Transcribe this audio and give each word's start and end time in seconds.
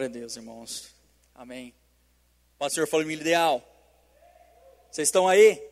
Glória 0.00 0.16
a 0.16 0.18
Deus, 0.18 0.34
irmãos. 0.34 0.94
Amém. 1.34 1.74
Pastor, 2.58 2.88
família 2.88 3.20
ideal. 3.20 3.62
Vocês 4.90 5.08
estão 5.08 5.28
aí? 5.28 5.62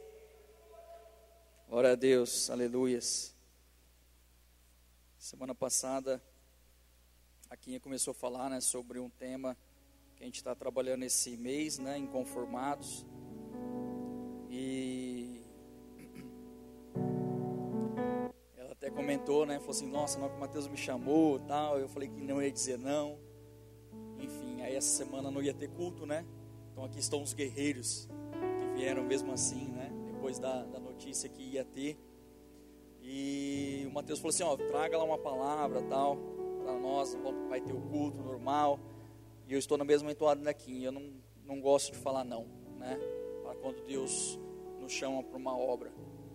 Glória 1.67 1.93
a 1.93 1.95
Deus, 1.95 2.51
aleluias. 2.51 3.35
Semana 5.19 5.55
passada, 5.55 6.23
a 7.49 7.57
Quinha 7.57 7.81
começou 7.81 8.11
a 8.11 8.15
falar 8.15 8.51
né, 8.51 8.61
sobre 8.61 8.99
um 8.99 9.09
tema 9.09 9.57
que 10.15 10.25
a 10.25 10.27
gente 10.27 10.37
está 10.37 10.55
trabalhando 10.55 11.05
esse 11.05 11.35
mês, 11.39 11.79
né, 11.79 11.97
inconformados. 11.97 13.07
E 14.51 15.43
ela 18.59 18.73
até 18.73 18.91
comentou, 18.91 19.47
né, 19.47 19.59
falou 19.59 19.71
assim, 19.71 19.89
nossa, 19.89 20.19
não 20.19 20.29
que 20.29 20.37
o 20.37 20.41
Mateus 20.41 20.69
me 20.69 20.77
chamou 20.77 21.39
tal. 21.39 21.79
Eu 21.79 21.89
falei 21.89 22.11
que 22.11 22.21
não 22.21 22.43
ia 22.43 22.53
dizer 22.53 22.77
não. 22.77 23.27
Aí 24.69 24.77
essa 24.77 24.99
semana 24.99 25.31
não 25.31 25.43
ia 25.43 25.55
ter 25.55 25.71
culto, 25.71 26.05
né? 26.05 26.27
Então 26.71 26.85
aqui 26.85 26.99
estão 26.99 27.23
os 27.23 27.33
guerreiros 27.33 28.07
que 28.61 28.79
vieram 28.79 29.03
mesmo 29.03 29.33
assim, 29.33 29.67
né? 29.69 29.91
Depois 30.13 30.39
da, 30.39 30.63
da 30.65 30.79
notícia 30.79 31.27
que 31.27 31.43
ia 31.43 31.65
ter. 31.65 31.99
E 33.01 33.87
o 33.89 33.91
Mateus 33.91 34.19
falou 34.19 34.29
assim, 34.29 34.43
ó, 34.43 34.55
traga 34.59 34.99
lá 34.99 35.05
uma 35.05 35.17
palavra 35.17 35.81
tal, 35.85 36.19
para 36.63 36.79
nós, 36.79 37.17
vai 37.49 37.63
ter 37.63 37.73
o 37.73 37.81
culto 37.81 38.21
normal. 38.21 38.79
E 39.49 39.55
eu 39.55 39.59
estou 39.59 39.79
na 39.79 39.87
mesma 39.87 40.13
entoada 40.13 40.43
daqui. 40.43 40.85
Eu 40.85 40.93
não, 40.93 41.15
não 41.47 41.63
gosto 41.63 41.93
de 41.93 41.99
falar 41.99 42.23
não, 42.23 42.45
né? 42.79 43.01
Para 43.43 43.55
quando 43.55 43.83
Deus 43.87 44.39
nos 44.79 44.93
chama 44.93 45.23
para 45.23 45.39
uma 45.39 45.57
obra. 45.57 45.91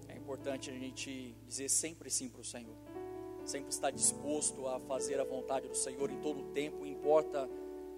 É 0.07 0.17
importante 0.17 0.71
a 0.71 0.73
gente 0.73 1.35
dizer 1.45 1.69
sempre 1.69 2.09
sim 2.09 2.29
para 2.29 2.41
o 2.41 2.43
Senhor. 2.43 2.75
Sempre 3.45 3.69
estar 3.69 3.91
disposto 3.91 4.67
a 4.67 4.79
fazer 4.79 5.19
a 5.19 5.23
vontade 5.23 5.67
do 5.67 5.77
Senhor 5.77 6.09
em 6.09 6.19
todo 6.19 6.39
o 6.39 6.45
tempo, 6.45 6.83
importa 6.83 7.47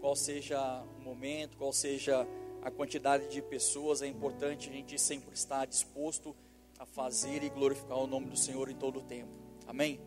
qual 0.05 0.15
seja 0.15 0.83
o 0.99 1.01
momento, 1.01 1.57
qual 1.57 1.73
seja 1.73 2.27
a 2.61 2.69
quantidade 2.69 3.27
de 3.27 3.41
pessoas, 3.41 4.03
é 4.03 4.07
importante 4.07 4.69
a 4.69 4.71
gente 4.71 5.01
sempre 5.01 5.33
estar 5.33 5.65
disposto 5.65 6.35
a 6.77 6.85
fazer 6.85 7.41
e 7.41 7.49
glorificar 7.49 7.97
o 7.97 8.05
nome 8.05 8.27
do 8.27 8.37
Senhor 8.37 8.69
em 8.69 8.75
todo 8.75 8.99
o 8.99 9.01
tempo. 9.01 9.31
Amém? 9.65 9.99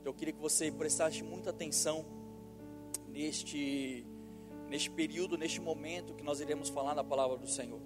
Então 0.00 0.12
eu 0.12 0.12
queria 0.12 0.34
que 0.34 0.38
você 0.38 0.70
prestasse 0.70 1.22
muita 1.22 1.48
atenção 1.48 2.04
neste 3.08 4.06
neste 4.68 4.90
período, 4.90 5.38
neste 5.38 5.62
momento 5.62 6.12
que 6.12 6.22
nós 6.22 6.40
iremos 6.40 6.68
falar 6.68 6.92
da 6.92 7.02
palavra 7.02 7.38
do 7.38 7.48
Senhor. 7.48 7.80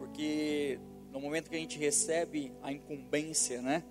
Porque 0.00 0.80
no 1.12 1.20
momento 1.20 1.48
que 1.48 1.54
a 1.54 1.60
gente 1.60 1.78
recebe 1.78 2.52
a 2.60 2.72
incumbência, 2.72 3.62
né, 3.62 3.84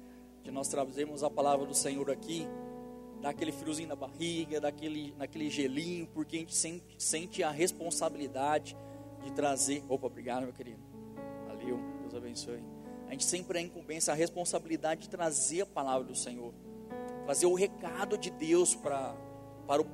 de 0.44 0.52
nós 0.52 0.68
trazermos 0.68 1.24
a 1.24 1.30
palavra 1.30 1.66
do 1.66 1.74
Senhor 1.74 2.12
aqui, 2.12 2.46
dá 3.22 3.30
aquele 3.30 3.52
friozinho 3.52 3.90
na 3.90 3.96
barriga, 3.96 4.60
daquele, 4.62 5.14
naquele 5.18 5.50
gelinho, 5.50 6.08
porque 6.08 6.38
a 6.38 6.40
gente 6.40 6.56
sente, 6.56 6.96
sente 6.98 7.44
a 7.44 7.52
responsabilidade 7.52 8.76
de 9.24 9.32
trazer. 9.32 9.84
Opa, 9.90 10.08
obrigado, 10.08 10.44
meu 10.44 10.54
querido. 10.54 10.80
Valeu, 11.48 11.80
Deus 12.02 12.14
abençoe. 12.14 12.64
A 13.08 13.12
gente 13.12 13.26
sempre 13.26 13.60
é 13.60 13.62
incumbência, 13.62 14.12
a 14.12 14.16
responsabilidade 14.16 15.02
de 15.02 15.10
trazer 15.10 15.62
a 15.62 15.66
palavra 15.66 16.08
do 16.08 16.16
Senhor, 16.16 16.54
trazer 17.26 17.46
o 17.46 17.54
recado 17.54 18.18
de 18.18 18.30
Deus 18.30 18.76
para 18.76 19.16
para 19.66 19.82
o 19.82 19.86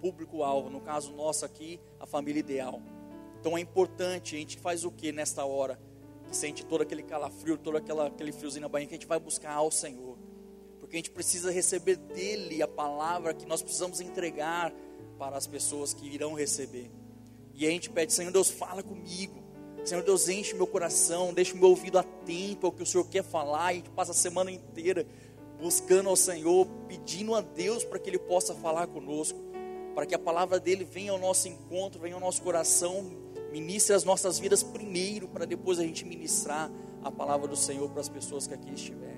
público-alvo, 0.00 0.70
no 0.70 0.80
caso 0.80 1.12
nosso 1.12 1.44
aqui, 1.44 1.78
a 2.00 2.06
família 2.06 2.40
ideal. 2.40 2.80
Então 3.38 3.56
é 3.56 3.60
importante, 3.60 4.34
a 4.34 4.38
gente 4.38 4.58
faz 4.58 4.84
o 4.84 4.90
que 4.90 5.12
nesta 5.12 5.44
hora? 5.44 5.78
Que 6.24 6.34
sente 6.34 6.64
todo 6.64 6.82
aquele 6.82 7.02
calafrio, 7.02 7.58
todo 7.58 7.76
aquela, 7.76 8.06
aquele 8.06 8.32
friozinho 8.32 8.62
na 8.62 8.68
barriga, 8.68 8.88
que 8.88 8.94
a 8.94 8.98
gente 8.98 9.06
vai 9.06 9.20
buscar 9.20 9.52
ao 9.52 9.70
Senhor 9.70 10.07
porque 10.88 10.96
a 10.96 11.00
gente 11.00 11.10
precisa 11.10 11.50
receber 11.50 11.96
dele 11.96 12.62
a 12.62 12.66
palavra 12.66 13.34
que 13.34 13.44
nós 13.44 13.60
precisamos 13.60 14.00
entregar 14.00 14.72
para 15.18 15.36
as 15.36 15.46
pessoas 15.46 15.92
que 15.92 16.08
irão 16.08 16.32
receber. 16.32 16.90
E 17.52 17.66
a 17.66 17.70
gente 17.70 17.90
pede, 17.90 18.10
Senhor 18.10 18.32
Deus, 18.32 18.48
fala 18.48 18.82
comigo. 18.82 19.38
Senhor 19.84 20.02
Deus, 20.02 20.30
enche 20.30 20.54
meu 20.54 20.66
coração, 20.66 21.34
deixa 21.34 21.52
o 21.52 21.58
meu 21.58 21.68
ouvido 21.68 21.98
atento 21.98 22.64
ao 22.64 22.72
que 22.72 22.82
o 22.82 22.86
Senhor 22.86 23.04
quer 23.04 23.22
falar. 23.22 23.72
E 23.72 23.74
a 23.74 23.76
gente 23.80 23.90
passa 23.90 24.12
a 24.12 24.14
semana 24.14 24.50
inteira 24.50 25.06
buscando 25.60 26.08
ao 26.08 26.16
Senhor, 26.16 26.66
pedindo 26.88 27.34
a 27.34 27.42
Deus 27.42 27.84
para 27.84 27.98
que 27.98 28.08
Ele 28.08 28.18
possa 28.18 28.54
falar 28.54 28.86
conosco, 28.86 29.38
para 29.94 30.06
que 30.06 30.14
a 30.14 30.18
palavra 30.18 30.58
dele 30.58 30.84
venha 30.84 31.12
ao 31.12 31.18
nosso 31.18 31.48
encontro, 31.48 32.00
venha 32.00 32.14
ao 32.14 32.20
nosso 32.20 32.40
coração, 32.40 33.04
ministre 33.52 33.94
as 33.94 34.04
nossas 34.04 34.38
vidas 34.38 34.62
primeiro, 34.62 35.28
para 35.28 35.44
depois 35.44 35.78
a 35.78 35.82
gente 35.82 36.06
ministrar 36.06 36.70
a 37.04 37.10
palavra 37.10 37.46
do 37.46 37.56
Senhor 37.56 37.90
para 37.90 38.00
as 38.00 38.08
pessoas 38.08 38.46
que 38.46 38.54
aqui 38.54 38.72
estiverem. 38.72 39.17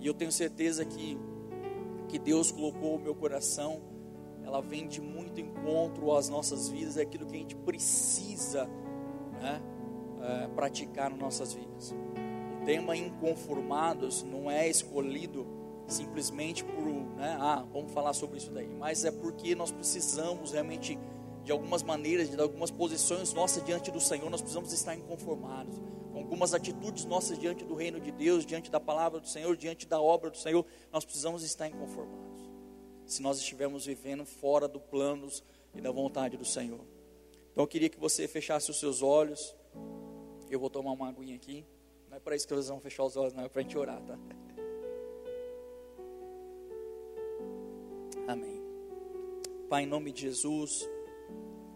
E 0.00 0.06
eu 0.06 0.14
tenho 0.14 0.32
certeza 0.32 0.84
que 0.84 1.18
que 2.10 2.18
Deus 2.18 2.50
colocou 2.50 2.98
no 2.98 3.04
meu 3.04 3.14
coração, 3.14 3.80
ela 4.44 4.60
vem 4.60 4.88
de 4.88 5.00
muito 5.00 5.40
encontro 5.40 6.12
às 6.16 6.28
nossas 6.28 6.68
vidas, 6.68 6.96
é 6.96 7.02
aquilo 7.02 7.24
que 7.24 7.36
a 7.36 7.38
gente 7.38 7.54
precisa 7.54 8.68
né, 9.40 9.62
é, 10.20 10.48
praticar 10.48 11.08
nas 11.08 11.18
nossas 11.20 11.52
vidas. 11.52 11.94
O 12.60 12.64
tema 12.64 12.96
inconformados 12.96 14.24
não 14.24 14.50
é 14.50 14.68
escolhido 14.68 15.46
simplesmente 15.86 16.64
por, 16.64 16.84
né, 16.84 17.36
ah, 17.38 17.64
vamos 17.72 17.92
falar 17.92 18.12
sobre 18.12 18.38
isso 18.38 18.50
daí, 18.50 18.68
mas 18.76 19.04
é 19.04 19.12
porque 19.12 19.54
nós 19.54 19.70
precisamos 19.70 20.50
realmente, 20.50 20.98
de 21.44 21.52
algumas 21.52 21.84
maneiras, 21.84 22.28
de 22.28 22.40
algumas 22.40 22.72
posições 22.72 23.32
nossas 23.32 23.64
diante 23.64 23.90
do 23.92 24.00
Senhor, 24.00 24.28
nós 24.28 24.40
precisamos 24.40 24.72
estar 24.72 24.96
inconformados 24.96 25.80
algumas 26.14 26.54
atitudes 26.54 27.04
nossas 27.04 27.38
diante 27.38 27.64
do 27.64 27.74
reino 27.74 28.00
de 28.00 28.10
Deus, 28.10 28.44
diante 28.44 28.70
da 28.70 28.80
palavra 28.80 29.20
do 29.20 29.28
Senhor, 29.28 29.56
diante 29.56 29.86
da 29.86 30.00
obra 30.00 30.30
do 30.30 30.36
Senhor, 30.36 30.64
nós 30.92 31.04
precisamos 31.04 31.42
estar 31.42 31.68
inconformados. 31.68 32.50
Se 33.06 33.22
nós 33.22 33.38
estivermos 33.38 33.86
vivendo 33.86 34.24
fora 34.24 34.68
do 34.68 34.80
planos 34.80 35.42
e 35.74 35.80
da 35.80 35.90
vontade 35.90 36.36
do 36.36 36.44
Senhor. 36.44 36.80
Então 37.52 37.64
eu 37.64 37.68
queria 37.68 37.88
que 37.88 37.98
você 37.98 38.28
fechasse 38.28 38.70
os 38.70 38.78
seus 38.78 39.02
olhos. 39.02 39.54
Eu 40.48 40.58
vou 40.58 40.70
tomar 40.70 40.92
uma 40.92 41.08
aguinha 41.08 41.36
aqui. 41.36 41.64
Não 42.08 42.16
é 42.16 42.20
para 42.20 42.34
isso 42.34 42.46
que 42.46 42.54
vocês 42.54 42.68
vão 42.68 42.80
fechar 42.80 43.04
os 43.04 43.16
olhos, 43.16 43.32
não, 43.32 43.44
é 43.44 43.48
para 43.48 43.60
a 43.60 43.62
gente 43.62 43.78
orar, 43.78 44.02
tá? 44.02 44.18
Amém. 48.26 48.60
Pai, 49.68 49.84
em 49.84 49.86
nome 49.86 50.12
de 50.12 50.22
Jesus, 50.22 50.88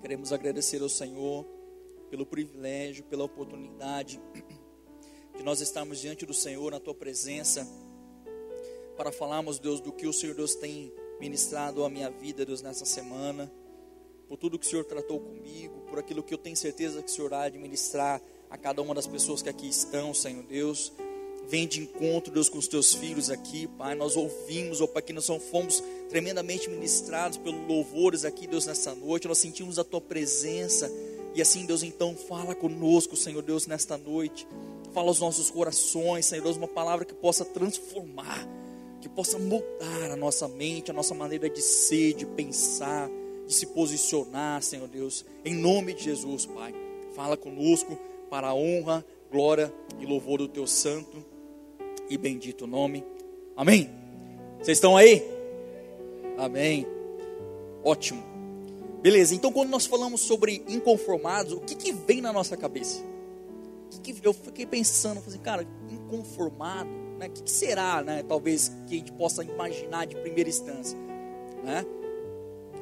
queremos 0.00 0.32
agradecer 0.32 0.82
ao 0.82 0.88
Senhor 0.88 1.46
pelo 2.10 2.26
privilégio, 2.26 3.04
pela 3.04 3.24
oportunidade 3.24 4.20
de 5.36 5.42
nós 5.42 5.60
estarmos 5.60 6.00
diante 6.00 6.24
do 6.24 6.34
Senhor, 6.34 6.70
na 6.70 6.80
tua 6.80 6.94
presença, 6.94 7.66
para 8.96 9.10
falarmos, 9.10 9.58
Deus, 9.58 9.80
do 9.80 9.92
que 9.92 10.06
o 10.06 10.12
Senhor 10.12 10.34
Deus 10.34 10.54
tem 10.54 10.92
ministrado 11.20 11.84
à 11.84 11.90
minha 11.90 12.10
vida, 12.10 12.44
Deus, 12.44 12.62
nessa 12.62 12.84
semana, 12.84 13.52
por 14.28 14.36
tudo 14.36 14.58
que 14.58 14.66
o 14.66 14.68
Senhor 14.68 14.84
tratou 14.84 15.20
comigo, 15.20 15.80
por 15.88 15.98
aquilo 15.98 16.22
que 16.22 16.32
eu 16.32 16.38
tenho 16.38 16.56
certeza 16.56 17.02
que 17.02 17.10
o 17.10 17.14
Senhor 17.14 17.30
de 17.50 17.58
ministrar 17.58 18.22
a 18.48 18.56
cada 18.56 18.80
uma 18.80 18.94
das 18.94 19.06
pessoas 19.06 19.42
que 19.42 19.48
aqui 19.48 19.68
estão, 19.68 20.14
Senhor 20.14 20.44
Deus. 20.44 20.92
Vem 21.46 21.68
de 21.68 21.80
encontro, 21.80 22.32
Deus, 22.32 22.48
com 22.48 22.56
os 22.56 22.66
teus 22.66 22.94
filhos 22.94 23.28
aqui, 23.28 23.66
Pai. 23.66 23.94
Nós 23.94 24.16
ouvimos, 24.16 24.80
ó 24.80 24.86
Pai, 24.86 25.02
que 25.02 25.12
nós 25.12 25.26
fomos 25.50 25.82
tremendamente 26.08 26.70
ministrados 26.70 27.36
pelos 27.36 27.68
louvores 27.68 28.24
aqui, 28.24 28.46
Deus, 28.46 28.64
nessa 28.64 28.94
noite. 28.94 29.28
Nós 29.28 29.38
sentimos 29.38 29.78
a 29.78 29.84
tua 29.84 30.00
presença 30.00 30.90
e 31.34 31.42
assim, 31.42 31.66
Deus, 31.66 31.82
então 31.82 32.14
fala 32.14 32.54
conosco, 32.54 33.16
Senhor 33.16 33.42
Deus, 33.42 33.66
nesta 33.66 33.98
noite. 33.98 34.46
Fala 34.92 35.08
aos 35.08 35.18
nossos 35.18 35.50
corações, 35.50 36.26
Senhor 36.26 36.42
Deus, 36.42 36.56
uma 36.56 36.68
palavra 36.68 37.04
que 37.04 37.12
possa 37.12 37.44
transformar, 37.44 38.48
que 39.00 39.08
possa 39.08 39.36
mudar 39.38 40.12
a 40.12 40.16
nossa 40.16 40.46
mente, 40.46 40.92
a 40.92 40.94
nossa 40.94 41.12
maneira 41.12 41.50
de 41.50 41.60
ser, 41.60 42.14
de 42.14 42.24
pensar, 42.24 43.10
de 43.46 43.52
se 43.52 43.66
posicionar, 43.66 44.62
Senhor 44.62 44.86
Deus. 44.86 45.24
Em 45.44 45.54
nome 45.54 45.92
de 45.92 46.04
Jesus, 46.04 46.46
Pai. 46.46 46.72
Fala 47.16 47.36
conosco 47.36 47.98
para 48.30 48.48
a 48.48 48.54
honra, 48.54 49.04
glória 49.30 49.72
e 49.98 50.06
louvor 50.06 50.38
do 50.38 50.48
teu 50.48 50.66
santo 50.68 51.24
e 52.08 52.16
bendito 52.16 52.66
nome. 52.66 53.04
Amém. 53.56 53.90
Vocês 54.58 54.78
estão 54.78 54.96
aí? 54.96 55.22
Amém. 56.38 56.86
Ótimo. 57.82 58.33
Beleza, 59.04 59.34
então 59.34 59.52
quando 59.52 59.68
nós 59.68 59.84
falamos 59.84 60.22
sobre 60.22 60.64
inconformados, 60.66 61.52
o 61.52 61.60
que, 61.60 61.74
que 61.74 61.92
vem 61.92 62.22
na 62.22 62.32
nossa 62.32 62.56
cabeça? 62.56 63.04
Que 64.02 64.14
que 64.14 64.26
eu 64.26 64.32
fiquei 64.32 64.64
pensando, 64.64 65.18
assim, 65.18 65.36
cara, 65.36 65.66
inconformado, 65.90 66.88
né? 67.18 67.26
O 67.26 67.30
que, 67.30 67.42
que, 67.42 67.50
será, 67.50 68.02
né? 68.02 68.22
Talvez 68.26 68.72
que 68.86 68.94
a 68.94 68.98
gente 68.98 69.12
possa 69.12 69.44
imaginar 69.44 70.06
de 70.06 70.16
primeira 70.16 70.48
instância, 70.48 70.98
né? 71.62 71.84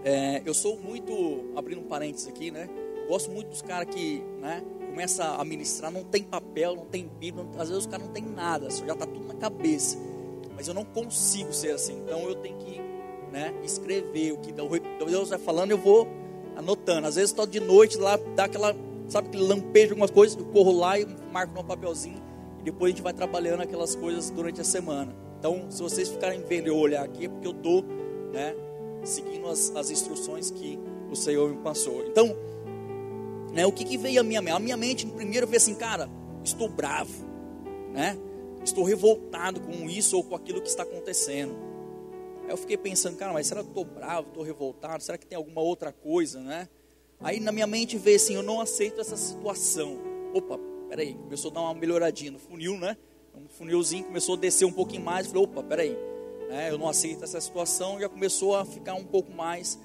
É, 0.04 0.42
eu 0.46 0.54
sou 0.54 0.78
muito, 0.78 1.12
abrindo 1.56 1.80
um 1.80 1.88
parênteses 1.88 2.28
aqui, 2.28 2.52
né? 2.52 2.68
Gosto 3.08 3.28
muito 3.32 3.48
dos 3.48 3.60
caras 3.60 3.92
que, 3.92 4.22
né? 4.40 4.62
Começa 4.90 5.24
a 5.24 5.44
ministrar, 5.44 5.90
não 5.90 6.04
tem 6.04 6.22
papel, 6.22 6.76
não 6.76 6.86
tem 6.86 7.10
bíblia, 7.18 7.44
às 7.58 7.68
vezes 7.68 7.84
os 7.84 7.86
caras 7.86 8.06
não 8.06 8.12
tem 8.12 8.22
nada, 8.22 8.70
só 8.70 8.86
já 8.86 8.92
está 8.92 9.06
tudo 9.06 9.26
na 9.26 9.34
cabeça. 9.34 9.98
Mas 10.54 10.68
eu 10.68 10.74
não 10.74 10.84
consigo 10.84 11.52
ser 11.52 11.72
assim, 11.72 11.94
então 11.98 12.20
eu 12.28 12.36
tenho 12.36 12.56
que 12.58 12.91
né, 13.32 13.52
escrever 13.64 14.32
o 14.32 14.36
que 14.36 14.52
Deus 14.52 15.30
vai 15.30 15.38
falando, 15.38 15.72
eu 15.72 15.78
vou 15.78 16.06
anotando. 16.54 17.08
Às 17.08 17.16
vezes 17.16 17.30
estou 17.30 17.46
de 17.46 17.58
noite 17.58 17.96
lá, 17.96 18.18
dá 18.36 18.44
aquela, 18.44 18.76
sabe, 19.08 19.28
aquele 19.28 19.44
lampejo, 19.44 19.90
algumas 19.90 20.10
coisas, 20.10 20.38
eu 20.38 20.44
corro 20.46 20.72
lá 20.72 20.98
e 21.00 21.06
marco 21.32 21.54
no 21.54 21.64
papelzinho 21.64 22.22
e 22.62 22.64
depois 22.64 22.92
a 22.92 22.94
gente 22.94 23.02
vai 23.02 23.12
trabalhando 23.12 23.60
aquelas 23.60 23.94
coisas 23.96 24.30
durante 24.30 24.60
a 24.60 24.64
semana. 24.64 25.14
Então, 25.38 25.66
se 25.68 25.82
vocês 25.82 26.08
ficarem 26.08 26.40
vendo 26.42 26.68
eu 26.68 26.76
olhar 26.76 27.04
aqui, 27.04 27.24
é 27.24 27.28
porque 27.28 27.46
eu 27.46 27.52
estou 27.52 27.82
né, 28.32 28.54
seguindo 29.02 29.48
as, 29.48 29.74
as 29.74 29.90
instruções 29.90 30.50
que 30.50 30.78
o 31.10 31.16
Senhor 31.16 31.50
me 31.50 31.56
passou. 31.56 32.06
Então, 32.06 32.36
né, 33.52 33.66
o 33.66 33.72
que, 33.72 33.84
que 33.84 33.98
veio 33.98 34.20
à 34.20 34.22
minha 34.22 34.40
mente? 34.40 34.54
A 34.54 34.60
minha 34.60 34.76
mente, 34.76 35.06
primeiro, 35.06 35.46
veio 35.46 35.56
assim, 35.56 35.74
cara, 35.74 36.08
estou 36.44 36.68
bravo, 36.68 37.12
né? 37.92 38.16
Estou 38.64 38.84
revoltado 38.84 39.60
com 39.60 39.90
isso 39.90 40.16
ou 40.16 40.22
com 40.22 40.36
aquilo 40.36 40.62
que 40.62 40.68
está 40.68 40.84
acontecendo. 40.84 41.52
Eu 42.52 42.56
fiquei 42.58 42.76
pensando, 42.76 43.16
cara, 43.16 43.32
mas 43.32 43.46
será 43.46 43.62
que 43.62 43.70
estou 43.70 43.82
bravo, 43.82 44.28
estou 44.28 44.42
revoltado? 44.42 45.02
Será 45.02 45.16
que 45.16 45.24
tem 45.24 45.36
alguma 45.36 45.62
outra 45.62 45.90
coisa, 45.90 46.38
né? 46.38 46.68
Aí 47.18 47.40
na 47.40 47.50
minha 47.50 47.66
mente 47.66 47.96
veio 47.96 48.16
assim, 48.16 48.34
eu 48.34 48.42
não 48.42 48.60
aceito 48.60 49.00
essa 49.00 49.16
situação. 49.16 49.96
Opa, 50.34 50.58
peraí, 50.86 51.14
começou 51.14 51.50
a 51.50 51.54
dar 51.54 51.60
uma 51.62 51.72
melhoradinha 51.72 52.30
no 52.30 52.38
funil, 52.38 52.76
né? 52.76 52.98
Um 53.34 53.48
funilzinho 53.48 54.04
começou 54.04 54.34
a 54.34 54.38
descer 54.38 54.66
um 54.66 54.72
pouquinho 54.72 55.02
mais. 55.02 55.28
Falei, 55.28 55.44
opa, 55.44 55.62
peraí, 55.62 55.96
né? 56.50 56.70
eu 56.70 56.76
não 56.76 56.90
aceito 56.90 57.24
essa 57.24 57.40
situação. 57.40 57.98
Já 57.98 58.06
começou 58.06 58.54
a 58.54 58.66
ficar 58.66 58.92
um 58.96 59.04
pouco 59.04 59.32
mais. 59.32 59.78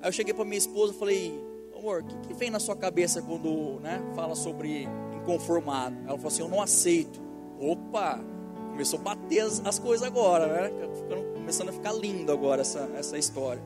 Aí 0.00 0.06
eu 0.06 0.12
cheguei 0.12 0.32
para 0.32 0.44
minha 0.44 0.58
esposa 0.58 0.94
e 0.94 0.96
falei, 0.96 1.44
amor, 1.76 2.02
o 2.02 2.04
que, 2.04 2.28
que, 2.28 2.32
vem 2.32 2.48
na 2.48 2.60
sua 2.60 2.76
cabeça 2.76 3.20
quando 3.22 3.80
né, 3.80 4.00
fala 4.14 4.36
sobre 4.36 4.86
inconformado? 5.16 5.96
Ela 6.06 6.16
falou 6.16 6.28
assim, 6.28 6.42
eu 6.42 6.48
não 6.48 6.62
aceito. 6.62 7.20
Opa, 7.58 8.24
começou 8.74 8.98
a 8.98 9.02
bater 9.02 9.40
as, 9.40 9.62
as 9.64 9.78
coisas 9.78 10.04
agora, 10.04 10.46
né? 10.46 10.88
Ficando, 10.94 11.32
começando 11.32 11.68
a 11.68 11.72
ficar 11.72 11.92
lindo 11.92 12.32
agora 12.32 12.60
essa, 12.60 12.90
essa 12.98 13.16
história. 13.16 13.62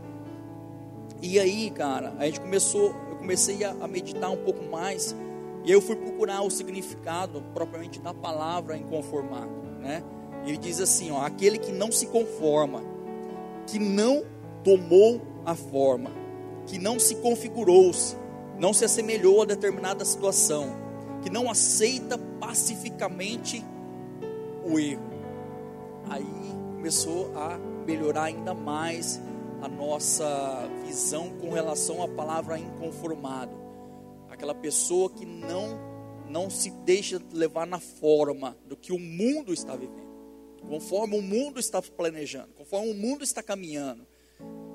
E 1.23 1.41
aí, 1.41 1.71
cara, 1.71 2.15
a 2.19 2.27
gente 2.27 2.41
começou, 2.41 2.95
eu 3.11 3.17
comecei 3.17 3.65
a, 3.65 3.71
a 3.81 3.89
meditar 3.89 4.31
um 4.31 4.37
pouco 4.37 4.63
mais 4.71 5.17
e 5.65 5.73
eu 5.73 5.81
fui 5.81 5.97
procurar 5.97 6.43
o 6.43 6.51
significado 6.51 7.43
propriamente 7.55 7.99
da 8.01 8.13
palavra 8.13 8.77
inconformado, 8.77 9.51
né? 9.81 10.05
Ele 10.45 10.59
diz 10.59 10.79
assim, 10.79 11.11
ó, 11.11 11.23
aquele 11.23 11.59
que 11.59 11.73
não 11.73 11.91
se 11.91 12.07
conforma, 12.07 12.83
que 13.67 13.79
não 13.79 14.23
tomou 14.63 15.21
a 15.45 15.55
forma, 15.55 16.11
que 16.67 16.79
não 16.79 16.99
se 16.99 17.17
configurou-se, 17.17 18.15
não 18.59 18.75
se 18.75 18.85
assemelhou 18.85 19.43
a 19.43 19.47
determinada 19.47 20.05
situação, 20.05 20.77
que 21.23 21.31
não 21.31 21.51
aceita 21.51 22.19
pacificamente 22.39 23.65
o 24.69 24.79
erro. 24.79 25.03
Aí 26.09 26.27
começou 26.75 27.37
a 27.37 27.59
melhorar 27.87 28.25
ainda 28.25 28.55
mais 28.55 29.21
a 29.61 29.69
nossa 29.69 30.69
visão 30.85 31.31
com 31.39 31.51
relação 31.51 32.03
à 32.03 32.09
palavra 32.09 32.59
inconformado 32.59 33.53
aquela 34.29 34.55
pessoa 34.55 35.11
que 35.11 35.27
não 35.27 35.89
não 36.29 36.51
se 36.51 36.71
deixa 36.71 37.21
levar 37.33 37.67
na 37.67 37.81
forma 37.81 38.55
do 38.67 38.77
que 38.77 38.93
o 38.93 38.99
mundo 38.99 39.51
está 39.51 39.75
vivendo, 39.75 40.07
conforme 40.69 41.19
o 41.19 41.23
mundo 41.23 41.59
está 41.59 41.81
planejando, 41.81 42.49
conforme 42.55 42.91
o 42.91 42.95
mundo 42.95 43.25
está 43.25 43.43
caminhando, 43.43 44.07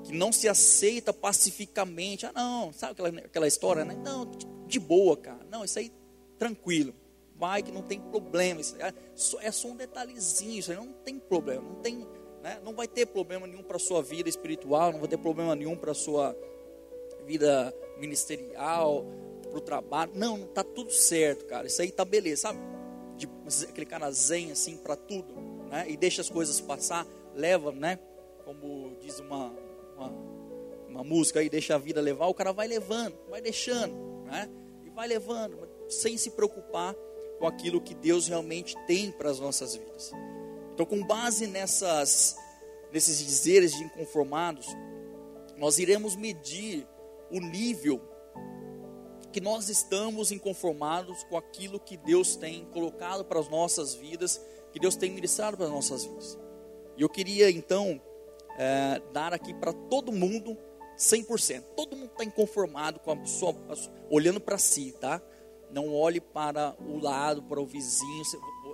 que 0.02 0.12
não 0.12 0.32
se 0.32 0.48
aceita 0.48 1.12
pacificamente. 1.12 2.26
Ah, 2.26 2.32
não, 2.34 2.72
sabe 2.72 2.92
aquela, 2.92 3.08
aquela 3.08 3.46
história, 3.46 3.84
né? 3.84 3.94
Não, 4.04 4.28
de 4.66 4.80
boa, 4.80 5.16
cara. 5.16 5.46
Não, 5.48 5.64
isso 5.64 5.78
aí 5.78 5.92
tranquilo. 6.40 6.92
Vai 7.36 7.62
que 7.62 7.72
não 7.72 7.82
tem 7.82 8.00
problema. 8.00 8.60
Isso 8.60 8.76
é, 8.80 8.92
só, 9.14 9.40
é 9.40 9.50
só 9.50 9.68
um 9.68 9.76
detalhezinho, 9.76 10.58
isso 10.58 10.70
aí 10.70 10.76
não 10.76 10.92
tem 10.92 11.18
problema, 11.18 11.62
não 11.62 11.76
tem, 11.76 12.06
né? 12.42 12.60
Não 12.62 12.74
vai 12.74 12.86
ter 12.86 13.06
problema 13.06 13.46
nenhum 13.46 13.62
para 13.62 13.76
a 13.76 13.80
sua 13.80 14.02
vida 14.02 14.28
espiritual, 14.28 14.92
não 14.92 15.00
vai 15.00 15.08
ter 15.08 15.18
problema 15.18 15.54
nenhum 15.56 15.76
para 15.76 15.90
a 15.90 15.94
sua 15.94 16.36
vida 17.26 17.74
ministerial, 17.98 19.04
para 19.42 19.58
o 19.58 19.60
trabalho. 19.60 20.12
Não, 20.14 20.36
não 20.38 20.46
está 20.46 20.62
tudo 20.62 20.92
certo, 20.92 21.44
cara. 21.46 21.66
Isso 21.66 21.82
aí 21.82 21.90
tá 21.90 22.04
beleza, 22.04 22.42
sabe? 22.42 22.60
De, 23.16 23.28
aquele 23.68 23.86
cara 23.86 24.10
zen 24.12 24.52
assim 24.52 24.76
para 24.76 24.94
tudo, 24.94 25.34
né? 25.68 25.86
E 25.88 25.96
deixa 25.96 26.20
as 26.20 26.30
coisas 26.30 26.60
passar, 26.60 27.06
leva, 27.34 27.72
né? 27.72 27.98
Como 28.44 28.96
diz 29.00 29.18
uma, 29.18 29.52
uma, 29.96 30.12
uma 30.88 31.04
música 31.04 31.40
aí, 31.40 31.48
deixa 31.48 31.74
a 31.74 31.78
vida 31.78 32.00
levar. 32.00 32.26
O 32.26 32.34
cara 32.34 32.52
vai 32.52 32.68
levando, 32.68 33.16
vai 33.28 33.40
deixando, 33.40 33.94
né? 34.24 34.48
E 34.84 34.90
vai 34.90 35.08
levando, 35.08 35.68
sem 35.88 36.16
se 36.16 36.30
preocupar 36.30 36.94
com 37.44 37.48
aquilo 37.48 37.78
que 37.78 37.94
Deus 37.94 38.26
realmente 38.26 38.74
tem 38.86 39.12
para 39.12 39.28
as 39.28 39.38
nossas 39.38 39.76
vidas. 39.76 40.10
Então, 40.72 40.86
com 40.86 41.04
base 41.04 41.46
nessas, 41.46 42.38
nesses 42.90 43.18
dizeres 43.18 43.76
de 43.76 43.84
inconformados, 43.84 44.66
nós 45.54 45.78
iremos 45.78 46.16
medir 46.16 46.88
o 47.30 47.40
nível 47.40 48.00
que 49.30 49.42
nós 49.42 49.68
estamos 49.68 50.32
inconformados 50.32 51.22
com 51.24 51.36
aquilo 51.36 51.78
que 51.78 51.98
Deus 51.98 52.34
tem 52.34 52.64
colocado 52.72 53.26
para 53.26 53.38
as 53.38 53.48
nossas 53.50 53.94
vidas, 53.94 54.40
que 54.72 54.80
Deus 54.80 54.96
tem 54.96 55.10
ministrado 55.10 55.58
para 55.58 55.66
as 55.66 55.72
nossas 55.72 56.06
vidas. 56.06 56.38
E 56.96 57.02
eu 57.02 57.10
queria 57.10 57.50
então 57.50 58.00
é, 58.56 59.02
dar 59.12 59.34
aqui 59.34 59.52
para 59.52 59.74
todo 59.74 60.10
mundo 60.10 60.56
100%. 60.96 61.62
Todo 61.76 61.94
mundo 61.94 62.10
está 62.10 62.24
inconformado 62.24 63.00
com 63.00 63.12
a 63.12 63.26
sua, 63.26 63.54
olhando 64.08 64.40
para 64.40 64.56
si, 64.56 64.92
tá? 64.92 65.20
Não 65.74 65.92
olhe 65.92 66.20
para 66.20 66.76
o 66.78 66.98
lado, 66.98 67.42
para 67.42 67.60
o 67.60 67.66
vizinho. 67.66 68.22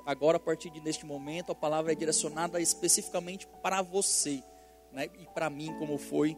Agora, 0.05 0.37
a 0.37 0.41
partir 0.41 0.69
deste 0.81 1.07
momento, 1.07 1.51
a 1.51 1.55
palavra 1.55 1.93
é 1.93 1.95
direcionada 1.95 2.61
especificamente 2.61 3.49
para 3.63 3.81
você, 3.81 4.45
né? 4.93 5.09
E 5.19 5.27
para 5.33 5.49
mim, 5.49 5.75
como 5.79 5.97
foi 5.97 6.37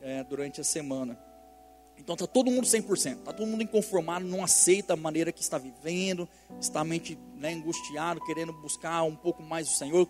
é, 0.00 0.22
durante 0.22 0.60
a 0.60 0.64
semana. 0.64 1.18
Então 1.98 2.14
está 2.14 2.24
todo 2.24 2.52
mundo 2.52 2.64
100%, 2.64 3.18
está 3.18 3.32
todo 3.32 3.48
mundo 3.48 3.64
inconformado, 3.64 4.24
não 4.24 4.44
aceita 4.44 4.92
a 4.92 4.96
maneira 4.96 5.32
que 5.32 5.42
está 5.42 5.58
vivendo, 5.58 6.28
está 6.60 6.84
mente 6.84 7.18
né, 7.34 7.54
angustiado, 7.54 8.20
querendo 8.20 8.52
buscar 8.52 9.02
um 9.02 9.16
pouco 9.16 9.42
mais 9.42 9.66
do 9.66 9.72
Senhor, 9.72 10.08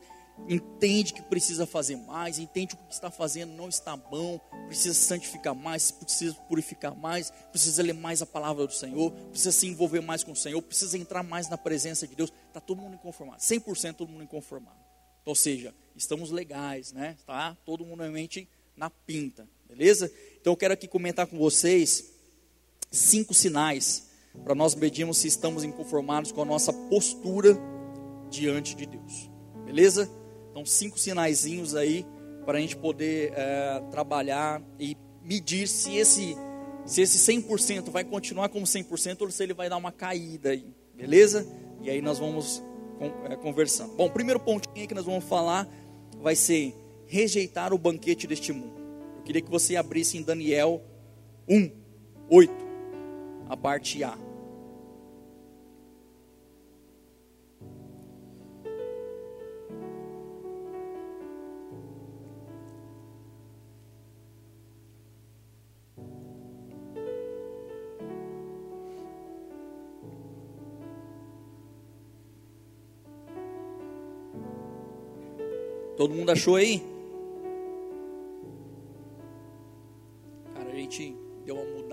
entende 0.49 1.13
que 1.13 1.23
precisa 1.23 1.67
fazer 1.67 1.97
mais, 1.97 2.39
entende 2.39 2.77
que 2.77 2.83
o 2.83 2.87
que 2.87 2.95
está 2.95 3.11
fazendo 3.11 3.53
não 3.53 3.69
está 3.69 3.97
bom, 3.97 4.39
precisa 4.67 4.95
santificar 4.95 5.55
mais, 5.55 5.91
precisa 5.91 6.35
purificar 6.49 6.95
mais, 6.95 7.33
precisa 7.51 7.83
ler 7.83 7.95
mais 7.95 8.23
a 8.23 8.27
palavra 8.27 8.67
do 8.67 8.73
Senhor, 8.73 9.11
precisa 9.31 9.53
se 9.53 9.67
envolver 9.67 10.01
mais 10.01 10.23
com 10.23 10.33
o 10.33 10.37
Senhor, 10.37 10.61
precisa 10.63 10.99
entrar 10.99 11.23
mais 11.23 11.49
na 11.49 11.57
presença 11.57 12.07
de 12.07 12.15
Deus. 12.15 12.33
Está 12.49 12.61
todo 12.61 12.81
mundo 12.81 12.95
inconformado, 12.95 13.41
100% 13.41 13.95
todo 13.95 14.09
mundo 14.09 14.25
inconformado. 14.25 14.79
Ou 15.25 15.35
seja, 15.35 15.75
estamos 15.97 16.31
legais, 16.31 16.93
né? 16.93 17.17
Tá 17.27 17.57
todo 17.65 17.85
mundo 17.85 18.01
realmente 18.01 18.49
na 18.77 18.89
pinta, 18.91 19.49
beleza? 19.69 20.13
Então 20.41 20.53
eu 20.53 20.57
quero 20.57 20.75
aqui 20.75 20.87
comentar 20.87 21.27
com 21.27 21.39
vocês 21.39 22.13
cinco 22.91 23.35
sinais 23.35 24.07
para 24.45 24.55
nós 24.55 24.75
medirmos 24.75 25.19
se 25.19 25.27
estamos 25.27 25.65
inconformados 25.65 26.31
com 26.31 26.43
a 26.43 26.45
nossa 26.45 26.73
postura 26.73 27.59
diante 28.31 28.77
de 28.77 28.87
Deus. 28.87 29.31
Beleza? 29.65 30.09
Então 30.57 30.65
cinco 30.65 30.99
sinaizinhos 30.99 31.75
aí 31.75 32.07
para 32.47 32.57
a 32.57 32.61
gente 32.63 32.75
poder 32.75 33.31
é, 33.37 33.79
trabalhar 33.91 34.63
e 34.81 34.97
medir 35.23 35.69
se 35.69 35.95
esse 35.97 36.35
se 36.87 37.03
esse 37.03 37.19
100% 37.31 37.91
vai 37.91 38.03
continuar 38.05 38.49
como 38.49 38.65
100% 38.65 39.21
ou 39.21 39.31
se 39.31 39.43
ele 39.43 39.53
vai 39.53 39.69
dar 39.69 39.77
uma 39.77 39.93
caída 39.93 40.51
aí, 40.51 40.65
beleza? 40.95 41.47
E 41.83 41.91
aí 41.91 42.01
nós 42.01 42.19
vamos 42.19 42.65
é, 43.29 43.37
conversando. 43.37 43.97
Bom, 43.97 44.07
o 44.07 44.11
primeiro 44.11 44.41
pontinho 44.41 44.89
que 44.89 44.95
nós 44.95 45.05
vamos 45.05 45.25
falar 45.25 45.69
vai 46.23 46.35
ser 46.35 46.75
rejeitar 47.05 47.75
o 47.75 47.79
banquete 47.79 48.27
deste 48.27 48.51
mundo. 48.51 48.81
Queria 49.27 49.43
que 49.43 49.51
você 49.51 49.77
abrisse 49.77 50.17
em 50.17 50.23
Daniel 50.23 50.83
1, 51.47 51.71
8, 52.31 52.55
a 53.51 53.57
parte 53.59 54.03
A. 54.03 54.26
Todo 76.07 76.15
mundo 76.15 76.31
achou 76.31 76.55
aí? 76.55 76.81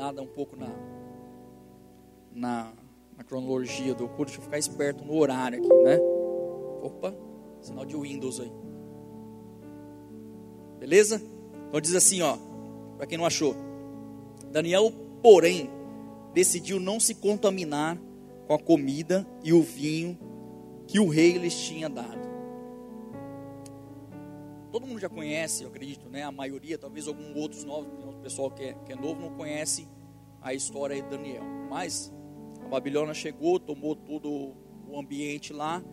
mudada 0.04 0.22
um 0.22 0.28
pouco 0.28 0.56
na, 0.56 0.70
na, 2.32 2.74
na 3.18 3.24
cronologia 3.24 3.96
do 3.96 4.08
curso. 4.08 4.26
Deixa 4.26 4.40
eu 4.40 4.44
ficar 4.44 4.60
esperto 4.60 5.04
no 5.04 5.16
horário 5.18 5.58
aqui, 5.58 5.74
né? 5.84 5.98
Opa, 6.84 7.16
sinal 7.60 7.86
de 7.86 7.96
Windows 7.96 8.40
aí. 8.40 8.52
Beleza? 10.80 11.20
Então 11.70 11.82
diz 11.82 11.96
assim, 11.96 12.22
ó, 12.22 12.38
para 12.98 13.08
quem 13.08 13.18
não 13.18 13.26
achou. 13.26 13.56
Daniel, 14.52 14.92
porém, 15.24 15.72
decidiu 16.36 16.80
não 16.80 17.00
se 17.00 17.16
contaminar 17.16 17.98
com 18.46 18.54
a 18.54 18.60
comida 18.60 19.26
e 19.44 19.54
o 19.54 19.64
vinho 19.64 20.20
que 20.86 21.00
o 21.00 21.08
rei 21.08 21.40
lhes 21.40 21.56
tinha 21.56 21.90
dado. 21.90 22.23
Todo 24.74 24.88
mundo 24.88 25.00
já 25.00 25.08
conhece, 25.08 25.62
eu 25.62 25.70
acredito, 25.70 26.10
né? 26.10 26.24
A 26.24 26.32
maioria, 26.32 26.80
talvez 26.80 27.08
alguns 27.08 27.36
outros 27.36 27.64
novos, 27.64 27.94
o 28.04 28.18
pessoal 28.24 28.50
que 28.50 28.64
é, 28.64 28.74
que 28.74 28.92
é 28.92 28.96
novo 28.96 29.22
não 29.22 29.30
conhece 29.36 29.88
a 30.42 30.52
história 30.52 31.00
de 31.00 31.08
Daniel. 31.08 31.44
Mas 31.70 32.12
a 32.60 32.68
Babilônia 32.70 33.14
chegou, 33.14 33.60
tomou 33.60 33.96
todo 33.96 34.56
o 34.88 34.98
ambiente 34.98 35.54
lá 35.54 35.84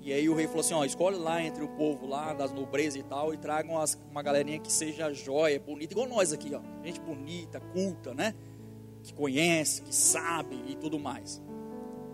E 0.00 0.12
aí 0.12 0.28
o 0.28 0.36
rei 0.36 0.46
falou 0.46 0.60
assim, 0.60 0.74
ó, 0.74 0.84
escolhe 0.84 1.16
lá 1.16 1.42
entre 1.42 1.64
o 1.64 1.68
povo 1.70 2.06
lá, 2.06 2.32
das 2.32 2.52
nobrezas 2.52 3.00
e 3.00 3.02
tal, 3.02 3.34
e 3.34 3.36
tragam 3.36 3.74
uma 4.08 4.22
galerinha 4.22 4.60
que 4.60 4.70
seja 4.70 5.12
joia, 5.12 5.58
bonita, 5.58 5.92
igual 5.92 6.08
nós 6.08 6.32
aqui, 6.32 6.54
ó. 6.54 6.60
Gente 6.84 7.00
bonita, 7.00 7.58
culta, 7.58 8.14
né? 8.14 8.36
Que 9.02 9.12
conhece, 9.12 9.82
que 9.82 9.92
sabe 9.92 10.62
e 10.68 10.76
tudo 10.76 10.96
mais. 10.96 11.42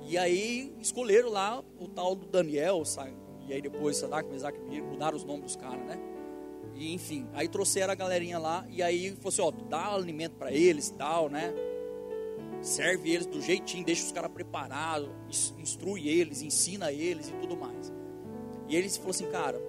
E 0.06 0.16
aí 0.16 0.74
escolheram 0.80 1.28
lá 1.28 1.62
o 1.78 1.86
tal 1.86 2.14
do 2.14 2.26
Daniel, 2.26 2.82
sabe? 2.86 3.14
E 3.46 3.52
aí 3.52 3.60
depois 3.60 3.98
Sadak, 3.98 4.26
Mesaque, 4.30 4.58
mudaram 4.80 5.18
os 5.18 5.24
nomes 5.24 5.42
dos 5.42 5.56
caras, 5.56 5.84
né? 5.84 6.13
E 6.74 6.92
enfim, 6.92 7.26
aí 7.32 7.48
trouxeram 7.48 7.92
a 7.92 7.94
galerinha 7.94 8.38
lá 8.38 8.66
e 8.68 8.82
aí 8.82 9.10
falou 9.16 9.28
assim, 9.28 9.42
ó, 9.42 9.50
dá 9.50 9.94
alimento 9.94 10.34
para 10.36 10.52
eles 10.52 10.90
tal, 10.90 11.28
né? 11.28 11.54
Serve 12.60 13.10
eles 13.10 13.26
do 13.26 13.40
jeitinho, 13.40 13.84
deixa 13.84 14.04
os 14.04 14.12
caras 14.12 14.30
preparados, 14.32 15.54
instrui 15.58 16.08
eles, 16.08 16.42
ensina 16.42 16.90
eles 16.90 17.28
e 17.28 17.32
tudo 17.32 17.56
mais. 17.56 17.92
E 18.68 18.74
eles 18.74 18.96
falou 18.96 19.10
assim, 19.10 19.30
cara, 19.30 19.60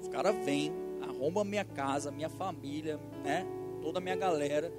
os 0.00 0.08
caras 0.08 0.34
vêm, 0.44 0.72
arrombam 1.02 1.42
a 1.42 1.44
minha 1.44 1.64
casa, 1.64 2.10
minha 2.10 2.28
família, 2.28 2.98
né? 3.22 3.46
Toda 3.82 3.98
a 3.98 4.00
minha 4.00 4.16
galera, 4.16 4.72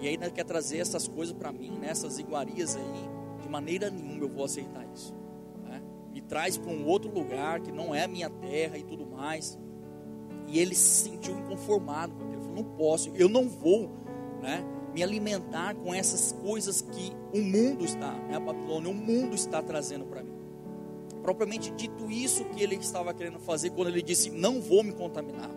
e 0.00 0.08
ainda 0.08 0.30
quer 0.30 0.44
trazer 0.44 0.78
essas 0.78 1.06
coisas 1.06 1.34
para 1.34 1.52
mim, 1.52 1.78
né? 1.78 1.90
Essas 1.90 2.18
iguarias 2.18 2.76
aí, 2.76 3.08
de 3.42 3.48
maneira 3.48 3.90
nenhuma 3.90 4.24
eu 4.24 4.28
vou 4.28 4.44
aceitar 4.44 4.86
isso. 4.94 5.14
Né? 5.62 5.82
Me 6.10 6.20
traz 6.22 6.56
para 6.56 6.70
um 6.70 6.86
outro 6.86 7.12
lugar 7.12 7.60
que 7.60 7.70
não 7.70 7.94
é 7.94 8.04
a 8.04 8.08
minha 8.08 8.30
terra 8.30 8.78
e 8.78 8.82
tudo 8.82 9.06
mais. 9.06 9.58
E 10.50 10.58
ele 10.58 10.74
se 10.74 11.08
sentiu 11.08 11.38
inconformado 11.38 12.14
com 12.14 12.24
aquilo. 12.24 12.42
Ele 12.42 12.42
falou, 12.42 12.62
não 12.62 12.76
posso, 12.76 13.10
eu 13.14 13.28
não 13.28 13.48
vou, 13.48 13.90
né? 14.42 14.64
me 14.92 15.02
alimentar 15.02 15.74
com 15.76 15.94
essas 15.94 16.32
coisas 16.32 16.80
que 16.80 17.12
o 17.32 17.40
mundo 17.40 17.84
está, 17.84 18.12
né, 18.12 18.36
a 18.36 18.40
Babilônia, 18.40 18.90
o 18.90 18.94
mundo 18.94 19.34
está 19.34 19.62
trazendo 19.62 20.04
para 20.04 20.22
mim. 20.22 20.34
Propriamente 21.22 21.70
dito 21.70 22.10
isso 22.10 22.44
que 22.46 22.62
ele 22.62 22.76
estava 22.76 23.12
querendo 23.14 23.38
fazer 23.38 23.70
quando 23.70 23.88
ele 23.88 24.02
disse: 24.02 24.30
Não 24.30 24.60
vou 24.60 24.82
me 24.82 24.92
contaminar, 24.92 25.50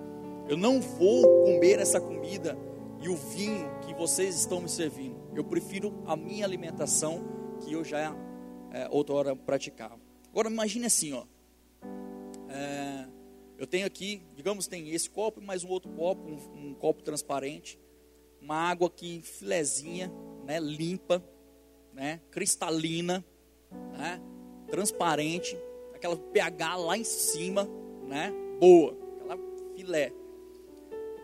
eu 0.48 0.58
não 0.58 0.82
vou 0.82 1.44
comer 1.44 1.80
essa 1.80 2.00
comida 2.00 2.58
e 3.02 3.10
o 3.10 3.16
vinho 3.16 3.70
que 3.82 3.94
vocês 3.94 4.36
estão 4.36 4.62
me 4.62 4.70
servindo. 4.70 5.16
Eu 5.34 5.44
prefiro 5.44 5.94
a 6.06 6.16
minha 6.16 6.46
alimentação 6.46 7.24
que 7.62 7.72
eu 7.74 7.84
já 7.84 8.16
é, 8.72 8.88
outra 8.92 9.16
hora 9.16 9.36
praticava. 9.36 10.00
Agora 10.32 10.50
imagine 10.50 10.86
assim, 10.86 11.14
ó. 11.14 11.24
É, 12.50 12.93
eu 13.58 13.68
tenho 13.68 13.86
aqui, 13.86 14.22
digamos, 14.36 14.68
tem 14.68 14.90
esse 14.90 15.10
copo 15.10 15.42
e 15.42 15.44
mais 15.44 15.64
um 15.64 15.70
outro 15.70 15.92
copo, 15.92 16.28
um, 16.28 16.70
um 16.70 16.74
copo 16.74 17.02
transparente 17.02 17.80
uma 18.44 18.56
água 18.56 18.88
aqui 18.88 19.22
filezinha, 19.22 20.12
né, 20.44 20.60
limpa, 20.60 21.24
né, 21.94 22.20
cristalina, 22.30 23.24
né, 23.98 24.22
transparente, 24.68 25.58
aquela 25.94 26.18
pH 26.18 26.76
lá 26.76 26.98
em 26.98 27.06
cima, 27.06 27.68
né, 28.06 28.34
boa, 28.60 28.98
aquela 29.16 29.38
filé. 29.76 30.12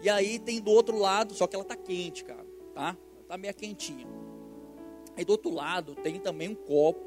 E 0.01 0.09
aí 0.09 0.39
tem 0.39 0.61
do 0.61 0.71
outro 0.71 0.97
lado, 0.97 1.33
só 1.33 1.45
que 1.45 1.55
ela 1.55 1.65
tá 1.65 1.75
quente, 1.75 2.23
cara, 2.23 2.45
tá? 2.73 2.97
Ela 3.17 3.25
tá 3.27 3.37
meio 3.37 3.53
quentinha. 3.53 4.07
Aí 5.17 5.25
do 5.25 5.33
outro 5.33 5.53
lado 5.53 5.93
tem 5.95 6.17
também 6.21 6.47
um 6.47 6.55
copo, 6.55 7.01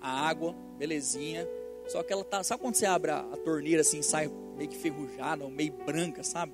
a 0.00 0.26
água, 0.26 0.54
belezinha. 0.78 1.46
Só 1.86 2.02
que 2.02 2.10
ela 2.10 2.24
tá, 2.24 2.42
sabe 2.42 2.62
quando 2.62 2.76
você 2.76 2.86
abre 2.86 3.10
a, 3.10 3.18
a 3.18 3.36
torneira 3.36 3.82
assim, 3.82 4.00
sai 4.00 4.30
meio 4.56 4.68
que 4.68 4.76
ferrujada, 4.76 5.48
meio 5.48 5.72
branca, 5.72 6.22
sabe? 6.22 6.52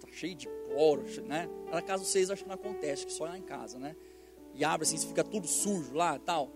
Tá 0.00 0.08
cheio 0.12 0.34
de 0.34 0.48
horas, 0.76 1.18
né? 1.18 1.48
Na 1.70 1.80
casa 1.80 2.02
de 2.02 2.08
vocês 2.08 2.30
acho 2.30 2.42
que 2.42 2.48
não 2.48 2.54
acontece, 2.54 3.06
que 3.06 3.12
só 3.12 3.24
lá 3.24 3.38
em 3.38 3.42
casa, 3.42 3.78
né? 3.78 3.96
E 4.54 4.64
abre 4.64 4.86
assim, 4.86 4.98
fica 4.98 5.22
tudo 5.22 5.46
sujo 5.46 5.94
lá 5.94 6.16
e 6.16 6.20
tal. 6.20 6.50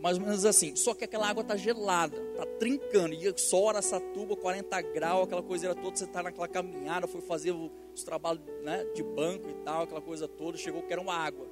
Mais 0.00 0.18
ou 0.18 0.24
menos 0.24 0.44
assim. 0.44 0.74
Só 0.74 0.94
que 0.94 1.04
aquela 1.04 1.28
água 1.28 1.44
tá 1.44 1.56
gelada, 1.56 2.16
tá 2.36 2.44
trincando. 2.58 3.14
E 3.14 3.38
só 3.38 3.70
essa 3.72 4.00
tuba, 4.00 4.36
40 4.36 4.80
graus, 4.82 5.24
aquela 5.24 5.42
coisa 5.42 5.74
toda. 5.74 5.96
Você 5.96 6.06
tá 6.06 6.22
naquela 6.22 6.48
caminhada, 6.48 7.06
foi 7.06 7.20
fazer 7.20 7.52
os 7.52 8.02
trabalhos 8.02 8.42
né, 8.64 8.84
de 8.94 9.02
banco 9.02 9.48
e 9.48 9.54
tal, 9.64 9.82
aquela 9.82 10.00
coisa 10.00 10.26
toda. 10.26 10.58
Chegou 10.58 10.82
que 10.82 10.92
era 10.92 11.00
uma 11.00 11.14
água. 11.14 11.46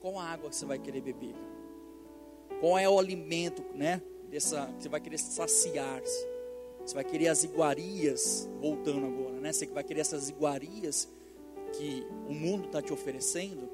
Qual 0.00 0.18
a 0.18 0.24
água 0.24 0.50
que 0.50 0.56
você 0.56 0.66
vai 0.66 0.78
querer 0.78 1.00
beber? 1.00 1.34
Qual 2.60 2.78
é 2.78 2.88
o 2.88 2.98
alimento, 2.98 3.64
né? 3.74 4.02
Dessa, 4.28 4.66
que 4.76 4.82
você 4.82 4.88
vai 4.88 5.00
querer 5.00 5.18
saciar-se? 5.18 6.35
Você 6.86 6.94
vai 6.94 7.02
querer 7.02 7.26
as 7.26 7.42
iguarias, 7.42 8.48
voltando 8.60 9.06
agora, 9.06 9.40
né? 9.40 9.52
Você 9.52 9.66
vai 9.66 9.82
querer 9.82 10.02
essas 10.02 10.28
iguarias 10.28 11.08
que 11.72 12.06
o 12.28 12.32
mundo 12.32 12.66
está 12.66 12.80
te 12.80 12.92
oferecendo, 12.92 13.68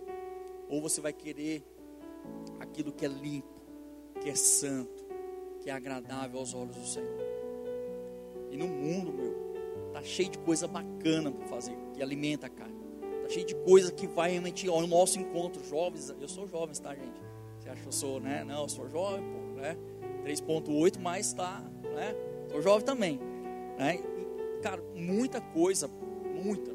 ou 0.66 0.80
você 0.80 0.98
vai 0.98 1.12
querer 1.12 1.62
aquilo 2.58 2.90
que 2.90 3.04
é 3.04 3.08
limpo, 3.08 3.60
que 4.18 4.30
é 4.30 4.34
santo, 4.34 5.04
que 5.60 5.68
é 5.68 5.74
agradável 5.74 6.38
aos 6.38 6.54
olhos 6.54 6.74
do 6.74 6.86
Senhor. 6.86 7.20
E 8.50 8.56
no 8.56 8.66
mundo, 8.66 9.12
meu, 9.12 9.92
tá 9.92 10.02
cheio 10.02 10.30
de 10.30 10.38
coisa 10.38 10.66
bacana 10.66 11.30
para 11.30 11.46
fazer, 11.48 11.76
que 11.92 12.02
alimenta 12.02 12.46
a 12.46 12.50
carne. 12.50 12.80
Tá 13.22 13.28
cheio 13.28 13.44
de 13.44 13.54
coisa 13.56 13.92
que 13.92 14.06
vai 14.06 14.30
realmente 14.30 14.66
ao 14.66 14.86
nosso 14.86 15.20
encontro, 15.20 15.62
jovens. 15.62 16.08
Eu 16.18 16.28
sou 16.28 16.46
jovem, 16.46 16.74
tá, 16.76 16.94
gente? 16.94 17.20
Você 17.60 17.68
acha 17.68 17.82
que 17.82 17.88
eu 17.88 17.92
sou, 17.92 18.20
né? 18.20 18.42
Não, 18.42 18.62
eu 18.62 18.68
sou 18.70 18.88
jovem, 18.88 19.22
pô, 19.22 19.60
né? 19.60 19.76
3.8, 20.24 20.98
mas 20.98 21.34
tá, 21.34 21.60
né? 21.94 22.31
Sou 22.52 22.60
jovem 22.60 22.84
também. 22.84 23.18
Né? 23.78 23.96
E, 23.96 24.60
cara, 24.62 24.82
muita 24.94 25.40
coisa, 25.40 25.88
muita, 26.42 26.70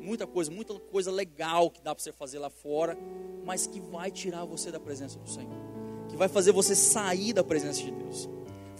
muita 0.00 0.26
coisa, 0.26 0.50
muita 0.50 0.74
coisa 0.74 1.10
legal 1.10 1.70
que 1.70 1.80
dá 1.80 1.94
para 1.94 2.02
você 2.02 2.12
fazer 2.12 2.40
lá 2.40 2.50
fora, 2.50 2.98
mas 3.44 3.66
que 3.66 3.80
vai 3.80 4.10
tirar 4.10 4.44
você 4.44 4.72
da 4.72 4.80
presença 4.80 5.18
do 5.18 5.30
Senhor. 5.30 5.54
Que 6.08 6.16
vai 6.16 6.28
fazer 6.28 6.52
você 6.52 6.74
sair 6.74 7.32
da 7.32 7.44
presença 7.44 7.80
de 7.80 7.92
Deus. 7.92 8.28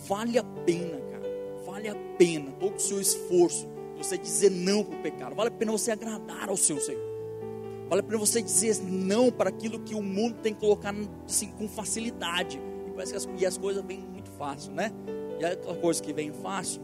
Vale 0.08 0.38
a 0.38 0.44
pena, 0.44 1.00
cara. 1.12 1.30
Vale 1.64 1.88
a 1.88 1.94
pena 2.18 2.50
todo 2.52 2.76
o 2.76 2.80
seu 2.80 3.00
esforço 3.00 3.68
você 3.96 4.18
dizer 4.18 4.50
não 4.50 4.82
para 4.82 4.98
o 4.98 5.02
pecado. 5.02 5.34
Vale 5.36 5.48
a 5.48 5.52
pena 5.52 5.72
você 5.72 5.92
agradar 5.92 6.48
ao 6.48 6.56
seu 6.56 6.80
Senhor. 6.80 7.10
Vale 7.88 8.00
a 8.00 8.02
pena 8.02 8.18
você 8.18 8.40
dizer 8.40 8.82
não 8.82 9.30
para 9.30 9.50
aquilo 9.50 9.80
que 9.80 9.94
o 9.94 10.02
mundo 10.02 10.38
tem 10.42 10.54
que 10.54 10.60
colocar 10.60 10.94
assim, 11.26 11.48
com 11.52 11.68
facilidade. 11.68 12.60
E 12.88 12.90
parece 12.92 13.12
que 13.12 13.18
as, 13.18 13.28
e 13.42 13.46
as 13.46 13.58
coisas 13.58 13.84
vêm 13.84 14.00
muito 14.00 14.30
fácil, 14.30 14.72
né? 14.72 14.92
E 15.40 15.44
aquela 15.44 15.74
coisa 15.74 16.02
que 16.02 16.12
vem 16.12 16.32
fácil, 16.34 16.82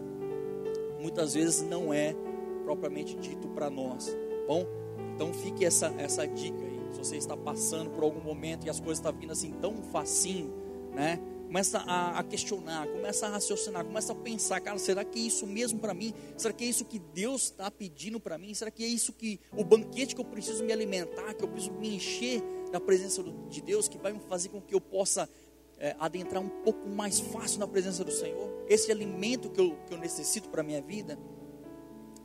muitas 0.99 1.35
vezes 1.35 1.61
não 1.61 1.93
é 1.93 2.17
propriamente 2.65 3.15
dito 3.17 3.49
para 3.49 3.69
nós. 3.69 4.07
Tá 4.07 4.47
bom, 4.49 4.67
então 5.15 5.33
fique 5.35 5.63
essa, 5.63 5.95
essa 5.99 6.27
dica 6.27 6.59
aí. 6.65 6.81
Se 6.93 6.99
você 6.99 7.17
está 7.19 7.37
passando 7.37 7.91
por 7.91 8.03
algum 8.03 8.21
momento 8.21 8.67
e 8.67 8.71
as 8.71 8.81
coisas 8.81 8.99
estão 8.99 9.13
vindo 9.13 9.33
assim 9.33 9.53
tão 9.61 9.83
facinho, 9.83 10.55
né? 10.95 11.21
Começa 11.47 11.79
a, 11.79 12.19
a 12.19 12.25
questionar, 12.25 12.89
começa 12.89 13.27
a 13.27 13.31
raciocinar, 13.31 13.85
começa 13.85 14.13
a 14.13 14.17
pensar, 14.17 14.61
cara, 14.61 14.79
será 14.79 15.05
que 15.05 15.19
é 15.19 15.23
isso 15.23 15.47
mesmo 15.47 15.79
para 15.79 15.95
mim? 15.95 16.13
Será 16.37 16.53
que 16.53 16.65
é 16.65 16.67
isso 16.67 16.85
que 16.85 16.99
Deus 16.99 17.45
está 17.45 17.71
pedindo 17.71 18.19
para 18.19 18.37
mim? 18.37 18.53
Será 18.55 18.71
que 18.71 18.83
é 18.83 18.87
isso 18.87 19.13
que 19.13 19.39
o 19.55 19.63
banquete 19.63 20.15
que 20.15 20.21
eu 20.21 20.25
preciso 20.25 20.65
me 20.65 20.73
alimentar, 20.73 21.35
que 21.35 21.45
eu 21.45 21.49
preciso 21.49 21.75
me 21.75 21.95
encher 21.95 22.43
da 22.73 22.81
presença 22.81 23.23
de 23.49 23.61
Deus, 23.61 23.87
que 23.87 23.97
vai 23.99 24.13
me 24.13 24.21
fazer 24.21 24.49
com 24.49 24.61
que 24.61 24.75
eu 24.75 24.81
possa 24.81 25.29
é, 25.79 25.95
adentrar 25.99 26.43
um 26.43 26.49
pouco 26.49 26.89
mais 26.89 27.21
fácil 27.21 27.61
na 27.61 27.67
presença 27.67 28.05
do 28.05 28.11
Senhor, 28.11 28.65
esse 28.69 28.91
alimento 28.91 29.51
que 29.51 29.61
eu, 29.61 29.77
que 29.87 29.95
eu 29.95 29.99
necessito 29.99 30.49
para 30.49 30.63
a 30.63 30.65
minha 30.65 30.81
vida, 30.81 31.19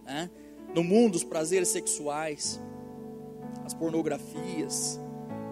né? 0.05 0.29
no 0.73 0.83
mundo, 0.83 1.15
os 1.15 1.23
prazeres 1.23 1.67
sexuais, 1.67 2.61
as 3.65 3.73
pornografias, 3.73 4.99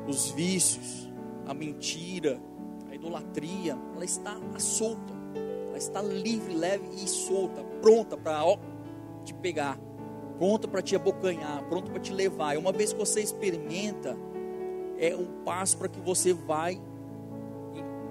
os 0.08 0.32
vícios, 0.32 1.10
a 1.46 1.54
mentira, 1.54 2.42
a 2.90 2.96
idolatria, 2.96 3.78
ela 3.96 4.06
está 4.06 4.40
solta, 4.58 5.14
ela 5.68 5.78
está 5.78 6.02
livre, 6.02 6.54
leve 6.54 6.88
e 6.94 7.08
solta, 7.08 7.64
pronta 7.82 8.18
para 8.18 8.42
te 9.24 9.34
pegar, 9.34 9.78
pronta 10.38 10.68
para 10.68 10.82
te 10.82 10.96
abocanhar, 10.96 11.68
pronta 11.68 11.92
para 11.92 12.00
te 12.00 12.14
levar. 12.14 12.56
E 12.56 12.58
uma 12.58 12.72
vez 12.72 12.94
que 12.94 13.00
você 13.00 13.22
experimenta, 13.22 14.18
é 14.98 15.16
um 15.16 15.44
passo 15.44 15.78
para 15.78 15.88
que 15.88 16.00
você 16.00 16.34
vai 16.34 16.82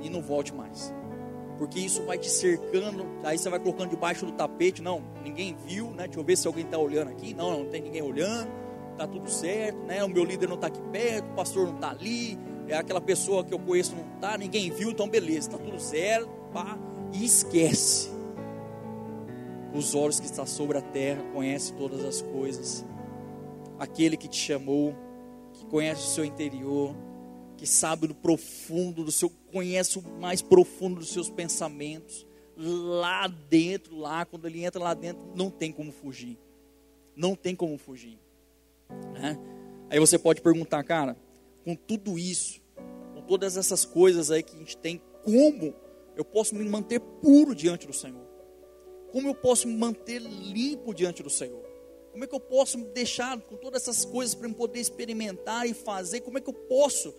e 0.00 0.09
não 0.09 0.21
volte 0.23 0.55
mais. 0.55 0.93
Porque 1.59 1.81
isso 1.81 2.05
vai 2.05 2.17
te 2.19 2.31
cercando, 2.31 3.05
aí 3.25 3.37
você 3.37 3.50
vai 3.50 3.59
colocando 3.59 3.90
debaixo 3.90 4.25
do 4.25 4.33
tapete, 4.33 4.81
não, 4.81 5.02
ninguém 5.25 5.57
viu, 5.67 5.90
né? 5.90 6.05
Deixa 6.05 6.21
eu 6.21 6.25
ver 6.25 6.37
se 6.37 6.47
alguém 6.47 6.64
está 6.64 6.78
olhando 6.78 7.09
aqui. 7.09 7.35
Não, 7.35 7.64
não 7.64 7.67
tem 7.67 7.83
ninguém 7.83 8.00
olhando, 8.00 8.49
tá 8.97 9.07
tudo 9.07 9.28
certo, 9.28 9.78
né? 9.78 10.02
O 10.05 10.09
meu 10.09 10.25
líder 10.25 10.49
não 10.49 10.55
está 10.55 10.69
aqui 10.69 10.81
perto, 10.93 11.31
o 11.31 11.35
pastor 11.35 11.67
não 11.67 11.75
está 11.75 11.90
ali, 11.90 12.38
é 12.69 12.76
aquela 12.76 13.00
pessoa 13.00 13.43
que 13.43 13.52
eu 13.52 13.59
conheço 13.59 13.97
não 13.97 14.14
está, 14.14 14.38
ninguém 14.38 14.71
viu, 14.71 14.90
então 14.90 15.09
beleza, 15.09 15.49
está 15.49 15.59
tudo 15.59 15.81
certo, 15.81 16.28
pá, 16.52 16.78
e 17.12 17.25
esquece. 17.25 18.11
Os 19.75 19.95
olhos 19.95 20.21
que 20.21 20.26
está 20.26 20.47
sobre 20.47 20.78
a 20.78 20.83
terra 20.83 21.23
conhece 21.33 21.73
todas 21.73 22.05
as 22.05 22.23
coisas. 22.23 22.85
Aquele 23.78 24.17
que 24.17 24.28
te 24.28 24.37
chamou, 24.37 24.95
que 25.52 25.64
conhece 25.67 26.02
o 26.02 26.11
seu 26.11 26.25
interior, 26.25 26.95
que 27.57 27.67
sabe 27.67 28.07
do 28.07 28.14
profundo 28.14 29.05
do 29.05 29.12
seu, 29.12 29.31
conhece 29.52 29.99
o 29.99 30.02
mais 30.21 30.43
profundo 30.43 31.00
dos 31.00 31.11
seus 31.11 31.31
pensamentos. 31.31 32.26
Lá 32.57 33.28
dentro, 33.28 33.97
lá, 33.97 34.25
quando 34.25 34.47
ele 34.47 34.64
entra 34.64 34.83
lá 34.83 34.95
dentro, 34.95 35.25
não 35.35 35.50
tem 35.50 35.71
como 35.73 35.93
fugir. 35.93 36.38
Não 37.14 37.35
tem 37.35 37.55
como 37.55 37.78
fugir. 37.78 38.19
Né? 39.14 39.38
Aí 39.90 39.99
você 39.99 40.19
pode 40.19 40.40
perguntar, 40.40 40.83
cara, 40.85 41.17
com 41.64 41.75
tudo 41.75 42.19
isso, 42.19 42.61
com 43.14 43.23
todas 43.23 43.57
essas 43.57 43.85
coisas 43.85 44.31
aí 44.31 44.43
que 44.43 44.55
a 44.55 44.59
gente 44.59 44.76
tem, 44.76 45.00
como 45.23 45.75
eu 46.17 46.25
posso 46.25 46.55
me 46.55 46.64
manter 46.64 47.00
puro 47.00 47.55
diante 47.55 47.87
do 47.87 47.93
Senhor? 47.93 48.26
Como 49.12 49.28
eu 49.28 49.35
posso 49.35 49.69
me 49.69 49.76
manter 49.76 50.21
limpo 50.21 50.93
diante 50.93 51.23
do 51.23 51.31
Senhor? 51.31 51.64
Como 52.11 52.25
é 52.25 52.26
que 52.26 52.35
eu 52.35 52.40
posso 52.40 52.78
deixar 52.78 53.40
com 53.40 53.57
todas 53.57 53.83
essas 53.83 54.05
coisas 54.05 54.35
para 54.35 54.49
eu 54.49 54.55
poder 54.55 54.81
experimentar 54.81 55.69
e 55.69 55.73
fazer? 55.73 56.21
Como 56.21 56.37
é 56.38 56.40
que 56.40 56.49
eu 56.49 56.55
posso 56.55 57.14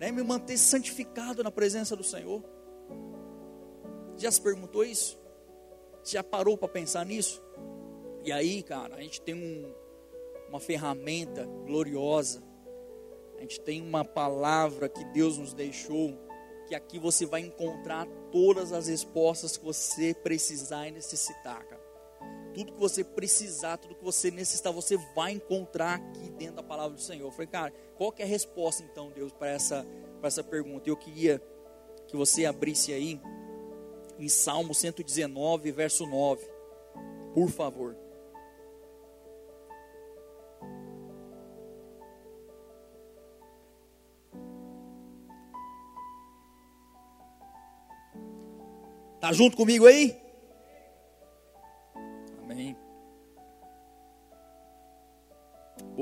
né, 0.00 0.10
me 0.10 0.22
manter 0.22 0.56
santificado 0.56 1.44
na 1.44 1.50
presença 1.50 1.94
do 1.94 2.02
Senhor? 2.02 2.42
Já 4.16 4.32
se 4.32 4.40
perguntou 4.40 4.82
isso? 4.82 5.20
Já 6.02 6.24
parou 6.24 6.56
para 6.56 6.68
pensar 6.68 7.04
nisso? 7.04 7.42
E 8.24 8.32
aí, 8.32 8.62
cara, 8.62 8.96
a 8.96 9.02
gente 9.02 9.20
tem 9.20 9.34
um, 9.34 9.74
uma 10.48 10.58
ferramenta 10.58 11.44
gloriosa. 11.66 12.42
A 13.36 13.42
gente 13.42 13.60
tem 13.60 13.82
uma 13.82 14.02
palavra 14.02 14.88
que 14.88 15.04
Deus 15.04 15.36
nos 15.36 15.52
deixou, 15.52 16.18
que 16.66 16.74
aqui 16.74 16.98
você 16.98 17.26
vai 17.26 17.42
encontrar 17.42 18.06
todas 18.32 18.72
as 18.72 18.88
respostas 18.88 19.58
que 19.58 19.64
você 19.64 20.14
precisar 20.14 20.88
e 20.88 20.92
necessitar, 20.92 21.62
cara. 21.66 21.79
Tudo 22.60 22.72
que 22.74 22.78
você 22.78 23.02
precisar, 23.02 23.78
tudo 23.78 23.94
que 23.94 24.04
você 24.04 24.30
necessitar, 24.30 24.70
você 24.70 24.94
vai 25.16 25.32
encontrar 25.32 25.94
aqui 25.94 26.30
dentro 26.32 26.56
da 26.56 26.62
palavra 26.62 26.94
do 26.94 27.00
Senhor. 27.00 27.26
Eu 27.26 27.32
falei, 27.32 27.46
cara, 27.46 27.72
qual 27.96 28.12
que 28.12 28.20
é 28.20 28.24
a 28.26 28.28
resposta 28.28 28.82
então, 28.82 29.10
Deus, 29.10 29.32
para 29.32 29.48
essa, 29.48 29.86
essa 30.22 30.44
pergunta? 30.44 30.86
Eu 30.86 30.94
queria 30.94 31.42
que 32.06 32.14
você 32.14 32.44
abrisse 32.44 32.92
aí 32.92 33.18
em 34.18 34.28
Salmo 34.28 34.74
119, 34.74 35.72
verso 35.72 36.06
9. 36.06 36.46
Por 37.32 37.48
favor. 37.48 37.96
Tá 49.18 49.32
junto 49.32 49.56
comigo 49.56 49.86
aí? 49.86 50.29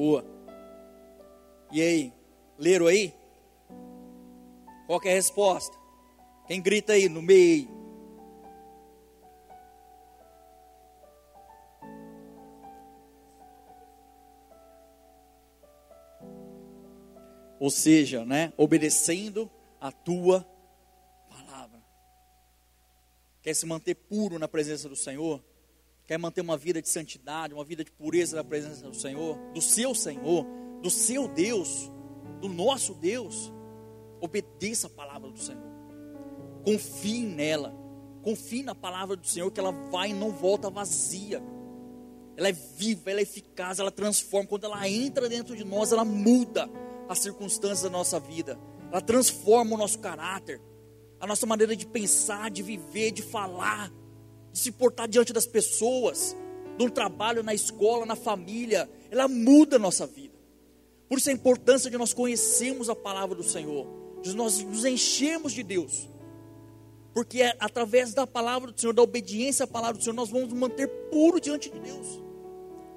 Boa. 0.08 0.24
E 1.70 1.82
aí? 1.82 2.12
Leram 2.56 2.86
aí? 2.86 3.14
Qual 4.86 4.98
é 5.04 5.10
a 5.10 5.14
resposta? 5.14 5.76
Quem 6.46 6.62
grita 6.62 6.94
aí 6.94 7.10
no 7.10 7.20
meio? 7.20 7.68
Ou 17.60 17.68
seja, 17.70 18.24
né, 18.24 18.50
obedecendo 18.56 19.50
a 19.78 19.92
tua 19.92 20.46
quer 23.42 23.54
se 23.54 23.66
manter 23.66 23.94
puro 23.94 24.38
na 24.38 24.48
presença 24.48 24.88
do 24.88 24.96
Senhor, 24.96 25.42
quer 26.08 26.18
manter 26.18 26.40
uma 26.40 26.56
vida 26.56 26.80
de 26.80 26.88
santidade, 26.88 27.52
uma 27.52 27.64
vida 27.64 27.84
de 27.84 27.92
pureza 27.92 28.34
na 28.34 28.42
presença 28.42 28.88
do 28.88 28.96
Senhor, 28.96 29.38
do 29.52 29.60
seu 29.60 29.94
Senhor, 29.94 30.46
do 30.82 30.88
seu 30.88 31.28
Deus, 31.28 31.92
do 32.40 32.48
nosso 32.48 32.94
Deus, 32.94 33.52
obedeça 34.18 34.86
a 34.86 34.90
palavra 34.90 35.30
do 35.30 35.38
Senhor. 35.38 35.68
Confie 36.64 37.26
nela. 37.26 37.76
Confie 38.22 38.62
na 38.62 38.74
palavra 38.74 39.16
do 39.16 39.26
Senhor 39.26 39.50
que 39.50 39.60
ela 39.60 39.70
vai 39.70 40.10
e 40.10 40.14
não 40.14 40.32
volta 40.32 40.70
vazia. 40.70 41.42
Ela 42.38 42.48
é 42.48 42.52
viva, 42.52 43.10
ela 43.10 43.20
é 43.20 43.22
eficaz, 43.22 43.78
ela 43.78 43.90
transforma. 43.90 44.48
Quando 44.48 44.64
ela 44.64 44.88
entra 44.88 45.28
dentro 45.28 45.54
de 45.54 45.62
nós, 45.62 45.92
ela 45.92 46.06
muda 46.06 46.70
as 47.06 47.18
circunstâncias 47.18 47.82
da 47.82 47.90
nossa 47.90 48.18
vida. 48.18 48.58
Ela 48.90 49.02
transforma 49.02 49.74
o 49.74 49.78
nosso 49.78 49.98
caráter 49.98 50.58
a 51.20 51.26
nossa 51.26 51.46
maneira 51.46 51.74
de 51.74 51.86
pensar, 51.86 52.50
de 52.50 52.62
viver, 52.62 53.10
de 53.10 53.22
falar, 53.22 53.90
de 54.58 54.64
se 54.64 54.72
portar 54.72 55.08
diante 55.08 55.32
das 55.32 55.46
pessoas, 55.46 56.36
no 56.78 56.90
trabalho, 56.90 57.42
na 57.42 57.54
escola, 57.54 58.04
na 58.04 58.16
família, 58.16 58.88
ela 59.10 59.26
muda 59.26 59.76
a 59.76 59.78
nossa 59.78 60.06
vida. 60.06 60.34
Por 61.08 61.18
isso 61.18 61.30
a 61.30 61.32
importância 61.32 61.90
de 61.90 61.96
nós 61.96 62.12
conhecermos 62.12 62.88
a 62.88 62.94
palavra 62.94 63.34
do 63.34 63.42
Senhor, 63.42 63.86
de 64.22 64.34
nós 64.34 64.62
nos 64.62 64.84
enchermos 64.84 65.52
de 65.52 65.62
Deus. 65.62 66.08
Porque 67.14 67.42
é 67.42 67.56
através 67.58 68.12
da 68.12 68.26
palavra 68.26 68.70
do 68.70 68.80
Senhor, 68.80 68.92
da 68.92 69.02
obediência 69.02 69.64
à 69.64 69.66
palavra 69.66 69.98
do 69.98 70.04
Senhor, 70.04 70.14
nós 70.14 70.28
vamos 70.28 70.50
nos 70.50 70.58
manter 70.58 70.88
puro 71.10 71.40
diante 71.40 71.70
de 71.70 71.78
Deus. 71.80 72.20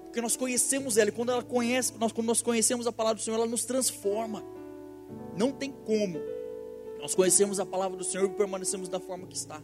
Porque 0.04 0.22
nós 0.22 0.36
conhecemos 0.36 0.98
ela, 0.98 1.10
e 1.10 1.14
quando 1.14 1.32
ela 1.32 1.44
conhece, 1.44 1.94
nós, 1.98 2.12
quando 2.12 2.28
nós 2.28 2.42
conhecemos 2.42 2.86
a 2.86 2.92
palavra 2.92 3.22
do 3.22 3.24
Senhor, 3.24 3.38
ela 3.38 3.48
nos 3.48 3.64
transforma. 3.64 4.44
Não 5.38 5.52
tem 5.52 5.72
como 5.72 6.20
nós 7.02 7.16
conhecemos 7.16 7.60
a 7.60 7.66
palavra 7.66 7.98
do 7.98 8.04
Senhor 8.04 8.26
e 8.26 8.30
permanecemos 8.30 8.88
da 8.88 9.00
forma 9.00 9.26
que 9.26 9.36
está. 9.36 9.62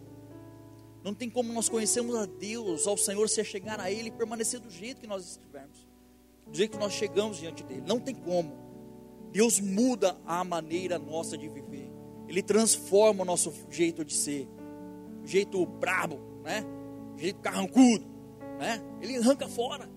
Não 1.03 1.13
tem 1.13 1.29
como 1.29 1.53
nós 1.53 1.69
conhecermos 1.69 2.15
a 2.15 2.25
Deus, 2.25 2.88
ao 2.88 2.97
Senhor, 2.97 3.27
se 3.29 3.43
chegar 3.43 3.79
a 3.79 3.91
Ele 3.91 4.10
e 4.10 4.12
permanecer 4.12 4.60
do 4.60 4.69
jeito 4.69 5.01
que 5.01 5.07
nós 5.07 5.25
estivermos, 5.25 5.88
do 6.47 6.57
jeito 6.57 6.71
que 6.71 6.77
nós 6.77 6.93
chegamos 6.93 7.38
diante 7.38 7.63
dEle. 7.63 7.83
Não 7.86 7.99
tem 7.99 8.15
como. 8.15 8.53
Deus 9.31 9.60
muda 9.60 10.17
a 10.25 10.43
maneira 10.43 10.97
nossa 10.97 11.38
de 11.38 11.47
viver. 11.47 11.91
Ele 12.27 12.41
transforma 12.41 13.21
o 13.21 13.25
nosso 13.25 13.53
jeito 13.69 14.03
de 14.03 14.13
ser. 14.13 14.47
O 15.23 15.27
jeito 15.27 15.65
brabo, 15.65 16.19
né? 16.43 16.63
O 17.15 17.19
jeito 17.19 17.39
carrancudo, 17.39 18.05
né? 18.60 18.81
Ele 19.01 19.17
arranca 19.17 19.47
fora. 19.47 19.89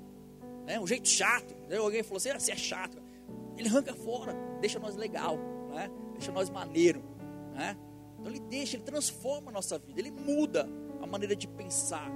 Né? 0.67 0.79
O 0.79 0.87
jeito 0.87 1.09
chato. 1.09 1.55
Né? 1.69 1.77
Alguém 1.77 2.03
falou 2.03 2.19
assim, 2.19 2.31
ah, 2.31 2.39
você 2.39 2.53
é 2.53 2.57
chato. 2.57 2.99
Ele 3.57 3.69
arranca 3.69 3.95
fora, 3.95 4.35
deixa 4.61 4.79
nós 4.79 4.97
legal, 4.97 5.37
né? 5.71 5.91
Deixa 6.13 6.33
nós 6.33 6.49
maneiro. 6.49 7.03
Né? 7.53 7.77
Então 8.19 8.31
ele 8.31 8.41
deixa, 8.41 8.77
ele 8.77 8.85
transforma 8.85 9.51
a 9.51 9.53
nossa 9.53 9.79
vida, 9.79 10.01
ele 10.01 10.11
muda 10.11 10.69
a 11.01 11.07
maneira 11.07 11.35
de 11.35 11.47
pensar. 11.47 12.11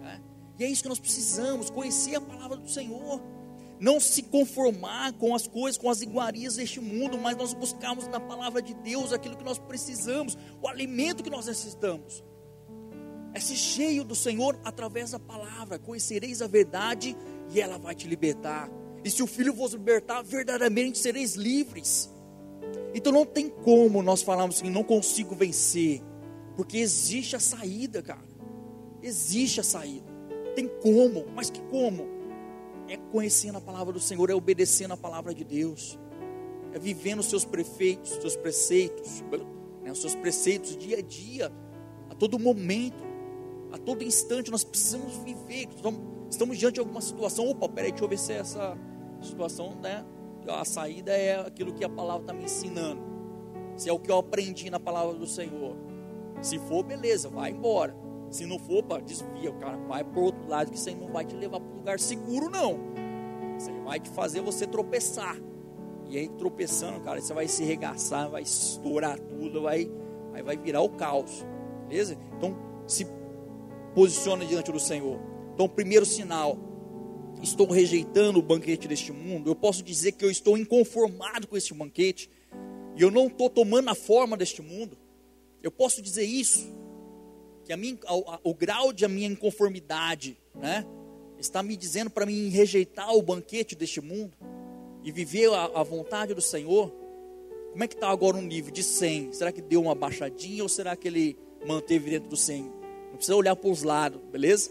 Né? 0.00 0.20
E 0.58 0.64
é 0.64 0.68
isso 0.68 0.82
que 0.82 0.88
nós 0.88 0.98
precisamos, 0.98 1.70
conhecer 1.70 2.14
a 2.16 2.20
palavra 2.20 2.56
do 2.56 2.68
Senhor. 2.68 3.20
Não 3.80 3.98
se 3.98 4.22
conformar 4.22 5.12
com 5.14 5.34
as 5.34 5.48
coisas, 5.48 5.76
com 5.76 5.90
as 5.90 6.02
iguarias 6.02 6.54
deste 6.54 6.80
mundo, 6.80 7.18
mas 7.18 7.36
nós 7.36 7.52
buscarmos 7.52 8.06
na 8.06 8.20
palavra 8.20 8.62
de 8.62 8.74
Deus 8.74 9.12
aquilo 9.12 9.36
que 9.36 9.42
nós 9.42 9.58
precisamos, 9.58 10.38
o 10.62 10.68
alimento 10.68 11.22
que 11.22 11.30
nós 11.30 11.46
necessitamos. 11.46 12.22
É 13.34 13.40
ser 13.40 13.56
cheio 13.56 14.04
do 14.04 14.14
Senhor 14.14 14.58
através 14.62 15.10
da 15.10 15.18
palavra. 15.18 15.78
Conhecereis 15.78 16.42
a 16.42 16.46
verdade 16.46 17.16
e 17.52 17.60
ela 17.60 17.78
vai 17.78 17.94
te 17.94 18.06
libertar. 18.06 18.70
E 19.04 19.10
se 19.10 19.22
o 19.22 19.26
Filho 19.26 19.52
vos 19.52 19.72
libertar, 19.72 20.22
verdadeiramente 20.22 20.98
sereis 20.98 21.34
livres. 21.34 22.08
Então 22.94 23.12
não 23.12 23.24
tem 23.26 23.48
como 23.48 24.02
nós 24.02 24.22
falarmos 24.22 24.56
assim, 24.56 24.70
não 24.70 24.84
consigo 24.84 25.34
vencer, 25.34 26.02
porque 26.56 26.78
existe 26.78 27.36
a 27.36 27.40
saída, 27.40 28.02
cara. 28.02 28.22
Existe 29.02 29.60
a 29.60 29.64
saída. 29.64 30.06
Tem 30.54 30.68
como, 30.68 31.26
mas 31.34 31.50
que 31.50 31.60
como? 31.62 32.06
É 32.88 32.96
conhecendo 32.96 33.58
a 33.58 33.60
palavra 33.60 33.92
do 33.92 34.00
Senhor, 34.00 34.28
é 34.30 34.34
obedecendo 34.34 34.92
a 34.92 34.96
palavra 34.96 35.34
de 35.34 35.44
Deus, 35.44 35.98
é 36.72 36.78
vivendo 36.78 37.20
os 37.20 37.26
seus 37.26 37.44
prefeitos, 37.44 38.12
os 38.12 38.18
seus 38.18 38.36
preceitos, 38.36 39.22
né, 39.82 39.90
os 39.90 40.00
seus 40.00 40.14
preceitos 40.14 40.76
dia 40.76 40.98
a 40.98 41.02
dia, 41.02 41.52
a 42.10 42.14
todo 42.14 42.38
momento, 42.38 43.02
a 43.72 43.78
todo 43.78 44.04
instante 44.04 44.50
nós 44.50 44.62
precisamos 44.62 45.16
viver. 45.18 45.68
Estamos, 45.74 46.00
estamos 46.30 46.58
diante 46.58 46.74
de 46.74 46.80
alguma 46.80 47.00
situação. 47.00 47.48
Opa, 47.48 47.68
peraí, 47.68 47.90
deixa 47.90 48.04
eu 48.04 48.08
ver 48.08 48.18
se 48.18 48.32
é 48.32 48.36
essa 48.36 48.76
situação, 49.22 49.74
né? 49.80 50.04
a 50.48 50.64
saída 50.64 51.12
é 51.12 51.38
aquilo 51.40 51.72
que 51.72 51.84
a 51.84 51.88
palavra 51.88 52.22
está 52.22 52.32
me 52.32 52.44
ensinando. 52.44 53.00
Se 53.76 53.88
é 53.88 53.92
o 53.92 53.98
que 53.98 54.10
eu 54.10 54.18
aprendi 54.18 54.68
na 54.70 54.80
palavra 54.80 55.14
do 55.14 55.26
Senhor. 55.26 55.76
Se 56.42 56.58
for, 56.58 56.82
beleza, 56.82 57.28
vai 57.28 57.52
embora. 57.52 57.96
Se 58.30 58.44
não 58.44 58.58
for, 58.58 58.82
pá, 58.82 58.98
desvia, 58.98 59.50
o 59.50 59.58
cara 59.58 59.76
vai 59.76 60.02
para 60.02 60.20
outro 60.20 60.48
lado, 60.48 60.70
que 60.70 60.76
isso 60.76 60.88
aí 60.88 60.94
não 60.94 61.08
vai 61.08 61.24
te 61.24 61.34
levar 61.36 61.60
para 61.60 61.70
um 61.70 61.76
lugar 61.76 62.00
seguro, 62.00 62.50
não. 62.50 62.78
Isso 63.56 63.70
aí 63.70 63.80
vai 63.80 64.00
te 64.00 64.10
fazer 64.10 64.40
você 64.40 64.66
tropeçar. 64.66 65.36
E 66.08 66.18
aí, 66.18 66.28
tropeçando, 66.28 67.00
cara, 67.00 67.20
você 67.20 67.32
vai 67.32 67.46
se 67.46 67.62
regaçar, 67.62 68.28
vai 68.28 68.42
estourar 68.42 69.18
tudo, 69.18 69.62
vai, 69.62 69.90
aí 70.34 70.42
vai 70.42 70.56
virar 70.56 70.82
o 70.82 70.88
caos. 70.90 71.46
Beleza? 71.88 72.18
Então, 72.36 72.56
se 72.86 73.06
posiciona 73.94 74.44
diante 74.44 74.72
do 74.72 74.80
Senhor. 74.80 75.20
Então, 75.54 75.68
primeiro 75.68 76.04
sinal 76.04 76.58
estou 77.42 77.66
rejeitando 77.66 78.38
o 78.38 78.42
banquete 78.42 78.86
deste 78.86 79.12
mundo, 79.12 79.50
eu 79.50 79.54
posso 79.54 79.82
dizer 79.82 80.12
que 80.12 80.24
eu 80.24 80.30
estou 80.30 80.56
inconformado 80.56 81.46
com 81.46 81.56
este 81.56 81.74
banquete, 81.74 82.30
e 82.96 83.02
eu 83.02 83.10
não 83.10 83.26
estou 83.26 83.50
tomando 83.50 83.88
a 83.88 83.94
forma 83.94 84.36
deste 84.36 84.62
mundo. 84.62 84.96
Eu 85.62 85.70
posso 85.70 86.02
dizer 86.02 86.24
isso, 86.24 86.66
que 87.64 87.72
a 87.72 87.76
minha, 87.76 87.96
o, 88.08 88.50
o 88.50 88.54
grau 88.54 88.92
de 88.92 89.04
a 89.04 89.08
minha 89.08 89.28
inconformidade, 89.28 90.36
né, 90.54 90.84
está 91.38 91.62
me 91.62 91.76
dizendo 91.76 92.10
para 92.10 92.26
mim 92.26 92.48
rejeitar 92.48 93.14
o 93.14 93.22
banquete 93.22 93.74
deste 93.74 94.00
mundo 94.00 94.36
e 95.04 95.10
viver 95.10 95.52
a, 95.52 95.64
a 95.66 95.82
vontade 95.82 96.34
do 96.34 96.40
Senhor. 96.40 96.92
Como 97.70 97.82
é 97.82 97.88
que 97.88 97.94
está 97.94 98.08
agora 98.10 98.36
um 98.36 98.42
nível 98.42 98.72
de 98.72 98.82
100? 98.82 99.32
Será 99.32 99.50
que 99.50 99.62
deu 99.62 99.80
uma 99.80 99.94
baixadinha 99.94 100.62
ou 100.62 100.68
será 100.68 100.94
que 100.94 101.08
ele 101.08 101.38
manteve 101.66 102.10
dentro 102.10 102.28
do 102.28 102.36
100? 102.36 102.62
Não 102.62 103.16
precisa 103.16 103.36
olhar 103.36 103.56
para 103.56 103.70
os 103.70 103.82
lados, 103.82 104.20
beleza? 104.30 104.70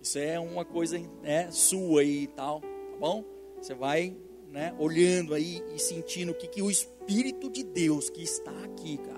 Isso 0.00 0.18
é 0.18 0.38
uma 0.38 0.64
coisa 0.64 0.98
né, 1.22 1.50
sua 1.50 2.02
aí 2.02 2.24
e 2.24 2.26
tal, 2.26 2.60
tá 2.60 2.96
bom? 3.00 3.24
Você 3.60 3.72
vai 3.72 4.14
né, 4.50 4.74
olhando 4.78 5.34
aí 5.34 5.62
e 5.74 5.78
sentindo 5.78 6.32
o 6.32 6.34
que, 6.34 6.46
que 6.46 6.62
o 6.62 6.70
Espírito 6.70 7.48
de 7.48 7.64
Deus 7.64 8.10
que 8.10 8.22
está 8.22 8.52
aqui, 8.64 8.98
cara, 8.98 9.13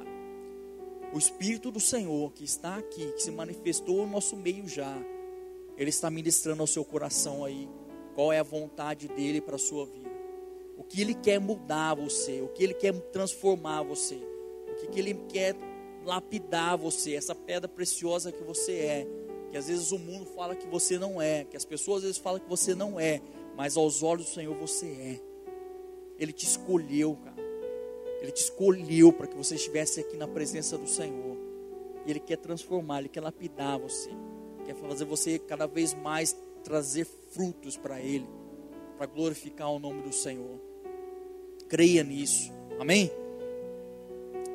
o 1.13 1.19
Espírito 1.19 1.71
do 1.71 1.81
Senhor 1.81 2.33
que 2.33 2.45
está 2.45 2.77
aqui, 2.77 3.13
que 3.13 3.23
se 3.23 3.31
manifestou 3.31 3.99
no 3.99 4.13
nosso 4.13 4.37
meio 4.37 4.69
já, 4.69 4.97
ele 5.77 5.91
está 5.91 6.11
ministrando 6.11 6.63
ao 6.63 6.67
seu 6.67 6.85
coração 6.85 7.45
aí 7.45 7.69
qual 8.15 8.33
é 8.33 8.39
a 8.39 8.43
vontade 8.43 9.09
dele 9.09 9.41
para 9.41 9.57
a 9.57 9.59
sua 9.59 9.85
vida. 9.87 10.11
O 10.77 10.83
que 10.83 11.01
ele 11.01 11.15
quer 11.15 11.39
mudar 11.39 11.95
você, 11.95 12.41
o 12.41 12.49
que 12.49 12.63
ele 12.63 12.75
quer 12.75 12.93
transformar 13.11 13.83
você, 13.83 14.17
o 14.17 14.75
que, 14.77 14.87
que 14.89 14.99
ele 14.99 15.15
quer 15.29 15.55
lapidar 16.05 16.77
você, 16.77 17.15
essa 17.15 17.35
pedra 17.35 17.69
preciosa 17.69 18.33
que 18.33 18.43
você 18.43 18.73
é, 18.73 19.07
que 19.51 19.57
às 19.57 19.69
vezes 19.69 19.93
o 19.93 19.99
mundo 19.99 20.27
fala 20.27 20.55
que 20.55 20.67
você 20.67 20.99
não 20.99 21.21
é, 21.21 21.45
que 21.45 21.57
as 21.57 21.65
pessoas 21.65 21.99
às 21.99 22.03
vezes 22.05 22.19
falam 22.19 22.41
que 22.41 22.49
você 22.49 22.75
não 22.75 22.99
é, 22.99 23.21
mas 23.57 23.77
aos 23.77 24.03
olhos 24.03 24.27
do 24.27 24.33
Senhor 24.33 24.55
você 24.55 24.87
é. 24.87 25.21
Ele 26.19 26.33
te 26.33 26.47
escolheu, 26.47 27.17
cara. 27.17 27.36
Ele 28.27 28.33
te 28.33 28.43
escolheu 28.43 29.13
para 29.13 29.29
que 29.29 29.37
você 29.37 29.55
estivesse 29.55 30.01
aqui 30.01 30.17
na 30.17 30.27
presença 30.27 30.77
do 30.77 30.89
Senhor. 30.89 31.37
E 32.05 32.11
Ele 32.11 32.19
quer 32.19 32.37
transformar, 32.37 32.99
Ele 32.99 33.09
quer 33.09 33.21
lapidar 33.21 33.79
você, 33.79 34.11
quer 34.65 34.75
fazer 34.75 35.05
você 35.05 35.39
cada 35.39 35.67
vez 35.67 35.95
mais 35.95 36.37
trazer 36.65 37.07
frutos 37.31 37.77
para 37.77 38.01
Ele, 38.01 38.27
para 38.99 39.07
glorificar 39.07 39.71
o 39.71 39.79
nome 39.79 40.03
do 40.03 40.13
Senhor. 40.13 40.61
Creia 41.69 42.03
nisso, 42.03 42.53
amém? 42.81 43.13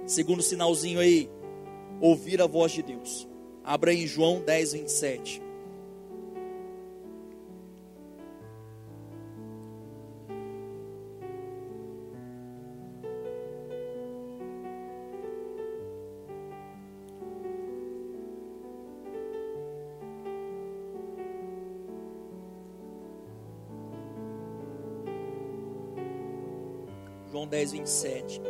Segundo 0.06 0.42
sinalzinho 0.42 1.00
aí, 1.00 1.30
ouvir 2.02 2.42
a 2.42 2.48
voz 2.48 2.74
de 2.74 2.82
Deus. 2.82 3.26
Abra 3.64 3.94
em 3.94 4.06
João 4.06 4.42
10, 4.42 4.74
27. 4.74 5.42
10, 27.52 27.74
27. 27.74 28.42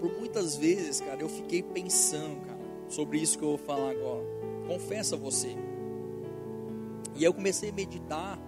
Por 0.00 0.12
muitas 0.18 0.56
vezes, 0.56 1.00
cara, 1.00 1.22
eu 1.22 1.28
fiquei 1.28 1.62
pensando, 1.62 2.40
cara, 2.44 2.58
sobre 2.88 3.18
isso 3.18 3.38
que 3.38 3.44
eu 3.44 3.50
vou 3.50 3.58
falar 3.58 3.90
agora. 3.90 4.26
Confesso 4.66 5.14
a 5.14 5.18
você. 5.18 5.56
E 7.14 7.22
eu 7.22 7.32
comecei 7.32 7.70
a 7.70 7.72
meditar 7.72 8.38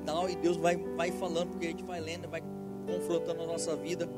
e 0.00 0.04
tal, 0.04 0.28
e 0.28 0.34
Deus 0.34 0.56
vai, 0.56 0.76
vai 0.76 1.12
falando, 1.12 1.50
porque 1.50 1.66
a 1.66 1.70
gente 1.70 1.84
vai 1.84 2.00
lendo, 2.00 2.28
vai 2.28 2.42
confrontando 2.86 3.42
a 3.42 3.46
nossa 3.46 3.76
vida. 3.76 4.10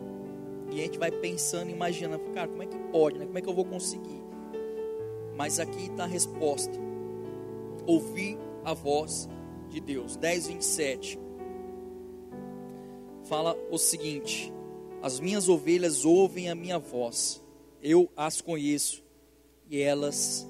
E 0.71 0.81
a 0.81 0.85
gente 0.85 0.99
vai 0.99 1.11
pensando, 1.11 1.71
imaginando, 1.71 2.31
cara, 2.33 2.49
como 2.49 2.63
é 2.63 2.67
que 2.67 2.79
pode, 2.91 3.19
né? 3.19 3.27
Como 3.27 3.37
é 3.37 3.43
que 3.43 3.49
eu 3.49 3.55
vou 3.55 3.65
conseguir? 3.67 4.23
Mas 5.37 5.61
aqui 5.61 5.91
está 5.91 6.05
a 6.05 6.07
resposta. 6.07 6.79
Ouvir 7.87 8.39
a 8.65 8.73
voz 8.73 9.29
de 9.69 9.81
Deus. 9.81 10.17
10, 10.17 10.47
27 10.47 11.22
fala 13.33 13.57
o 13.71 13.79
seguinte: 13.79 14.53
As 15.01 15.19
minhas 15.19 15.49
ovelhas 15.49 16.05
ouvem 16.05 16.51
a 16.51 16.55
minha 16.55 16.79
voz, 16.79 17.43
eu 17.83 18.11
as 18.15 18.43
conheço 18.43 19.03
e 19.71 19.81
elas 19.81 20.47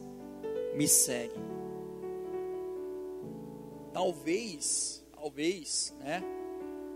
me 0.74 0.88
seguem. 0.88 1.40
Talvez, 3.92 5.06
talvez, 5.14 5.94
né? 6.00 6.24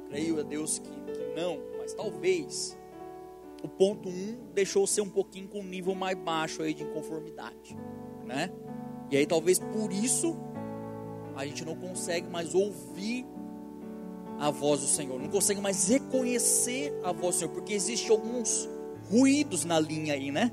Creio 0.09 0.41
a 0.41 0.43
Deus 0.43 0.81
que, 0.81 0.89
que 0.89 1.41
não, 1.41 1.61
mas 1.79 1.95
talvez 1.95 2.77
o 3.63 3.69
ponto 3.69 4.09
1 4.09 4.13
um 4.13 4.39
deixou 4.55 4.89
ser 4.89 5.03
um 5.03 5.09
pouquinho 5.09 5.47
com 5.47 5.61
um 5.61 5.65
nível 5.65 5.95
mais 5.95 6.19
baixo 6.19 6.63
aí 6.63 6.75
de 6.75 6.83
inconformidade, 6.83 7.77
né? 8.25 8.51
E 9.09 9.17
aí 9.17 9.27
talvez 9.27 9.61
por 9.61 9.93
isso 9.93 10.37
a 11.37 11.47
gente 11.47 11.65
não 11.65 11.77
consegue 11.77 12.29
mais 12.29 12.57
ouvir 12.57 13.25
a 14.39 14.51
voz 14.51 14.81
do 14.81 14.87
Senhor, 14.87 15.19
não 15.19 15.29
consegue 15.29 15.61
mais 15.61 15.89
reconhecer 15.89 16.93
a 17.03 17.13
voz 17.13 17.37
do 17.37 17.39
Senhor, 17.39 17.51
porque 17.53 17.73
existe 17.73 18.11
alguns 18.11 18.69
ruídos 19.11 19.65
na 19.65 19.81
linha 19.81 20.15
aí, 20.15 20.31
né? 20.31 20.53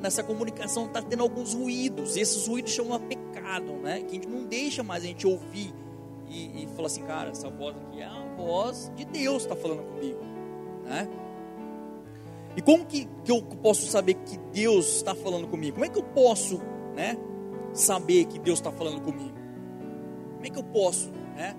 Nessa 0.00 0.22
comunicação 0.22 0.86
está 0.86 1.00
tendo 1.00 1.22
alguns 1.22 1.54
ruídos, 1.54 2.16
e 2.16 2.20
esses 2.20 2.46
ruídos 2.46 2.72
chamam 2.72 2.94
a 2.94 3.00
pecado, 3.00 3.72
né? 3.74 4.00
Que 4.00 4.10
a 4.10 4.14
gente 4.14 4.28
não 4.28 4.44
deixa 4.44 4.82
mais 4.82 5.04
a 5.04 5.06
gente 5.06 5.26
ouvir 5.26 5.72
e, 6.28 6.64
e 6.64 6.68
falar 6.74 6.86
assim, 6.86 7.02
cara, 7.02 7.30
essa 7.30 7.48
voz 7.48 7.76
aqui 7.76 8.00
é 8.00 8.06
a 8.06 8.34
voz 8.36 8.90
de 8.96 9.04
Deus 9.04 9.42
está 9.42 9.54
falando 9.54 9.82
comigo, 9.82 10.20
né? 10.84 11.08
E 12.56 12.60
como 12.60 12.84
que, 12.84 13.08
que 13.24 13.32
eu 13.32 13.42
posso 13.62 13.86
saber 13.86 14.14
que 14.14 14.36
Deus 14.52 14.96
está 14.96 15.14
falando 15.14 15.46
comigo? 15.48 15.74
Como 15.74 15.84
é 15.84 15.88
que 15.88 15.98
eu 15.98 16.02
posso, 16.02 16.60
né, 16.94 17.16
saber 17.72 18.26
que 18.26 18.38
Deus 18.38 18.58
está 18.58 18.70
falando 18.70 19.00
comigo? 19.00 19.32
Como 20.34 20.46
é 20.46 20.50
que 20.50 20.58
eu 20.58 20.64
posso, 20.64 21.10
né? 21.34 21.56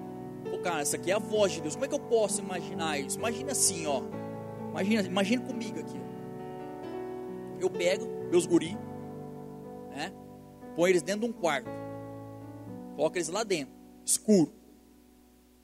Cara, 0.64 0.82
essa 0.82 0.96
aqui 0.96 1.12
é 1.12 1.14
a 1.14 1.20
voz 1.20 1.52
de 1.52 1.62
Deus. 1.62 1.76
Como 1.76 1.86
é 1.86 1.88
que 1.88 1.94
eu 1.94 2.00
posso 2.00 2.42
imaginar 2.42 2.98
isso? 2.98 3.20
Imagina 3.20 3.52
assim, 3.52 3.86
ó. 3.86 4.02
Imagina, 4.70 5.02
imagina 5.04 5.46
comigo 5.46 5.80
aqui. 5.80 6.02
Eu 7.60 7.70
pego 7.70 8.06
meus 8.32 8.46
guri, 8.46 8.76
né? 9.92 10.12
Põe 10.76 10.90
eles 10.90 11.04
dentro 11.04 11.28
de 11.28 11.28
um 11.28 11.34
quarto. 11.34 11.70
Coloca 12.96 13.18
eles 13.18 13.28
lá 13.28 13.44
dentro, 13.44 13.74
escuro. 14.04 14.52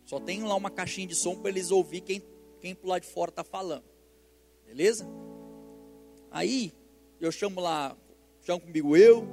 Só 0.05 0.19
tem 0.19 0.43
lá 0.43 0.55
uma 0.55 0.69
caixinha 0.69 1.07
de 1.07 1.15
som 1.15 1.35
para 1.35 1.49
eles 1.49 1.71
ouvir 1.71 2.01
quem, 2.01 2.21
quem 2.59 2.75
pro 2.75 2.89
lado 2.89 3.01
de 3.01 3.07
fora 3.07 3.29
está 3.29 3.43
falando. 3.43 3.83
Beleza? 4.65 5.07
Aí, 6.31 6.71
eu 7.19 7.31
chamo 7.31 7.59
lá, 7.59 7.95
chamo 8.41 8.61
comigo 8.61 8.95
eu, 8.95 9.27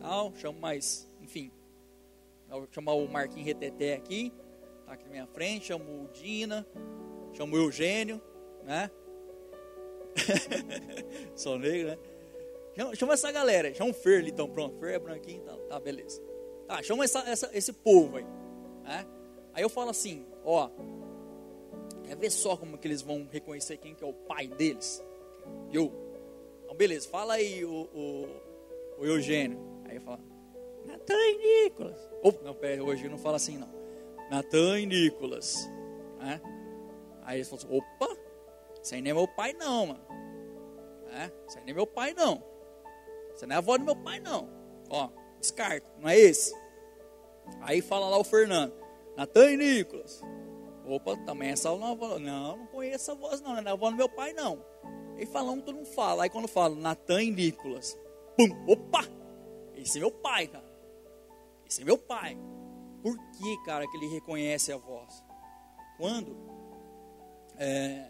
tal, 0.00 0.32
chamo 0.36 0.58
mais, 0.60 1.08
enfim. 1.20 1.50
Eu 2.48 2.60
vou 2.60 2.68
chamar 2.70 2.92
o 2.92 3.08
Marquinhos 3.08 3.46
Reteté 3.46 3.94
aqui 3.94 4.32
está 4.88 4.94
aqui 4.94 5.04
na 5.04 5.10
minha 5.10 5.26
frente, 5.26 5.66
chamo 5.66 6.04
o 6.04 6.08
Dina, 6.08 6.66
chamo 7.34 7.54
o 7.54 7.58
Eugênio, 7.58 8.20
né? 8.64 8.90
Sou 11.36 11.58
negro, 11.58 11.88
né? 11.88 11.98
Chama, 12.74 12.94
chama, 12.94 13.14
essa 13.14 13.30
galera, 13.30 13.74
chama 13.74 13.90
o 13.90 13.94
Fer 13.94 14.26
então, 14.26 14.48
pronto. 14.48 14.78
Fer 14.78 14.94
é 14.94 14.98
branquinho, 14.98 15.42
tá, 15.42 15.56
tá 15.68 15.80
beleza. 15.80 16.22
Tá, 16.66 16.82
chama 16.82 17.04
essa, 17.04 17.20
essa, 17.28 17.50
esse 17.52 17.72
povo 17.72 18.16
aí, 18.16 18.24
né? 18.84 19.06
Aí 19.52 19.62
eu 19.62 19.68
falo 19.68 19.90
assim, 19.90 20.24
ó, 20.44 20.70
quer 22.04 22.16
ver 22.16 22.30
só 22.30 22.56
como 22.56 22.78
que 22.78 22.88
eles 22.88 23.02
vão 23.02 23.28
reconhecer 23.30 23.76
quem 23.76 23.94
que 23.94 24.02
é 24.02 24.06
o 24.06 24.12
pai 24.12 24.46
deles? 24.46 25.04
Eu. 25.70 25.92
Então, 26.64 26.74
beleza, 26.74 27.08
fala 27.08 27.34
aí 27.34 27.64
o, 27.64 27.88
o, 27.92 28.28
o 28.98 29.04
Eugênio. 29.04 29.58
Aí 29.84 29.96
eu 29.96 30.00
falo, 30.00 30.20
Natan 30.86 31.14
e 31.14 31.64
Nicolas. 31.64 31.98
Oh, 32.22 32.32
não, 32.42 32.54
pera, 32.54 32.82
hoje 32.82 33.06
não 33.08 33.18
fala 33.18 33.36
assim 33.36 33.58
não. 33.58 33.77
Natan 34.30 34.80
e 34.80 34.86
Nicolas. 34.86 35.70
Né? 36.18 36.40
Aí 37.22 37.38
eles 37.38 37.48
falaram 37.48 37.68
assim, 37.68 37.78
opa, 37.78 38.16
isso 38.82 38.94
aí 38.94 39.02
nem 39.02 39.10
é 39.10 39.14
meu 39.14 39.28
pai 39.28 39.52
não, 39.52 39.86
mano. 39.86 40.00
É, 41.10 41.30
isso 41.46 41.58
aí 41.58 41.64
nem 41.64 41.72
é 41.72 41.76
meu 41.76 41.86
pai 41.86 42.14
não. 42.14 42.42
Você 43.34 43.46
não 43.46 43.52
é 43.52 43.56
a 43.56 43.58
avó 43.58 43.78
do 43.78 43.84
meu 43.84 43.96
pai 43.96 44.20
não. 44.20 44.48
Ó, 44.90 45.10
descarta, 45.38 45.86
não 45.98 46.08
é 46.08 46.18
esse. 46.18 46.54
Aí 47.60 47.80
fala 47.80 48.08
lá 48.08 48.18
o 48.18 48.24
Fernando, 48.24 48.74
Natan 49.16 49.52
e 49.52 49.56
Nicolas. 49.56 50.22
Opa, 50.84 51.16
também 51.18 51.50
essa 51.50 51.70
avó. 51.70 52.18
Não, 52.18 52.56
não 52.56 52.66
conheço 52.66 53.10
essa 53.10 53.14
voz 53.14 53.40
não, 53.40 53.50
não 53.50 53.62
é 53.62 53.68
a 53.68 53.72
avó 53.72 53.90
do 53.90 53.96
meu 53.96 54.08
pai 54.08 54.32
não. 54.32 54.64
Aí 55.16 55.26
fala 55.26 55.50
um, 55.50 55.60
todo 55.60 55.76
mundo 55.76 55.86
fala. 55.86 56.24
Aí 56.24 56.30
quando 56.30 56.48
fala 56.48 56.74
Natan 56.74 57.22
e 57.22 57.30
Nicolas, 57.30 57.98
pum, 58.36 58.48
opa, 58.66 59.04
esse 59.76 59.98
é 59.98 60.00
meu 60.00 60.10
pai, 60.10 60.46
cara. 60.46 60.64
Esse 61.68 61.82
é 61.82 61.84
meu 61.84 61.98
pai. 61.98 62.38
Por 63.08 63.18
que, 63.30 63.56
cara, 63.64 63.88
que 63.88 63.96
ele 63.96 64.06
reconhece 64.08 64.70
a 64.70 64.76
voz? 64.76 65.24
Quando 65.96 66.36
é, 67.56 68.06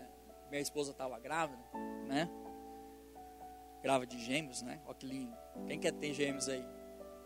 minha 0.51 0.61
esposa 0.61 0.91
estava 0.91 1.17
grávida, 1.21 1.63
né? 2.09 2.29
Grávida 3.81 4.17
de 4.17 4.25
gêmeos, 4.25 4.61
né? 4.63 4.81
Olha 4.87 4.95
que 4.97 5.07
lindo. 5.07 5.37
Quem 5.69 5.79
quer 5.79 5.93
ter 5.93 6.13
gêmeos 6.13 6.49
aí? 6.49 6.65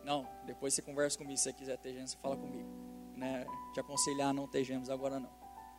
Não, 0.04 0.28
depois 0.44 0.74
você 0.74 0.82
conversa 0.82 1.16
comigo. 1.16 1.38
Se 1.38 1.44
você 1.44 1.52
quiser 1.54 1.78
ter 1.78 1.92
gêmeos, 1.92 2.11
você 2.11 2.18
fala 2.18 2.37
comigo. 2.37 2.68
Né? 3.16 3.46
Te 3.72 3.80
aconselhar 3.80 4.28
a 4.28 4.32
não 4.35 4.46
ter 4.46 4.64
gêmeos 4.64 4.90
agora 4.90 5.18
não. 5.18 5.30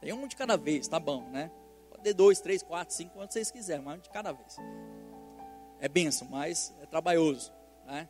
Tem 0.01 0.11
um 0.13 0.27
de 0.27 0.35
cada 0.35 0.57
vez, 0.57 0.87
tá 0.87 0.99
bom, 0.99 1.29
né? 1.29 1.51
Pode 1.91 2.01
ter 2.01 2.13
dois, 2.15 2.41
três, 2.41 2.63
quatro, 2.63 2.95
cinco, 2.95 3.13
quantos 3.13 3.33
vocês 3.33 3.51
quiserem, 3.51 3.85
mas 3.85 3.99
um 3.99 4.01
de 4.01 4.09
cada 4.09 4.31
vez. 4.31 4.57
É 5.79 5.87
benção, 5.87 6.27
mas 6.27 6.75
é 6.81 6.87
trabalhoso, 6.87 7.53
né? 7.85 8.09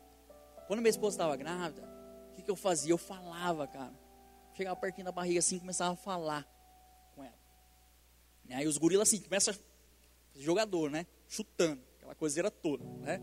Quando 0.66 0.80
minha 0.80 0.90
esposa 0.90 1.16
estava 1.16 1.36
grávida, 1.36 1.93
que, 2.34 2.42
que 2.42 2.50
eu 2.50 2.56
fazia? 2.56 2.92
Eu 2.92 2.98
falava, 2.98 3.66
cara. 3.66 3.92
Chegava 4.54 4.76
pertinho 4.76 5.04
da 5.04 5.12
barriga 5.12 5.38
assim, 5.38 5.58
começava 5.58 5.94
a 5.94 5.96
falar 5.96 6.46
com 7.14 7.24
ela. 7.24 7.34
E 8.48 8.54
aí 8.54 8.66
os 8.66 8.78
gorilas 8.78 9.08
assim, 9.08 9.20
começa 9.20 9.58
jogador, 10.36 10.90
né? 10.90 11.06
Chutando, 11.26 11.80
aquela 11.96 12.14
coiseira 12.14 12.50
toda, 12.50 12.84
né? 13.00 13.20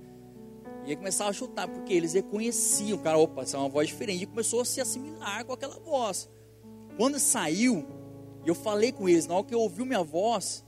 E 0.86 0.90
aí 0.90 0.96
começava 0.96 1.30
a 1.30 1.34
chutar, 1.34 1.68
porque 1.68 1.94
eles 1.94 2.14
reconheciam, 2.14 2.98
cara, 2.98 3.18
opa, 3.18 3.44
essa 3.44 3.56
é 3.56 3.60
uma 3.60 3.70
voz 3.70 3.88
diferente. 3.88 4.24
E 4.24 4.26
começou 4.26 4.62
a 4.62 4.66
se 4.66 4.82
assimilar 4.82 5.46
com 5.46 5.54
aquela 5.54 5.80
voz. 5.80 6.30
Quando 6.98 7.20
saiu, 7.20 7.86
eu 8.46 8.56
falei 8.56 8.92
com 8.92 9.08
eles, 9.08 9.28
na 9.28 9.36
hora 9.36 9.46
que 9.46 9.54
eu 9.54 9.60
ouvi 9.60 9.86
minha 9.86 10.04
voz, 10.04 10.66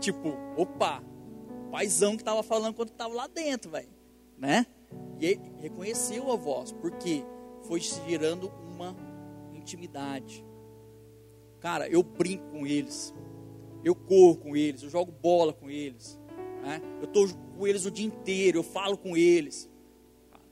tipo, 0.00 0.34
opa, 0.56 1.02
paizão 1.70 2.14
que 2.14 2.22
estava 2.22 2.42
falando 2.42 2.74
quando 2.74 2.90
estava 2.90 3.14
lá 3.14 3.26
dentro, 3.26 3.70
velho. 3.70 3.88
Né? 4.36 4.66
E 5.18 5.26
ele 5.26 5.40
reconheceu 5.60 6.30
a 6.30 6.36
voz, 6.36 6.72
porque 6.72 7.24
foi 7.68 7.80
gerando 7.80 8.50
uma 8.74 8.96
intimidade. 9.52 10.42
Cara, 11.60 11.86
eu 11.86 12.02
brinco 12.02 12.50
com 12.50 12.66
eles, 12.66 13.14
eu 13.84 13.94
corro 13.94 14.36
com 14.36 14.56
eles, 14.56 14.82
eu 14.82 14.88
jogo 14.88 15.12
bola 15.12 15.52
com 15.52 15.68
eles, 15.68 16.18
né? 16.62 16.80
eu 16.98 17.04
estou 17.04 17.28
com 17.56 17.66
eles 17.66 17.84
o 17.84 17.90
dia 17.90 18.06
inteiro, 18.06 18.60
eu 18.60 18.62
falo 18.62 18.96
com 18.96 19.14
eles. 19.16 19.68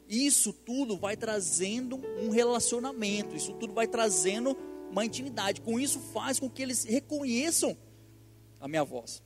Isso 0.07 0.53
tudo 0.53 0.97
vai 0.97 1.17
trazendo 1.17 2.01
um 2.21 2.29
relacionamento, 2.29 3.35
isso 3.35 3.55
tudo 3.55 3.73
vai 3.73 3.89
trazendo 3.89 4.57
uma 4.91 5.05
intimidade. 5.05 5.63
Com 5.63 5.81
isso 5.81 5.99
faz 5.99 6.39
com 6.39 6.51
que 6.51 6.63
eles 6.63 6.85
reconheçam 6.85 7.77
a 8.61 8.69
minha 8.69 8.85
voz. 8.85 9.23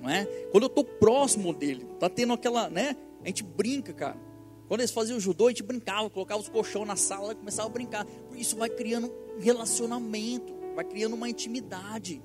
Não 0.00 0.08
é? 0.08 0.24
Quando 0.50 0.64
eu 0.64 0.68
estou 0.68 0.84
próximo 0.84 1.52
dele, 1.52 1.86
tá 2.00 2.08
tendo 2.08 2.32
aquela, 2.32 2.68
né? 2.70 2.96
A 3.22 3.26
gente 3.26 3.42
brinca, 3.42 3.92
cara. 3.92 4.25
Quando 4.68 4.80
eles 4.80 4.90
faziam 4.90 5.20
judô, 5.20 5.46
a 5.46 5.50
gente 5.50 5.62
brincava, 5.62 6.10
colocava 6.10 6.40
os 6.40 6.48
colchões 6.48 6.86
na 6.86 6.96
sala 6.96 7.32
e 7.32 7.36
começava 7.36 7.68
a 7.68 7.72
brincar. 7.72 8.06
Isso 8.32 8.56
vai 8.56 8.68
criando 8.68 9.12
relacionamento, 9.38 10.52
vai 10.74 10.84
criando 10.84 11.14
uma 11.14 11.28
intimidade. 11.28 12.22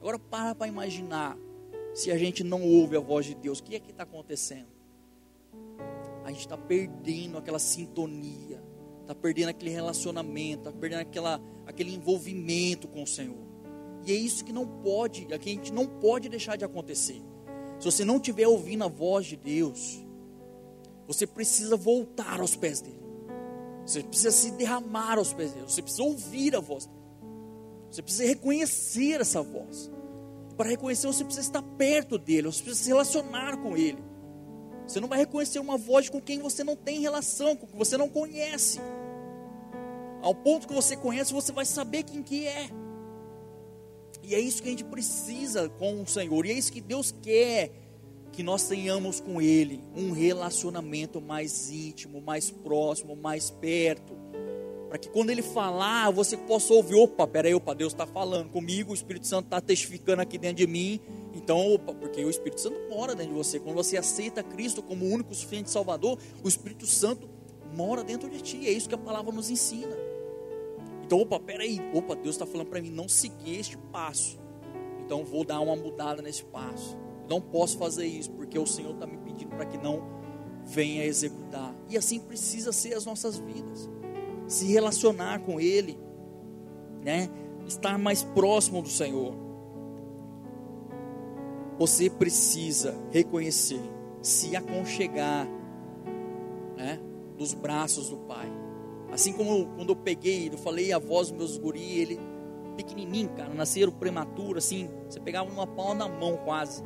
Agora 0.00 0.18
para 0.18 0.54
para 0.54 0.68
imaginar 0.68 1.36
se 1.94 2.12
a 2.12 2.18
gente 2.18 2.44
não 2.44 2.62
ouve 2.62 2.96
a 2.96 3.00
voz 3.00 3.26
de 3.26 3.34
Deus, 3.34 3.58
o 3.58 3.62
que 3.64 3.74
é 3.74 3.80
que 3.80 3.90
está 3.90 4.04
acontecendo? 4.04 4.68
A 6.24 6.30
gente 6.30 6.40
está 6.40 6.56
perdendo 6.56 7.38
aquela 7.38 7.58
sintonia, 7.58 8.62
está 9.00 9.14
perdendo 9.14 9.48
aquele 9.48 9.70
relacionamento, 9.70 10.68
está 10.68 10.72
perdendo 10.72 11.00
aquela, 11.00 11.40
aquele 11.66 11.94
envolvimento 11.94 12.86
com 12.86 13.02
o 13.02 13.06
Senhor. 13.06 13.46
E 14.04 14.12
é 14.12 14.14
isso 14.14 14.44
que 14.44 14.52
não 14.52 14.66
pode, 14.66 15.26
é 15.32 15.38
que 15.38 15.48
a 15.48 15.52
gente 15.52 15.72
não 15.72 15.86
pode 15.86 16.28
deixar 16.28 16.56
de 16.56 16.64
acontecer. 16.64 17.20
Se 17.78 17.84
você 17.84 18.04
não 18.04 18.16
estiver 18.16 18.46
ouvindo 18.46 18.84
a 18.84 18.88
voz 18.88 19.26
de 19.26 19.36
Deus, 19.36 20.05
você 21.06 21.26
precisa 21.26 21.76
voltar 21.76 22.40
aos 22.40 22.56
pés 22.56 22.80
dele. 22.80 23.00
Você 23.84 24.02
precisa 24.02 24.32
se 24.32 24.50
derramar 24.52 25.18
aos 25.18 25.32
pés 25.32 25.52
dele. 25.52 25.66
Você 25.68 25.80
precisa 25.80 26.02
ouvir 26.02 26.56
a 26.56 26.60
voz 26.60 26.86
dele. 26.86 26.98
Você 27.90 28.02
precisa 28.02 28.24
reconhecer 28.24 29.20
essa 29.20 29.40
voz. 29.42 29.90
Para 30.56 30.70
reconhecer, 30.70 31.06
você 31.06 31.24
precisa 31.24 31.46
estar 31.46 31.62
perto 31.62 32.18
dele. 32.18 32.48
Você 32.48 32.62
precisa 32.62 32.84
se 32.84 32.88
relacionar 32.88 33.56
com 33.58 33.76
ele. 33.76 34.02
Você 34.86 35.00
não 35.00 35.08
vai 35.08 35.18
reconhecer 35.18 35.58
uma 35.58 35.76
voz 35.76 36.08
com 36.08 36.20
quem 36.20 36.40
você 36.40 36.64
não 36.64 36.74
tem 36.74 37.00
relação, 37.00 37.56
com 37.56 37.66
quem 37.66 37.78
você 37.78 37.96
não 37.96 38.08
conhece. 38.08 38.80
Ao 40.22 40.34
ponto 40.34 40.66
que 40.66 40.74
você 40.74 40.96
conhece, 40.96 41.32
você 41.32 41.52
vai 41.52 41.64
saber 41.64 42.02
quem 42.02 42.22
que 42.22 42.46
é. 42.46 42.68
E 44.22 44.34
é 44.34 44.40
isso 44.40 44.60
que 44.60 44.68
a 44.68 44.72
gente 44.72 44.84
precisa 44.84 45.68
com 45.68 46.02
o 46.02 46.06
Senhor. 46.06 46.44
E 46.46 46.50
é 46.50 46.54
isso 46.54 46.72
que 46.72 46.80
Deus 46.80 47.14
quer 47.22 47.85
que 48.36 48.42
nós 48.42 48.68
tenhamos 48.68 49.18
com 49.18 49.40
Ele 49.40 49.82
um 49.96 50.12
relacionamento 50.12 51.22
mais 51.22 51.70
íntimo, 51.70 52.20
mais 52.20 52.50
próximo, 52.50 53.16
mais 53.16 53.50
perto. 53.50 54.14
Para 54.90 54.98
que 54.98 55.08
quando 55.08 55.30
Ele 55.30 55.40
falar, 55.40 56.10
você 56.10 56.36
possa 56.36 56.74
ouvir: 56.74 56.96
opa, 56.96 57.26
peraí, 57.26 57.54
opa, 57.54 57.74
Deus 57.74 57.94
está 57.94 58.06
falando 58.06 58.50
comigo, 58.50 58.92
o 58.92 58.94
Espírito 58.94 59.26
Santo 59.26 59.46
está 59.46 59.58
testificando 59.58 60.20
aqui 60.20 60.36
dentro 60.36 60.58
de 60.58 60.66
mim. 60.66 61.00
Então, 61.34 61.74
opa, 61.74 61.94
porque 61.94 62.22
o 62.22 62.28
Espírito 62.28 62.60
Santo 62.60 62.76
mora 62.90 63.14
dentro 63.14 63.32
de 63.32 63.38
você. 63.38 63.58
Quando 63.58 63.76
você 63.76 63.96
aceita 63.96 64.42
Cristo 64.42 64.82
como 64.82 65.06
o 65.06 65.08
único 65.08 65.34
suficiente 65.34 65.70
Salvador, 65.70 66.18
o 66.44 66.48
Espírito 66.48 66.86
Santo 66.86 67.26
mora 67.74 68.04
dentro 68.04 68.28
de 68.28 68.42
ti. 68.42 68.66
É 68.66 68.70
isso 68.70 68.86
que 68.86 68.94
a 68.94 68.98
palavra 68.98 69.32
nos 69.32 69.48
ensina. 69.48 69.96
Então, 71.02 71.20
opa, 71.20 71.40
peraí, 71.40 71.80
opa, 71.94 72.14
Deus 72.14 72.34
está 72.34 72.44
falando 72.44 72.68
para 72.68 72.82
mim 72.82 72.90
não 72.90 73.08
seguir 73.08 73.60
este 73.60 73.78
passo. 73.78 74.38
Então, 75.04 75.24
vou 75.24 75.42
dar 75.42 75.60
uma 75.60 75.74
mudada 75.74 76.20
nesse 76.20 76.44
passo. 76.44 77.05
Não 77.28 77.40
posso 77.40 77.78
fazer 77.78 78.06
isso, 78.06 78.30
porque 78.30 78.58
o 78.58 78.66
Senhor 78.66 78.94
está 78.94 79.06
me 79.06 79.16
pedindo 79.18 79.50
para 79.50 79.66
que 79.66 79.78
não 79.78 80.02
venha 80.64 81.04
executar. 81.04 81.74
E 81.88 81.96
assim 81.96 82.18
precisa 82.20 82.72
ser 82.72 82.94
as 82.94 83.04
nossas 83.04 83.36
vidas. 83.36 83.88
Se 84.46 84.66
relacionar 84.72 85.40
com 85.40 85.60
Ele, 85.60 85.98
né? 87.02 87.28
Estar 87.66 87.98
mais 87.98 88.22
próximo 88.22 88.80
do 88.80 88.88
Senhor. 88.88 89.34
Você 91.78 92.08
precisa 92.08 92.96
reconhecer, 93.10 93.82
se 94.22 94.56
aconchegar, 94.56 95.46
né? 96.76 97.00
Dos 97.36 97.52
braços 97.54 98.08
do 98.08 98.16
Pai. 98.18 98.50
Assim 99.12 99.32
como 99.32 99.66
quando 99.76 99.90
eu 99.90 99.96
peguei, 99.96 100.48
eu 100.48 100.58
falei 100.58 100.92
a 100.92 100.98
voz 100.98 101.28
dos 101.28 101.36
meus 101.36 101.58
guri, 101.58 101.98
ele 102.00 102.20
pequenininho, 102.76 103.30
cara, 103.30 103.52
nasceram 103.54 103.90
prematuro, 103.90 104.58
assim, 104.58 104.88
você 105.08 105.18
pegava 105.18 105.48
numa 105.50 105.66
palma 105.66 105.94
da 105.94 106.08
mão 106.08 106.36
quase. 106.44 106.84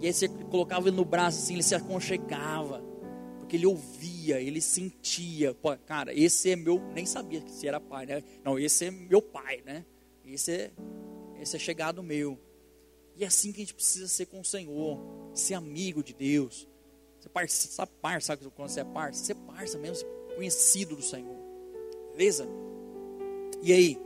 E 0.00 0.06
aí 0.06 0.12
você 0.12 0.28
colocava 0.28 0.88
ele 0.88 0.96
no 0.96 1.04
braço 1.04 1.38
assim, 1.38 1.54
ele 1.54 1.62
se 1.62 1.74
aconchegava. 1.74 2.82
Porque 3.38 3.56
ele 3.56 3.66
ouvia, 3.66 4.40
ele 4.40 4.60
sentia. 4.60 5.54
Pô, 5.54 5.76
cara, 5.78 6.12
esse 6.14 6.50
é 6.50 6.56
meu, 6.56 6.80
nem 6.94 7.06
sabia 7.06 7.42
se 7.48 7.66
era 7.66 7.80
pai, 7.80 8.06
né? 8.06 8.22
Não, 8.44 8.58
esse 8.58 8.86
é 8.86 8.90
meu 8.90 9.22
pai, 9.22 9.62
né? 9.64 9.84
Esse 10.24 10.52
é, 10.52 10.70
esse 11.40 11.56
é 11.56 11.58
chegado 11.58 12.02
meu. 12.02 12.38
E 13.16 13.24
é 13.24 13.26
assim 13.26 13.50
que 13.50 13.60
a 13.60 13.64
gente 13.64 13.74
precisa 13.74 14.06
ser 14.06 14.26
com 14.26 14.40
o 14.40 14.44
Senhor, 14.44 15.00
ser 15.34 15.54
amigo 15.54 16.02
de 16.02 16.14
Deus. 16.14 16.68
Você 17.18 17.28
parça, 17.28 17.68
sabe 17.68 17.90
parça, 18.00 18.26
sabe 18.28 18.48
quando 18.54 18.68
você 18.68 18.80
é 18.80 18.84
parça? 18.84 19.32
É 19.32 19.34
parça 19.34 19.78
mesmo, 19.78 19.96
ser 19.96 20.34
conhecido 20.36 20.94
do 20.94 21.02
Senhor. 21.02 21.36
Beleza? 22.12 22.46
E 23.60 23.72
aí, 23.72 23.98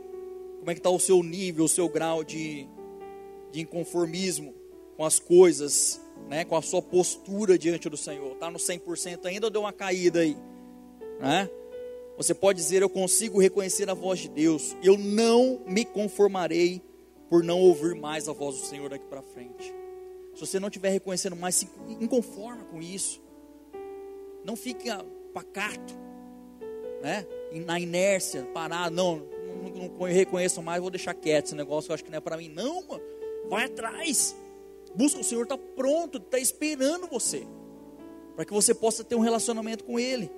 como 0.59 0.71
é 0.71 0.73
que 0.73 0.79
está 0.79 0.89
o 0.89 0.99
seu 0.99 1.21
nível, 1.21 1.65
o 1.65 1.69
seu 1.69 1.87
grau 1.87 2.23
de, 2.23 2.67
de 3.51 3.61
inconformismo 3.61 4.62
com 4.95 5.05
as 5.05 5.19
coisas, 5.19 5.99
né? 6.29 6.45
com 6.45 6.55
a 6.55 6.61
sua 6.61 6.81
postura 6.81 7.57
diante 7.57 7.89
do 7.89 7.97
Senhor? 7.97 8.33
Está 8.33 8.49
no 8.49 8.59
100% 8.59 9.25
ainda 9.25 9.47
ou 9.47 9.51
deu 9.51 9.61
uma 9.61 9.73
caída 9.73 10.19
aí? 10.19 10.37
Né? 11.19 11.49
Você 12.17 12.33
pode 12.33 12.59
dizer: 12.59 12.81
Eu 12.81 12.89
consigo 12.89 13.41
reconhecer 13.41 13.89
a 13.89 13.93
voz 13.93 14.19
de 14.19 14.29
Deus, 14.29 14.75
eu 14.83 14.97
não 14.97 15.61
me 15.65 15.83
conformarei 15.85 16.81
por 17.29 17.43
não 17.43 17.59
ouvir 17.59 17.95
mais 17.95 18.27
a 18.27 18.33
voz 18.33 18.59
do 18.59 18.65
Senhor 18.65 18.89
daqui 18.89 19.05
para 19.05 19.21
frente. 19.21 19.73
Se 20.35 20.39
você 20.39 20.59
não 20.59 20.67
estiver 20.67 20.89
reconhecendo 20.89 21.35
mais, 21.35 21.55
se 21.55 21.69
inconforma 21.99 22.63
com 22.65 22.81
isso. 22.81 23.21
Não 24.43 24.55
fique 24.55 24.89
pacato 25.33 25.93
né? 27.01 27.25
na 27.65 27.79
inércia, 27.79 28.43
parar, 28.53 28.89
não, 28.89 29.17
não, 29.17 29.87
não 29.87 30.05
reconheço 30.07 30.61
mais, 30.61 30.81
vou 30.81 30.89
deixar 30.89 31.13
quieto 31.13 31.47
esse 31.47 31.55
negócio, 31.55 31.91
eu 31.91 31.93
acho 31.93 32.03
que 32.03 32.09
não 32.09 32.17
é 32.17 32.21
para 32.21 32.37
mim. 32.37 32.49
Não, 32.49 32.81
mano, 32.87 33.03
vai 33.49 33.65
atrás. 33.65 34.35
Busca 34.95 35.19
o 35.19 35.23
Senhor, 35.23 35.43
está 35.43 35.57
pronto, 35.57 36.17
está 36.17 36.37
esperando 36.37 37.07
você, 37.07 37.47
para 38.35 38.45
que 38.45 38.53
você 38.53 38.73
possa 38.73 39.03
ter 39.03 39.15
um 39.15 39.19
relacionamento 39.19 39.83
com 39.83 39.99
Ele. 39.99 40.29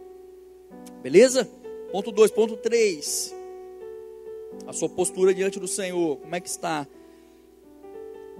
Beleza? 1.01 1.49
Ponto 1.91 2.11
2, 2.11 2.31
ponto 2.31 2.57
3. 2.57 3.35
A 4.65 4.73
sua 4.73 4.89
postura 4.89 5.33
diante 5.33 5.59
do 5.59 5.67
Senhor, 5.67 6.17
como 6.17 6.35
é 6.35 6.39
que 6.39 6.47
está? 6.47 6.87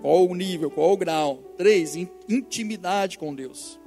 Qual 0.02 0.28
o 0.28 0.36
nível, 0.36 0.72
qual 0.72 0.92
o 0.92 0.98
grau? 0.98 1.38
3. 1.58 1.96
Intimidade 2.30 3.18
com 3.18 3.34
Deus. 3.34 3.80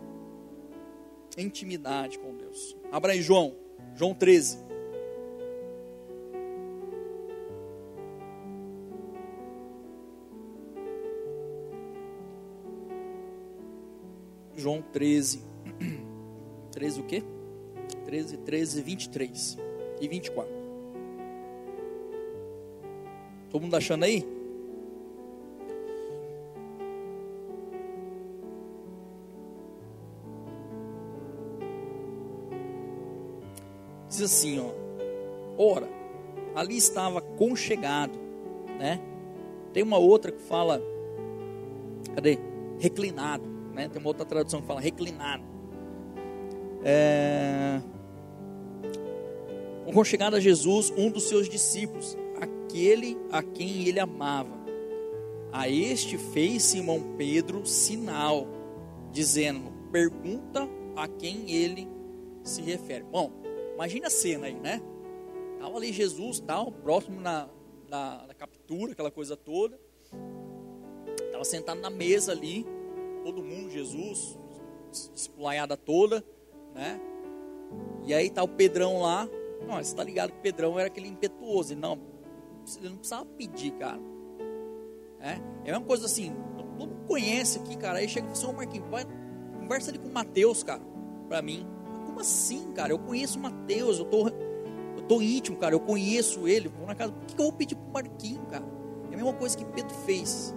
Intimidade 1.37 2.19
com 2.19 2.35
Deus. 2.35 2.77
Abra 2.91 3.12
aí, 3.12 3.23
João. 3.23 3.55
João 3.95 4.14
13. 4.14 4.67
João 14.59 14.83
13. 14.83 15.42
13 16.73 17.01
o 17.01 17.05
quê? 17.05 17.23
13, 18.05 18.37
13, 18.38 18.83
23 18.83 19.59
e 20.01 20.09
24. 20.09 20.53
Todo 23.51 23.62
mundo 23.62 23.77
achando 23.77 24.05
aí? 24.05 24.38
diz 34.18 34.23
assim, 34.23 34.59
ó. 34.59 34.73
Ora, 35.57 35.88
ali 36.55 36.77
estava 36.77 37.21
conchegado, 37.21 38.18
né? 38.79 39.01
Tem 39.73 39.83
uma 39.83 39.99
outra 39.99 40.33
que 40.33 40.40
fala, 40.40 40.83
cadê? 42.14 42.38
Reclinado, 42.79 43.44
né? 43.79 43.88
Tem 43.88 44.01
uma 44.01 44.09
outra 44.09 44.25
tradução 44.25 44.61
que 44.61 44.67
fala 44.67 44.81
reclinado. 44.81 45.43
É... 46.85 47.81
Conchegado 49.93 50.37
a 50.37 50.41
Jesus, 50.41 50.93
um 50.97 51.11
dos 51.11 51.25
seus 51.25 51.49
discípulos, 51.49 52.17
aquele 52.41 53.17
a 53.33 53.43
quem 53.43 53.88
ele 53.88 53.99
amava. 53.99 54.59
A 55.51 55.69
este 55.69 56.19
fez 56.19 56.62
Simão 56.62 57.14
Pedro 57.17 57.64
sinal, 57.64 58.47
dizendo: 59.11 59.73
pergunta 59.91 60.69
a 60.95 61.09
quem 61.09 61.51
ele 61.51 61.88
se 62.45 62.61
refere. 62.61 63.05
Bom, 63.05 63.33
Imagina 63.79 64.09
a 64.09 64.11
cena 64.11 64.49
aí, 64.49 64.55
né? 64.55 64.83
Estava 65.55 65.77
ali 65.77 65.93
Jesus, 65.93 66.41
tal, 66.41 66.73
próximo 66.73 67.21
na, 67.21 67.49
na, 67.88 68.27
na 68.27 68.35
captura, 68.35 68.91
aquela 68.91 69.09
coisa 69.09 69.37
toda. 69.37 69.79
Estava 71.25 71.45
sentado 71.45 71.81
na 71.81 71.88
mesa 71.88 72.33
ali. 72.33 72.67
Todo 73.29 73.43
mundo 73.43 73.69
Jesus, 73.71 74.38
esplaiada 75.14 75.77
toda, 75.77 76.25
né? 76.75 76.99
E 78.07 78.14
aí 78.14 78.31
tá 78.31 78.43
o 78.43 78.49
Pedrão 78.49 79.03
lá. 79.03 79.29
Não, 79.67 79.77
você 79.77 79.95
tá 79.95 80.03
ligado 80.03 80.31
que 80.33 80.38
o 80.38 80.41
Pedrão 80.41 80.79
era 80.79 80.88
aquele 80.88 81.09
impetuoso. 81.09 81.77
Não, 81.77 81.99
ele 82.79 82.88
não 82.88 82.97
precisava 82.97 83.27
pedir, 83.27 83.73
cara. 83.73 84.01
É, 85.21 85.33
é 85.33 85.71
a 85.71 85.73
mesma 85.73 85.83
coisa 85.83 86.07
assim, 86.07 86.35
todo 86.57 86.69
mundo 86.71 86.97
conhece 87.07 87.59
aqui, 87.59 87.77
cara. 87.77 87.99
Aí 87.99 88.09
chega 88.09 88.27
e 88.27 88.31
fala 88.31 88.38
assim, 88.38 88.47
ô 88.47 88.57
Marquinhos, 88.57 88.88
vai, 88.88 89.05
conversa 89.61 89.91
ali 89.91 89.99
com 89.99 90.09
o 90.09 90.12
Mateus, 90.12 90.62
cara, 90.62 90.81
pra 91.29 91.43
mim. 91.43 91.67
Como 92.07 92.21
assim, 92.21 92.73
cara? 92.73 92.95
Eu 92.95 92.99
conheço 92.99 93.38
o 93.38 93.43
Mateus, 93.43 93.99
eu 93.99 94.07
tô, 94.07 94.29
eu 94.29 95.03
tô 95.07 95.21
íntimo, 95.21 95.59
cara, 95.59 95.75
eu 95.75 95.81
conheço 95.81 96.49
ele. 96.49 96.69
Vou 96.69 96.87
na 96.87 96.95
casa, 96.95 97.12
por 97.12 97.27
que 97.27 97.38
eu 97.38 97.45
vou 97.45 97.53
pedir 97.53 97.75
pro 97.75 97.93
Marquinhos, 97.93 98.49
cara? 98.49 98.64
É 99.11 99.14
a 99.14 99.17
mesma 99.19 99.35
coisa 99.35 99.55
que 99.55 99.67
Pedro 99.67 99.95
fez. 100.07 100.55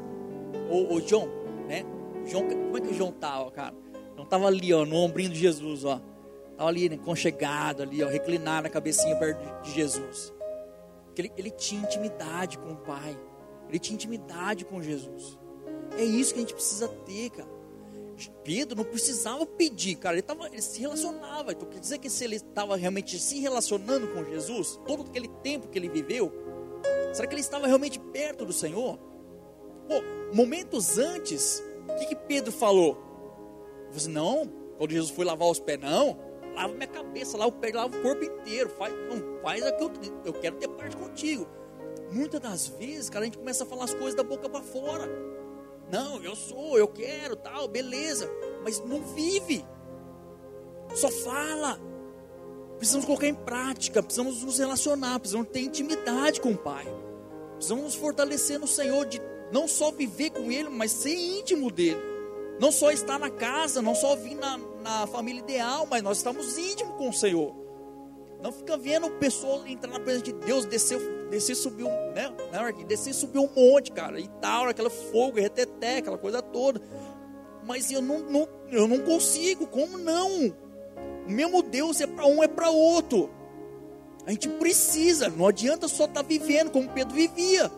Ô, 0.70 0.96
ô 0.96 1.02
João, 1.02 1.28
né? 1.68 1.84
João, 2.32 2.48
como 2.48 2.78
é 2.78 2.82
que 2.82 2.94
João 2.94 3.12
tava, 3.12 3.52
cara? 3.52 3.76
Não 4.16 4.26
tava 4.26 4.48
ali, 4.48 4.74
ó, 4.74 4.86
no 4.86 4.96
ombrinho 4.96 5.30
de 5.30 5.40
Jesus, 5.40 5.84
ó. 5.84 6.02
Tava 6.58 6.70
ali, 6.70 6.90
né, 6.90 6.98
conchegado 6.98 7.84
ali, 7.84 8.04
ó, 8.04 8.08
reclinado 8.08 8.64
na 8.64 8.70
cabecinha 8.70 9.16
perto 9.18 9.62
de 9.64 9.72
Jesus. 9.72 10.34
Ele, 11.18 11.32
ele 11.38 11.52
tinha 11.52 11.82
intimidade 11.82 12.58
com 12.58 12.72
o 12.72 12.78
Pai. 12.78 13.20
Ele 13.70 13.80
tinha 13.80 13.96
intimidade 13.96 14.66
com 14.66 14.82
Jesus. 14.82 15.38
É 15.98 16.04
isso 16.04 16.34
que 16.34 16.40
a 16.40 16.42
gente 16.42 16.54
precisa 16.54 16.88
ter, 16.88 17.30
cara. 17.32 17.50
Pedro 18.44 18.78
não 18.78 18.84
precisava 18.84 19.46
pedir, 19.46 19.96
cara. 19.96 20.16
Ele, 20.16 20.22
tava, 20.22 20.48
ele 20.48 20.62
se 20.62 20.80
relacionava. 20.80 21.52
Então 21.52 21.68
quer 21.68 21.80
dizer 21.80 21.98
que 21.98 22.10
se 22.10 22.24
ele 22.24 22.36
estava 22.36 22.76
realmente 22.76 23.20
se 23.20 23.40
relacionando 23.40 24.08
com 24.10 24.24
Jesus, 24.24 24.80
todo 24.86 25.04
aquele 25.04 25.28
tempo 25.28 25.68
que 25.68 25.78
ele 25.78 25.90
viveu, 25.90 26.32
será 27.14 27.28
que 27.28 27.34
ele 27.34 27.42
estava 27.42 27.68
realmente 27.68 28.00
perto 28.00 28.46
do 28.46 28.54
Senhor? 28.54 28.98
Pô, 29.88 29.96
momentos 30.34 30.98
antes, 30.98 31.64
o 31.92 32.00
que, 32.00 32.06
que 32.08 32.16
Pedro 32.16 32.52
falou? 32.52 32.98
Ele 33.86 33.96
disse, 33.96 34.10
não, 34.10 34.48
quando 34.78 34.92
Jesus 34.92 35.12
foi 35.12 35.26
lavar 35.26 35.50
os 35.50 35.60
pés, 35.60 35.80
não, 35.80 36.18
lava 36.56 36.74
minha 36.74 36.88
cabeça, 36.88 37.38
lava 37.38 37.50
o 37.50 37.54
pé, 37.54 37.72
lava 37.72 37.96
o 37.96 38.02
corpo 38.02 38.24
inteiro, 38.24 38.70
faz, 38.70 38.94
não, 38.94 39.42
faz 39.42 39.64
aquilo, 39.64 39.92
eu 40.26 40.34
quero 40.34 40.56
ter 40.58 40.68
parte 40.70 40.98
contigo. 40.98 41.48
Muitas 42.12 42.40
das 42.42 42.68
vezes, 42.68 43.10
cara, 43.10 43.24
a 43.24 43.26
gente 43.26 43.38
começa 43.38 43.64
a 43.64 43.68
falar 43.68 43.86
as 43.86 43.94
coisas 43.94 44.16
da 44.16 44.24
boca 44.24 44.50
para 44.50 44.62
fora. 44.62 45.10
Não, 45.90 46.22
eu 46.24 46.36
sou, 46.36 46.78
eu 46.78 46.88
quero, 46.88 47.36
tal, 47.36 47.68
beleza, 47.68 48.30
mas 48.64 48.80
não 48.80 49.02
vive. 49.02 49.66
Só 50.94 51.10
fala. 51.10 51.80
Precisamos 52.78 53.06
colocar 53.06 53.28
em 53.28 53.36
prática, 53.36 54.02
precisamos 54.02 54.42
nos 54.42 54.58
relacionar, 54.58 55.20
precisamos 55.20 55.50
ter 55.50 55.62
intimidade 55.62 56.42
com 56.42 56.52
o 56.52 56.58
Pai. 56.58 56.86
Precisamos 57.54 57.84
nos 57.84 57.96
fortalecer 57.96 58.60
no 58.60 58.68
Senhor 58.68 59.06
de 59.06 59.22
não 59.52 59.68
só 59.68 59.92
viver 59.92 60.32
com 60.32 60.52
Ele, 60.52 60.70
mas 60.70 60.92
ser 60.92 61.14
íntimo 61.14 61.70
dele. 61.70 62.02
Não 62.60 62.72
só 62.72 62.92
estar 62.92 63.20
na 63.20 63.30
casa, 63.30 63.82
não 63.82 63.94
só 63.94 64.16
vir 64.16 64.36
na, 64.36 64.58
na 64.82 65.08
família 65.08 65.40
ideal, 65.40 65.88
mas 65.90 66.02
nós 66.02 66.18
estamos 66.18 66.58
íntimos 66.58 66.96
com 66.96 67.10
o 67.10 67.14
Senhor. 67.14 67.56
Não 68.42 68.52
fica 68.52 68.78
vendo 68.78 69.10
pessoas 69.12 69.66
entrar 69.68 69.92
na 69.92 70.00
presença 70.00 70.26
de 70.26 70.34
Deus, 70.34 70.66
descer, 70.66 71.00
descer 71.30 71.56
subir 71.56 71.84
um, 71.84 72.12
né? 72.14 72.32
Descer 72.88 73.14
subir 73.14 73.40
um 73.40 73.50
monte, 73.56 73.92
cara, 73.92 74.20
e 74.20 74.28
tal, 74.40 74.68
aquela 74.68 74.90
fogo, 74.90 75.40
reteté, 75.40 75.98
aquela 75.98 76.18
coisa 76.18 76.42
toda. 76.42 76.82
Mas 77.66 77.92
eu 77.92 78.02
não, 78.02 78.20
não, 78.20 78.48
eu 78.72 78.88
não 78.88 79.00
consigo, 79.00 79.68
como 79.68 79.98
não? 79.98 80.48
O 81.28 81.32
mesmo 81.32 81.62
Deus 81.62 82.00
é 82.02 82.08
para 82.08 82.26
um, 82.26 82.42
é 82.42 82.48
para 82.48 82.70
outro. 82.70 83.30
A 84.26 84.32
gente 84.32 84.48
precisa, 84.48 85.30
não 85.30 85.48
adianta 85.48 85.88
só 85.88 86.06
estar 86.06 86.22
tá 86.22 86.28
vivendo 86.28 86.72
como 86.72 86.90
Pedro 86.90 87.14
vivia 87.16 87.72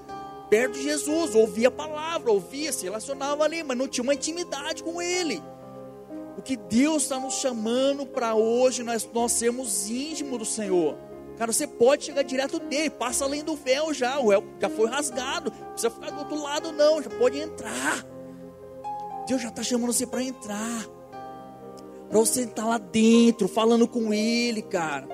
perto 0.50 0.74
de 0.74 0.84
Jesus, 0.84 1.36
ouvia 1.36 1.68
a 1.68 1.72
palavra, 1.72 2.32
ouvia, 2.32 2.72
se 2.72 2.84
relacionava 2.84 3.44
ali, 3.44 3.64
mas 3.64 3.78
não 3.78 3.88
tinha 3.88 4.04
uma 4.04 4.14
intimidade 4.14 4.84
com 4.84 5.02
Ele. 5.02 5.42
O 6.38 6.42
que 6.42 6.56
Deus 6.56 7.04
está 7.04 7.20
nos 7.20 7.36
chamando 7.36 8.06
para 8.06 8.36
hoje, 8.36 8.84
nós, 8.84 9.08
nós 9.14 9.32
sermos 9.32 9.90
íntimos 9.90 10.40
do 10.40 10.46
Senhor. 10.46 10.98
Cara, 11.38 11.52
você 11.52 11.66
pode 11.66 12.06
chegar 12.06 12.24
direto 12.24 12.60
dele, 12.60 12.90
passa 12.90 13.26
além 13.26 13.44
do 13.44 13.56
véu 13.56 13.94
já, 13.94 14.20
o 14.20 14.28
véu 14.28 14.44
já 14.60 14.70
foi 14.70 14.88
rasgado, 14.88 15.52
não 15.52 15.72
precisa 15.72 15.90
ficar 15.90 16.12
do 16.12 16.20
outro 16.20 16.42
lado, 16.42 16.72
não, 16.72 17.02
já 17.02 17.10
pode 17.10 17.40
entrar. 17.40 18.06
Deus 19.28 19.42
já 19.42 19.50
está 19.50 19.64
chamando 19.64 19.94
você 19.94 20.06
para 20.06 20.22
entrar, 20.22 20.86
para 22.10 22.20
você 22.20 22.42
estar 22.42 22.66
lá 22.66 22.78
dentro, 22.78 23.48
falando 23.48 23.88
com 23.88 24.14
Ele, 24.14 24.62
cara, 24.62 25.08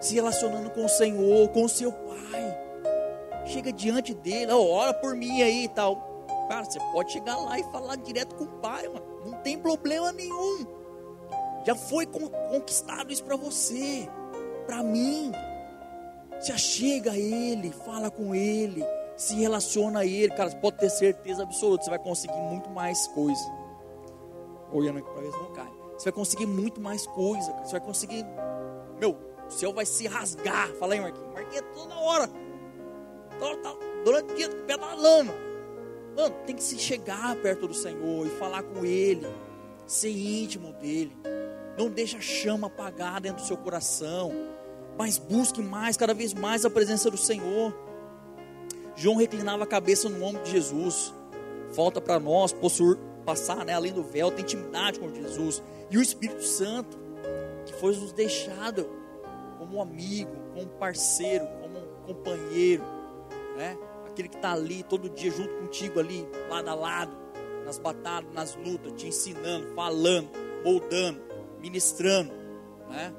se 0.00 0.14
relacionando 0.14 0.70
com 0.70 0.84
o 0.84 0.88
Senhor, 0.88 1.48
com 1.50 1.64
o 1.64 1.68
seu 1.68 1.92
Pai 1.92 2.53
chega 3.44 3.72
diante 3.72 4.14
dele, 4.14 4.52
oh, 4.52 4.70
ora 4.70 4.94
por 4.94 5.14
mim 5.14 5.42
aí 5.42 5.64
e 5.64 5.68
tal. 5.68 5.96
Cara, 6.48 6.64
você 6.64 6.78
pode 6.92 7.12
chegar 7.12 7.36
lá 7.36 7.58
e 7.58 7.62
falar 7.64 7.96
direto 7.96 8.34
com 8.34 8.44
o 8.44 8.48
pai, 8.60 8.86
mano. 8.88 9.04
Não 9.24 9.34
tem 9.40 9.58
problema 9.58 10.12
nenhum. 10.12 10.66
Já 11.64 11.74
foi 11.74 12.06
conquistado 12.06 13.10
isso 13.10 13.24
para 13.24 13.36
você, 13.36 14.08
para 14.66 14.82
mim. 14.82 15.32
Se 16.40 16.52
achega 16.52 17.12
a 17.12 17.18
ele, 17.18 17.72
fala 17.72 18.10
com 18.10 18.34
ele, 18.34 18.84
se 19.16 19.34
relaciona 19.36 20.00
a 20.00 20.06
ele, 20.06 20.34
cara, 20.34 20.50
você 20.50 20.56
pode 20.56 20.76
ter 20.76 20.90
certeza 20.90 21.42
absoluta, 21.42 21.84
você 21.84 21.90
vai 21.90 21.98
conseguir 21.98 22.36
muito 22.36 22.68
mais 22.70 23.06
coisa. 23.08 23.42
Olhando 24.72 24.98
aqui 24.98 25.10
para 25.10 25.22
ver 25.22 25.32
se 25.32 25.38
não 25.38 25.52
cai. 25.52 25.72
Você 25.96 26.04
vai 26.04 26.12
conseguir 26.12 26.46
muito 26.46 26.80
mais 26.80 27.06
coisa, 27.06 27.52
você 27.64 27.72
vai 27.72 27.80
conseguir. 27.80 28.26
Meu, 29.00 29.16
o 29.46 29.50
céu 29.50 29.72
vai 29.72 29.86
se 29.86 30.06
rasgar. 30.06 30.68
Fala 30.74 30.94
aí, 30.94 31.00
Marquinhos. 31.00 31.32
Marquinhos, 31.32 31.56
é 31.56 31.62
toda 31.74 31.94
hora 31.94 32.28
durante 34.04 34.32
o 34.32 34.36
dia 34.36 34.48
pedalando. 34.66 35.32
Mano, 36.16 36.34
tem 36.46 36.54
que 36.54 36.62
se 36.62 36.78
chegar 36.78 37.34
perto 37.36 37.66
do 37.66 37.74
Senhor 37.74 38.26
e 38.26 38.30
falar 38.30 38.62
com 38.62 38.84
Ele, 38.84 39.26
ser 39.86 40.10
íntimo 40.10 40.72
dEle. 40.74 41.12
Não 41.76 41.90
deixa 41.90 42.18
a 42.18 42.20
chama 42.20 42.68
apagar 42.68 43.20
dentro 43.20 43.42
do 43.42 43.46
seu 43.46 43.56
coração, 43.56 44.32
mas 44.96 45.18
busque 45.18 45.60
mais, 45.60 45.96
cada 45.96 46.14
vez 46.14 46.32
mais 46.32 46.64
a 46.64 46.70
presença 46.70 47.10
do 47.10 47.16
Senhor. 47.16 47.74
João 48.94 49.16
reclinava 49.16 49.64
a 49.64 49.66
cabeça 49.66 50.08
no 50.08 50.24
ombro 50.24 50.42
de 50.44 50.52
Jesus. 50.52 51.12
Falta 51.72 52.00
para 52.00 52.20
nós 52.20 52.52
possuir, 52.52 52.96
passar 53.24 53.64
né, 53.64 53.72
além 53.72 53.92
do 53.92 54.04
véu, 54.04 54.30
ter 54.30 54.42
intimidade 54.42 55.00
com 55.00 55.12
Jesus. 55.12 55.60
E 55.90 55.98
o 55.98 56.02
Espírito 56.02 56.44
Santo, 56.44 56.96
que 57.66 57.72
foi 57.72 57.96
nos 57.96 58.12
deixado 58.12 58.88
como 59.58 59.78
um 59.78 59.82
amigo, 59.82 60.30
como 60.52 60.62
um 60.62 60.78
parceiro, 60.78 61.44
como 61.60 61.76
um 61.76 62.06
companheiro 62.06 62.84
né? 63.56 63.76
Aquele 64.06 64.28
que 64.28 64.36
está 64.36 64.52
ali 64.52 64.82
todo 64.82 65.08
dia 65.08 65.30
junto 65.30 65.54
contigo 65.54 65.98
ali, 65.98 66.26
lado 66.48 66.68
a 66.68 66.74
lado, 66.74 67.16
nas 67.64 67.78
batalhas, 67.78 68.32
nas 68.32 68.54
lutas, 68.56 68.92
te 68.92 69.08
ensinando, 69.08 69.74
falando, 69.74 70.28
moldando, 70.64 71.20
ministrando, 71.60 72.32
né? 72.88 73.12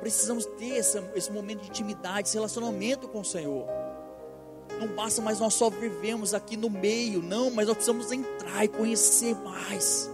Precisamos 0.00 0.46
ter 0.46 0.76
esse, 0.78 1.30
momento 1.30 1.60
de 1.60 1.68
intimidade, 1.68 2.28
esse 2.28 2.36
relacionamento 2.36 3.06
com 3.06 3.20
o 3.20 3.24
Senhor. 3.24 3.66
Não 4.80 4.88
basta 4.88 5.20
mais 5.20 5.38
nós 5.38 5.52
só 5.52 5.68
vivemos 5.68 6.32
aqui 6.32 6.56
no 6.56 6.70
meio, 6.70 7.20
não, 7.20 7.50
mas 7.50 7.66
nós 7.66 7.76
precisamos 7.76 8.10
entrar 8.10 8.64
e 8.64 8.68
conhecer 8.68 9.34
mais, 9.36 10.10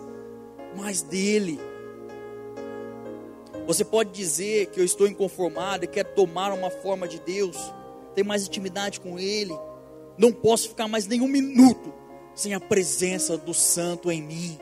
mais 0.77 1.03
dele. 1.03 1.61
Você 3.65 3.85
pode 3.85 4.11
dizer 4.11 4.67
que 4.67 4.81
eu 4.81 4.85
estou 4.85 5.07
inconformado 5.07 5.85
e 5.85 5.89
quero 5.89 6.09
tomar 6.15 6.53
uma 6.53 6.71
forma 6.71 7.07
de 7.07 7.21
Deus, 7.21 7.57
ter 8.17 8.25
mais 8.25 8.47
intimidade 8.47 8.99
com 8.99 9.19
Ele. 9.19 9.57
Não 10.19 10.33
posso 10.33 10.71
ficar 10.71 10.89
mais 10.89 11.07
nenhum 11.07 11.29
minuto 11.29 11.93
sem 12.35 12.55
a 12.55 12.61
presença 12.61 13.37
do 13.37 13.53
Santo 13.53 14.11
em 14.11 14.23
mim. 14.23 14.59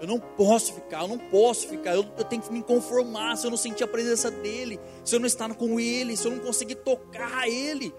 Eu 0.00 0.06
não 0.06 0.18
posso 0.18 0.72
ficar, 0.72 1.02
eu 1.02 1.08
não 1.08 1.18
posso 1.18 1.68
ficar, 1.68 1.94
eu, 1.94 2.06
eu, 2.16 2.24
tenho 2.24 2.40
que 2.40 2.50
me 2.50 2.62
conformar 2.62 3.36
se 3.36 3.46
eu 3.46 3.50
não 3.50 3.58
sentir 3.58 3.84
a 3.84 3.86
presença 3.86 4.30
dEle, 4.30 4.80
se 5.04 5.14
eu 5.14 5.20
não 5.20 5.26
estar 5.26 5.54
com 5.54 5.78
Ele, 5.78 6.16
se 6.16 6.26
eu 6.26 6.32
não 6.32 6.38
conseguir 6.38 6.76
tocar 6.76 7.46
Ele. 7.46 7.94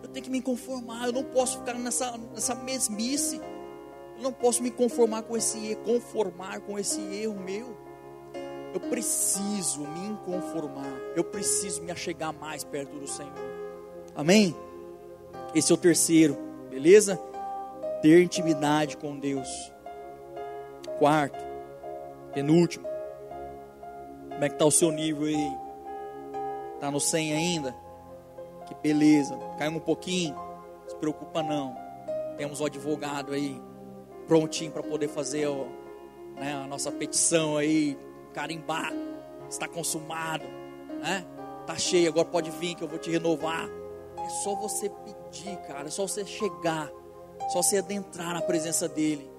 Eu 0.00 0.08
tenho 0.08 0.24
que 0.24 0.30
me 0.30 0.40
conformar, 0.40 1.06
eu 1.06 1.12
não 1.12 1.24
posso 1.24 1.58
ficar 1.58 1.74
nessa, 1.74 2.16
nessa 2.32 2.54
mesmice. 2.54 3.40
Eu 4.16 4.22
não 4.22 4.32
posso 4.32 4.62
me 4.62 4.70
conformar 4.70 5.22
com 5.22 5.36
esse 5.36 5.76
conformar 5.84 6.60
com 6.60 6.78
esse 6.78 7.00
erro 7.00 7.38
meu. 7.40 7.76
Eu 8.72 8.80
preciso 8.80 9.80
me 9.80 10.16
conformar, 10.24 11.00
eu 11.16 11.24
preciso 11.24 11.82
me 11.82 11.90
achegar 11.90 12.32
mais 12.32 12.62
perto 12.62 12.96
do 12.96 13.08
Senhor. 13.08 13.47
Amém? 14.18 14.52
Esse 15.54 15.70
é 15.70 15.74
o 15.76 15.78
terceiro, 15.78 16.36
beleza? 16.68 17.16
Ter 18.02 18.20
intimidade 18.20 18.96
com 18.96 19.16
Deus. 19.16 19.48
Quarto, 20.98 21.38
penúltimo. 22.34 22.84
Como 24.28 24.44
é 24.44 24.48
que 24.48 24.56
está 24.56 24.64
o 24.64 24.72
seu 24.72 24.90
nível 24.90 25.28
aí? 25.28 25.56
Está 26.74 26.90
no 26.90 26.98
100 26.98 27.32
ainda? 27.32 27.76
Que 28.66 28.74
beleza. 28.82 29.38
Caiu 29.56 29.70
um 29.70 29.78
pouquinho? 29.78 30.34
Não 30.34 30.88
se 30.88 30.96
preocupa 30.96 31.40
não. 31.40 31.76
Temos 32.36 32.60
o 32.60 32.66
advogado 32.66 33.32
aí 33.32 33.56
prontinho 34.26 34.72
para 34.72 34.82
poder 34.82 35.06
fazer 35.06 35.46
ó, 35.46 35.64
né, 36.34 36.54
a 36.54 36.66
nossa 36.66 36.90
petição 36.90 37.56
aí, 37.56 37.96
carimbar. 38.34 38.92
Está 39.48 39.68
consumado, 39.68 40.44
né? 41.00 41.24
Tá 41.68 41.76
cheio, 41.76 42.08
agora 42.08 42.26
pode 42.26 42.50
vir 42.50 42.74
que 42.74 42.82
eu 42.82 42.88
vou 42.88 42.98
te 42.98 43.12
renovar. 43.12 43.77
É 44.28 44.30
só 44.30 44.54
você 44.54 44.90
pedir, 44.90 45.56
cara. 45.66 45.88
É 45.88 45.90
só 45.90 46.06
você 46.06 46.22
chegar. 46.26 46.92
É 47.40 47.48
só 47.48 47.62
você 47.62 47.78
adentrar 47.78 48.34
na 48.34 48.42
presença 48.42 48.86
dEle. 48.86 49.30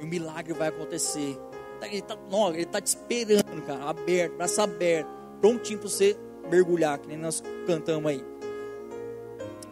E 0.00 0.04
o 0.04 0.06
milagre 0.06 0.54
vai 0.54 0.68
acontecer. 0.68 1.38
Tá, 1.78 1.86
ele 1.86 1.98
está 1.98 2.16
ele 2.54 2.64
tá 2.64 2.80
te 2.80 2.86
esperando, 2.86 3.62
cara, 3.66 3.84
aberto, 3.84 4.36
braço 4.36 4.60
aberto, 4.62 5.08
prontinho 5.40 5.78
para 5.78 5.88
você 5.88 6.16
mergulhar, 6.50 6.98
que 6.98 7.08
nem 7.08 7.18
nós 7.18 7.42
cantamos 7.66 8.10
aí. 8.10 8.24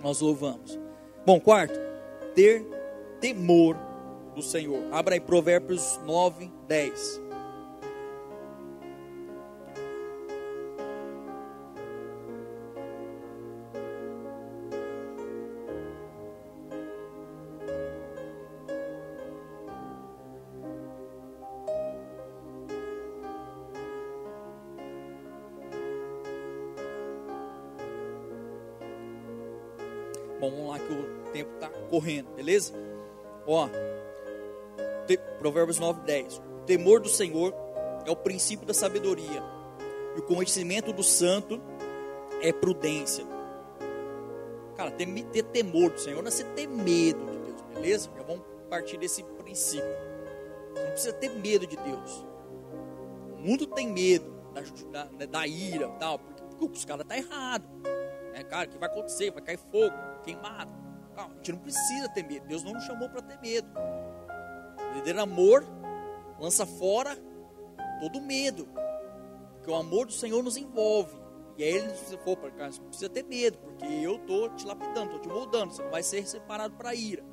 Nós 0.03 0.21
louvamos. 0.21 0.79
Bom, 1.25 1.41
quarto, 1.41 1.79
ter 2.35 2.67
temor 3.21 3.75
do 4.35 4.43
Senhor. 4.43 4.83
Abra 4.93 5.15
aí 5.15 5.21
Provérbios 5.21 5.99
9, 6.05 6.53
10. 6.67 7.28
Provérbios 35.39 35.79
9, 35.79 36.01
10. 36.03 36.39
O 36.39 36.65
temor 36.67 37.01
do 37.01 37.09
Senhor 37.09 37.55
é 38.05 38.11
o 38.11 38.17
princípio 38.17 38.67
da 38.67 38.75
sabedoria, 38.75 39.43
e 40.17 40.21
o 40.21 40.23
conhecimento 40.23 40.93
do 40.93 41.03
santo 41.03 41.61
é 42.43 42.53
prudência. 42.53 43.25
Cara, 44.77 44.91
ter, 44.91 45.07
ter 45.25 45.43
temor 45.45 45.91
do 45.91 46.01
Senhor 46.01 46.23
não 46.23 46.29
é 46.29 46.31
você 46.31 46.45
ter 46.45 46.69
medo 46.69 47.25
de 47.27 47.39
Deus, 47.39 47.63
beleza? 47.75 48.11
Já 48.17 48.23
vamos 48.23 48.45
partir 48.71 48.97
desse 48.97 49.23
princípio. 49.23 49.89
Você 50.73 50.83
não 50.85 50.91
precisa 50.91 51.13
ter 51.15 51.31
medo 51.31 51.67
de 51.67 51.77
Deus. 51.77 52.25
O 53.33 53.41
mundo 53.41 53.67
tem 53.67 53.89
medo 53.89 54.39
da, 54.91 55.05
da, 55.05 55.27
da 55.27 55.47
ira, 55.47 55.89
tal, 56.01 56.19
porque, 56.19 56.43
porque 56.43 56.79
os 56.79 56.85
caras 56.85 57.03
estão 57.03 57.17
tá 57.17 57.17
errados. 57.17 57.69
Né? 58.33 58.45
Cara, 58.45 58.69
o 58.69 58.71
que 58.71 58.79
vai 58.79 58.89
acontecer? 58.89 59.31
Vai 59.31 59.43
cair 59.43 59.59
fogo 59.59 59.95
queimado. 60.23 60.73
Calma, 61.15 61.35
a 61.35 61.37
gente 61.37 61.53
não 61.53 61.59
precisa 61.59 62.09
ter 62.11 62.23
medo. 62.23 62.47
Deus 62.47 62.63
não 62.63 62.73
nos 62.73 62.85
chamou 62.85 63.09
para 63.09 63.23
ter 63.23 63.39
medo. 63.41 63.69
Verdadeiro 65.09 65.21
amor 65.23 65.67
lança 66.39 66.67
fora 66.67 67.17
todo 68.01 68.21
medo. 68.21 68.69
Porque 69.55 69.71
o 69.71 69.75
amor 69.75 70.07
do 70.07 70.13
Senhor 70.13 70.43
nos 70.43 70.57
envolve. 70.59 71.17
E 71.57 71.65
aí 71.65 71.71
ele 71.71 71.95
se 71.95 72.17
for 72.19 72.37
para 72.37 72.51
cá, 72.51 72.71
você 72.71 72.81
precisa 72.81 73.09
ter 73.09 73.25
medo, 73.25 73.59
porque 73.59 73.87
eu 73.87 74.17
estou 74.17 74.51
te 74.51 74.67
lapidando, 74.67 75.07
estou 75.07 75.21
te 75.21 75.29
moldando, 75.29 75.73
você 75.73 75.83
não 75.83 75.91
vai 75.91 76.03
ser 76.03 76.27
separado 76.27 76.77
para 76.77 76.95
ira. 76.95 77.25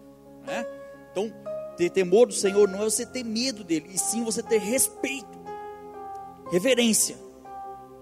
Né? 0.43 0.65
Então, 1.11 1.32
ter 1.78 1.91
temor 1.91 2.26
do 2.28 2.34
Senhor 2.34 2.67
não 2.67 2.82
é 2.82 2.86
você 2.86 3.05
ter 3.05 3.23
medo 3.23 3.63
dele, 3.63 3.89
e 3.91 3.99
sim 3.99 4.23
você 4.23 4.41
ter 4.41 4.57
respeito, 4.57 5.38
reverência 6.51 7.17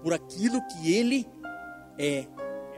por 0.02 0.14
aquilo 0.14 0.62
que 0.68 0.94
ele 0.94 1.28
é. 1.98 2.26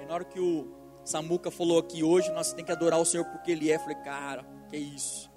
É 0.01 0.07
na 0.09 0.15
hora 0.15 0.25
que 0.25 0.41
o 0.41 0.67
Samuca 1.05 1.53
falou 1.53 1.79
aqui 1.79 2.03
hoje, 2.03 2.33
nós 2.33 2.53
temos 2.53 2.67
que 2.67 2.73
adorar 2.73 3.01
o 3.01 3.05
Senhor 3.05 3.25
porque 3.27 3.53
Ele 3.53 3.71
é. 3.71 3.77
Eu 3.77 3.81
falei, 3.81 3.97
cara, 3.99 4.45
que 4.69 4.77
isso? 4.77 5.31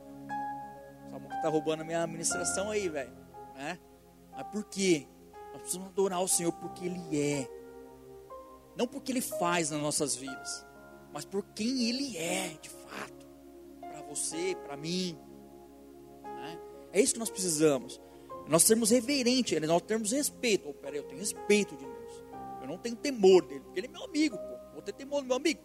Tá 1.42 1.50
roubando 1.50 1.82
a 1.82 1.84
minha 1.84 2.04
administração 2.04 2.72
aí, 2.72 2.90
velho. 2.90 3.12
Né? 3.56 3.80
Mas 4.32 4.48
por 4.48 4.64
quê? 4.66 5.08
Nós 5.52 5.62
precisamos 5.62 5.90
adorar 5.90 6.22
o 6.22 6.28
Senhor 6.28 6.52
porque 6.54 6.86
Ele 6.86 7.20
é. 7.20 7.50
Não 8.76 8.88
porque 8.88 9.12
Ele 9.12 9.22
faz 9.22 9.72
nas 9.72 9.82
nossas 9.82 10.16
vidas, 10.16 10.66
mas 11.12 11.26
por 11.26 11.44
quem 11.54 11.90
Ele 11.90 12.18
é, 12.18 12.58
de 12.62 12.70
fato. 12.70 13.28
Para 13.80 14.02
você, 14.04 14.56
para 14.64 14.78
mim. 14.78 15.18
Né? 16.24 16.60
É 16.94 17.02
isso 17.02 17.14
que 17.14 17.20
nós 17.20 17.30
precisamos. 17.30 18.00
Nós 18.48 18.64
sermos 18.64 18.90
reverentes, 18.90 19.60
nós 19.62 19.82
termos 19.84 20.12
respeito. 20.12 20.70
Oh, 20.70 20.74
peraí, 20.74 20.98
eu 20.98 21.04
tenho 21.04 21.20
respeito 21.20 21.76
de 21.76 21.86
Deus. 21.86 22.24
Eu 22.62 22.68
não 22.68 22.78
tenho 22.78 22.96
temor 22.96 23.46
dele, 23.46 23.62
porque 23.62 23.80
Ele 23.80 23.88
é 23.88 23.92
meu 23.92 24.04
amigo, 24.04 24.38
pô. 24.38 24.74
Vou 24.74 24.82
ter 24.82 24.94
temor 24.94 25.22
do 25.22 25.28
meu 25.28 25.38
amigo. 25.38 25.62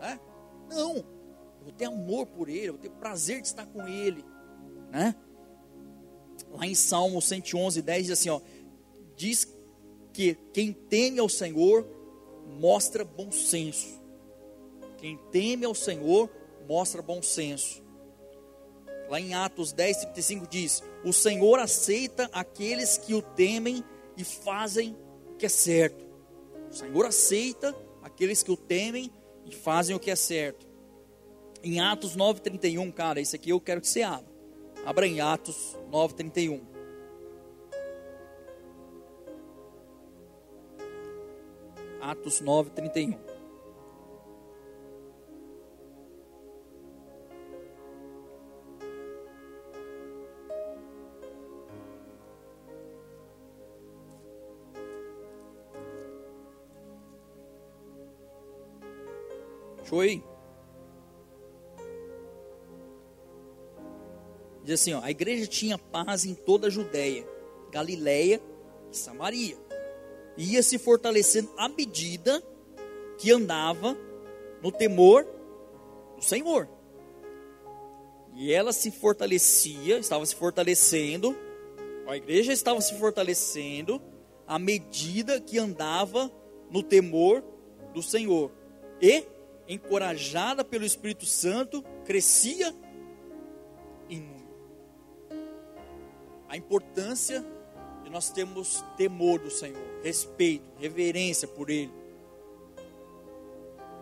Né? 0.00 0.20
Não. 0.68 0.96
Eu 0.96 1.64
vou 1.64 1.72
ter 1.72 1.86
amor 1.86 2.26
por 2.26 2.48
ele, 2.48 2.68
eu 2.68 2.72
vou 2.74 2.82
ter 2.82 2.90
prazer 2.90 3.40
de 3.40 3.48
estar 3.48 3.66
com 3.66 3.86
ele. 3.86 4.24
Né? 4.90 5.14
Lá 6.50 6.66
em 6.66 6.74
Salmo 6.74 7.20
111, 7.20 7.82
10 7.82 8.06
diz 8.06 8.12
assim: 8.18 8.30
ó, 8.30 8.40
diz 9.16 9.46
que 10.12 10.36
quem 10.52 10.72
teme 10.72 11.18
ao 11.18 11.28
Senhor 11.28 11.86
mostra 12.58 13.04
bom 13.04 13.30
senso. 13.30 13.98
Quem 14.96 15.16
teme 15.30 15.64
ao 15.64 15.74
Senhor 15.74 16.30
mostra 16.66 17.00
bom 17.00 17.22
senso. 17.22 17.82
Lá 19.08 19.20
em 19.20 19.32
Atos 19.32 19.72
10, 19.72 19.98
35 19.98 20.46
diz: 20.46 20.82
O 21.04 21.12
Senhor 21.12 21.58
aceita 21.58 22.28
aqueles 22.32 22.98
que 22.98 23.14
o 23.14 23.22
temem 23.22 23.82
e 24.16 24.24
fazem 24.24 24.96
o 25.30 25.36
que 25.36 25.46
é 25.46 25.48
certo. 25.48 26.04
O 26.70 26.74
Senhor 26.74 27.06
aceita 27.06 27.74
aqueles 28.02 28.42
que 28.42 28.50
o 28.50 28.56
temem 28.56 29.10
e 29.46 29.54
fazem 29.54 29.96
o 29.96 30.00
que 30.00 30.10
é 30.10 30.16
certo. 30.16 30.66
Em 31.62 31.80
Atos 31.80 32.16
9:31, 32.16 32.92
cara, 32.92 33.20
isso 33.20 33.34
aqui 33.34 33.50
eu 33.50 33.60
quero 33.60 33.80
que 33.80 33.88
você 33.88 34.02
abra. 34.02 34.27
Abra 34.88 35.06
em 35.06 35.20
Atos 35.20 35.76
9:31. 35.92 36.62
Atos 42.00 42.40
9:31. 42.40 43.18
Show 59.84 60.00
aí. 60.00 60.37
Diz 64.68 64.82
assim, 64.82 64.92
ó, 64.92 65.00
a 65.02 65.10
igreja 65.10 65.46
tinha 65.46 65.78
paz 65.78 66.26
em 66.26 66.34
toda 66.34 66.66
a 66.66 66.70
Judéia, 66.70 67.26
Galiléia 67.72 68.38
e 68.92 68.94
Samaria. 68.94 69.56
Ia 70.36 70.62
se 70.62 70.76
fortalecendo 70.76 71.50
à 71.56 71.70
medida 71.70 72.42
que 73.16 73.32
andava 73.32 73.96
no 74.62 74.70
temor 74.70 75.26
do 76.16 76.22
Senhor. 76.22 76.68
E 78.34 78.52
ela 78.52 78.70
se 78.70 78.90
fortalecia, 78.90 79.96
estava 79.96 80.26
se 80.26 80.34
fortalecendo, 80.34 81.34
a 82.06 82.18
igreja 82.18 82.52
estava 82.52 82.78
se 82.82 82.94
fortalecendo 82.98 84.02
à 84.46 84.58
medida 84.58 85.40
que 85.40 85.58
andava 85.58 86.30
no 86.70 86.82
temor 86.82 87.42
do 87.94 88.02
Senhor. 88.02 88.52
E 89.00 89.24
encorajada 89.66 90.62
pelo 90.62 90.84
Espírito 90.84 91.24
Santo, 91.24 91.82
crescia 92.04 92.74
A 96.48 96.56
importância 96.56 97.44
de 98.02 98.10
nós 98.10 98.30
termos 98.30 98.84
temor 98.96 99.38
do 99.38 99.50
Senhor, 99.50 99.82
respeito, 100.02 100.64
reverência 100.78 101.46
por 101.46 101.68
Ele. 101.68 101.92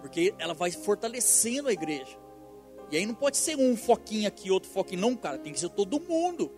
Porque 0.00 0.34
ela 0.38 0.54
vai 0.54 0.70
fortalecendo 0.70 1.68
a 1.68 1.72
igreja. 1.72 2.16
E 2.90 2.96
aí 2.96 3.04
não 3.04 3.14
pode 3.14 3.36
ser 3.36 3.56
um 3.56 3.76
foquinho 3.76 4.28
aqui, 4.28 4.50
outro 4.50 4.70
foquinho. 4.70 5.00
Não, 5.00 5.16
cara, 5.16 5.38
tem 5.38 5.52
que 5.52 5.58
ser 5.58 5.70
todo 5.70 6.00
mundo. 6.00 6.52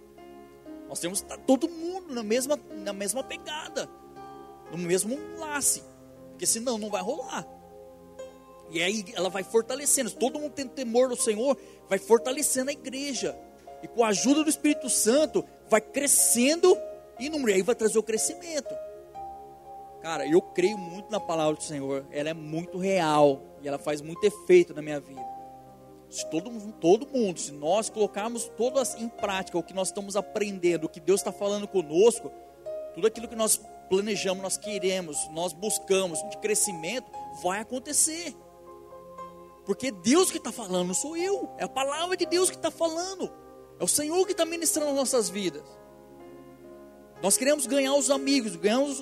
Nós 0.89 1.01
temos 1.01 1.21
que 1.21 1.27
estar 1.27 1.43
todo 1.45 1.69
mundo 1.69 2.13
na 2.13 2.23
mesma, 2.23 2.59
na 2.71 2.93
mesma 2.93 3.23
pegada, 3.23 3.89
no 4.71 4.79
mesmo 4.79 5.19
laço. 5.39 5.83
Porque 6.31 6.47
senão 6.47 6.77
não 6.79 6.91
vai 6.91 7.03
rolar. 7.03 7.47
E 8.71 8.83
aí 8.83 9.05
ela 9.15 9.31
vai 9.31 9.43
fortalecendo. 9.43 10.11
Todo 10.11 10.39
mundo 10.39 10.53
tem 10.53 10.69
temor 10.69 11.09
do 11.09 11.17
Senhor, 11.17 11.57
vai 11.89 11.99
fortalecendo 11.99 12.71
a 12.71 12.73
igreja. 12.73 13.39
E 13.83 13.89
com 13.89 14.05
a 14.05 14.09
ajuda 14.09 14.45
do 14.45 14.51
Espírito 14.51 14.91
Santo, 14.91 15.45
vai 15.69 15.81
crescendo 15.81 16.77
e 17.19 17.29
no 17.29 17.47
aí 17.47 17.63
vai 17.63 17.75
trazer 17.75 17.99
o 17.99 18.03
crescimento. 18.03 18.75
Cara, 20.01 20.27
eu 20.27 20.41
creio 20.41 20.79
muito 20.79 21.11
na 21.11 21.19
palavra 21.19 21.57
do 21.57 21.63
Senhor. 21.63 22.07
Ela 22.11 22.31
é 22.31 22.35
muito 22.35 22.79
real 22.79 23.43
e 23.61 23.69
ela 23.69 23.79
faz 23.79 24.01
muito 24.01 24.25
efeito 24.25 24.73
na 24.73 24.81
minha 24.81 25.01
vida. 25.01 25.27
Se 26.09 26.29
todo, 26.31 26.51
todo 26.75 27.07
mundo, 27.07 27.39
se 27.39 27.53
nós 27.53 27.91
colocarmos 27.91 28.49
todas 28.57 28.95
em 28.95 29.09
prática 29.09 29.59
o 29.59 29.63
que 29.63 29.75
nós 29.75 29.89
estamos 29.89 30.17
aprendendo, 30.17 30.85
o 30.85 30.89
que 30.89 31.01
Deus 31.01 31.21
está 31.21 31.33
falando 31.33 31.69
conosco, 31.69 32.31
tudo 32.95 33.07
aquilo 33.07 33.29
que 33.29 33.37
nós 33.37 33.61
planejamos, 33.91 34.43
nós 34.43 34.57
queremos, 34.57 35.29
nós 35.31 35.53
buscamos 35.53 36.23
de 36.31 36.39
crescimento, 36.39 37.11
vai 37.43 37.61
acontecer. 37.61 38.35
Porque 39.67 39.91
Deus 39.91 40.31
que 40.31 40.39
está 40.39 40.51
falando, 40.51 40.87
não 40.87 40.95
sou 40.95 41.15
eu. 41.17 41.51
É 41.59 41.65
a 41.65 41.69
palavra 41.69 42.17
de 42.17 42.25
Deus 42.25 42.49
que 42.49 42.57
está 42.57 42.71
falando. 42.71 43.31
É 43.79 43.85
o 43.85 43.89
Senhor 43.89 44.25
que 44.27 44.33
está 44.33 44.45
ministrando 44.45 44.91
as 44.91 44.97
nossas 44.97 45.29
vidas. 45.29 45.63
Nós 47.23 47.37
queremos 47.37 47.67
ganhar 47.67 47.95
os 47.95 48.11
amigos, 48.11 48.57
ganhar 48.57 48.81
os, 48.81 49.01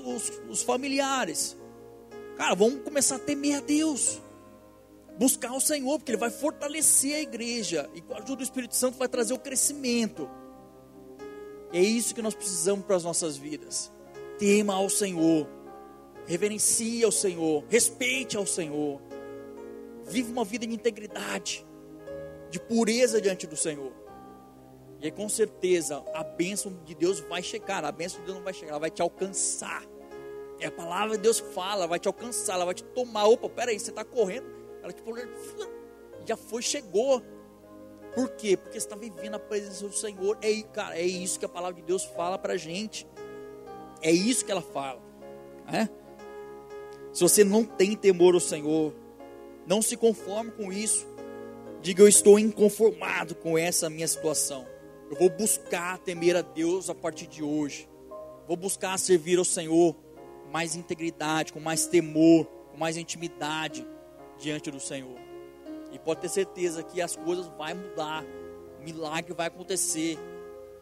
os, 0.49 0.63
familiares. 0.63 1.57
Cara, 2.37 2.55
vamos 2.55 2.83
começar 2.83 3.17
a 3.17 3.19
temer 3.19 3.57
a 3.57 3.61
Deus. 3.61 4.21
Buscar 5.19 5.53
o 5.53 5.61
Senhor, 5.61 5.99
porque 5.99 6.13
Ele 6.13 6.19
vai 6.19 6.31
fortalecer 6.31 7.15
a 7.15 7.21
igreja. 7.21 7.91
E 7.95 8.01
com 8.01 8.15
a 8.15 8.19
ajuda 8.19 8.37
do 8.37 8.43
Espírito 8.43 8.75
Santo 8.75 8.99
vai 8.99 9.09
trazer 9.09 9.35
o 9.35 9.39
crescimento. 9.39 10.29
E 11.73 11.79
é 11.79 11.83
isso 11.83 12.15
que 12.15 12.23
nós 12.23 12.35
precisamos 12.35 12.85
para 12.85 12.97
as 12.97 13.05
nossas 13.05 13.37
vidas. 13.37 13.93
Tema 14.39 14.75
ao 14.75 14.89
Senhor, 14.89 15.49
reverencie 16.27 17.03
ao 17.05 17.13
Senhor, 17.13 17.65
respeite 17.69 18.37
ao 18.37 18.47
Senhor, 18.47 19.01
viva 20.07 20.31
uma 20.31 20.45
vida 20.45 20.67
de 20.67 20.75
integridade, 20.75 21.67
de 22.51 22.61
pureza 22.61 23.21
diante 23.21 23.47
do 23.47 23.57
Senhor. 23.57 24.06
E 25.01 25.07
aí, 25.07 25.11
com 25.13 25.29
certeza, 25.29 26.03
a 26.15 26.25
bênção 26.25 26.73
de 26.85 26.95
Deus 26.95 27.21
vai 27.21 27.43
chegar. 27.43 27.85
A 27.85 27.93
bênção 27.93 28.21
de 28.21 28.27
Deus 28.27 28.39
não 28.39 28.45
vai 28.45 28.55
chegar, 28.55 28.71
ela 28.71 28.81
vai 28.81 28.91
te 28.91 29.03
alcançar. 29.03 29.85
É 30.59 30.67
a 30.67 30.71
palavra 30.71 31.17
de 31.17 31.23
Deus 31.23 31.39
fala, 31.39 31.81
ela 31.81 31.87
vai 31.87 31.99
te 31.99 32.09
alcançar, 32.09 32.55
ela 32.55 32.65
vai 32.65 32.75
te 32.75 32.83
tomar. 32.83 33.27
Opa, 33.27 33.49
peraí, 33.49 33.79
você 33.79 33.91
está 33.91 34.05
correndo. 34.05 34.47
Ela 34.83 34.93
tipo, 34.93 35.13
já 36.25 36.37
foi, 36.37 36.63
chegou. 36.63 37.23
Por 38.15 38.31
quê? 38.31 38.57
Porque 38.57 38.81
você 38.81 38.87
está 38.87 38.97
vivendo 38.97 39.35
a 39.35 39.39
presença 39.39 39.87
do 39.87 39.95
Senhor. 39.95 40.39
É, 40.41 40.63
cara, 40.63 40.99
é 40.99 41.05
isso 41.05 41.39
que 41.39 41.45
a 41.45 41.49
palavra 41.49 41.75
de 41.75 41.83
Deus 41.83 42.05
fala 42.05 42.39
para 42.39 42.57
gente. 42.57 43.07
É 44.01 44.11
isso 44.11 44.45
que 44.45 44.51
ela 44.51 44.63
fala. 44.63 45.03
É? 45.71 45.89
Se 47.13 47.23
você 47.23 47.45
não 47.45 47.65
tem 47.65 47.95
temor 47.95 48.35
ao 48.35 48.41
Senhor, 48.41 48.95
não 49.67 49.83
se 49.83 49.97
conforme 49.97 50.51
com 50.53 50.73
isso. 50.73 51.07
Diga, 51.83 52.03
eu 52.03 52.09
estou 52.09 52.39
inconformado 52.39 53.35
com 53.35 53.59
essa 53.59 53.91
minha 53.91 54.09
situação. 54.09 54.67
Eu 55.09 55.17
vou 55.17 55.31
buscar 55.31 55.99
temer 55.99 56.37
a 56.37 56.43
Deus 56.43 56.91
a 56.91 56.95
partir 56.95 57.27
de 57.27 57.43
hoje. 57.43 57.89
Vou 58.47 58.57
buscar 58.57 58.99
servir 58.99 59.39
ao 59.39 59.45
Senhor 59.45 59.95
com 59.95 60.51
mais 60.51 60.75
integridade, 60.75 61.53
com 61.53 61.61
mais 61.61 61.87
temor, 61.87 62.47
com 62.71 62.77
mais 62.77 62.97
intimidade 62.97 63.87
diante 64.39 64.71
do 64.71 64.81
Senhor. 64.81 65.17
E 65.93 65.99
pode 65.99 66.21
ter 66.21 66.29
certeza 66.29 66.83
que 66.83 67.01
as 67.01 67.15
coisas 67.15 67.47
vão 67.47 67.75
mudar, 67.75 68.25
o 68.81 68.85
milagre 68.85 69.33
vai 69.33 69.47
acontecer, 69.47 70.19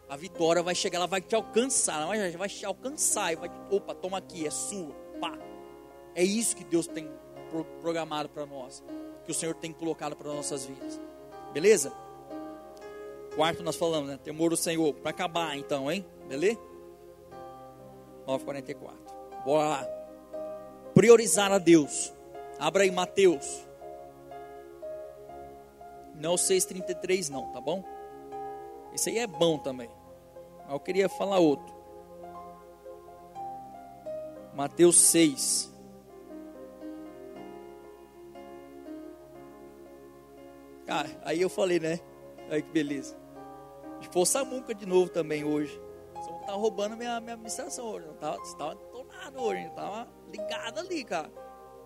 a 0.09 0.17
vitória 0.17 0.61
vai 0.61 0.75
chegar, 0.75 0.97
ela 0.97 1.07
vai 1.07 1.21
te 1.21 1.35
alcançar, 1.35 2.01
ela 2.01 2.37
vai, 2.37 2.49
te 2.49 2.65
alcançar 2.65 3.31
e 3.31 3.35
vai, 3.35 3.51
opa, 3.69 3.93
toma 3.93 4.17
aqui, 4.17 4.45
é 4.45 4.51
sua, 4.51 4.93
pá. 5.19 5.37
É 6.15 6.23
isso 6.23 6.55
que 6.55 6.63
Deus 6.63 6.87
tem 6.87 7.09
programado 7.79 8.29
para 8.29 8.45
nós, 8.45 8.83
que 9.23 9.31
o 9.31 9.35
Senhor 9.35 9.53
tem 9.55 9.71
colocado 9.71 10.15
para 10.15 10.33
nossas 10.33 10.65
vidas. 10.65 10.99
Beleza? 11.53 11.93
Quarto 13.35 13.61
nós 13.63 13.75
falamos, 13.75 14.09
né? 14.09 14.17
Temor 14.23 14.49
do 14.49 14.57
Senhor. 14.57 14.93
Para 14.93 15.09
acabar 15.09 15.57
então, 15.57 15.91
hein? 15.91 16.05
Beleza? 16.27 16.59
9,44. 18.25 18.93
Bora 19.43 19.67
lá. 19.67 19.87
Priorizar 20.93 21.51
a 21.51 21.57
Deus. 21.57 22.13
Abra 22.57 22.83
aí 22.83 22.91
Mateus. 22.91 23.65
Não 26.15 26.35
6,33 26.35 27.29
não, 27.29 27.51
tá 27.51 27.59
bom? 27.59 27.83
Esse 28.93 29.09
aí 29.09 29.19
é 29.19 29.27
bom 29.27 29.57
também. 29.57 29.89
Mas 30.63 30.71
eu 30.71 30.79
queria 30.79 31.09
falar 31.09 31.39
outro. 31.39 31.75
Mateus 34.55 34.95
6. 35.01 35.69
Cara, 40.85 41.09
aí 41.25 41.41
eu 41.41 41.49
falei, 41.49 41.79
né? 41.79 41.99
Aí 42.49 42.61
que 42.61 42.69
beleza. 42.69 43.24
Força 44.11 44.43
Muca 44.43 44.73
de 44.73 44.85
novo 44.85 45.09
também 45.09 45.43
hoje. 45.43 45.79
Você 46.15 46.31
tá 46.45 46.53
roubando 46.53 46.95
minha, 46.97 47.19
minha 47.19 47.33
administração 47.33 47.85
hoje. 47.87 48.07
Tá, 48.19 48.37
tava 48.57 48.75
detonado 48.75 49.41
hoje, 49.41 49.69
tava 49.75 50.07
ligado 50.31 50.79
ali, 50.79 51.03
cara. 51.03 51.31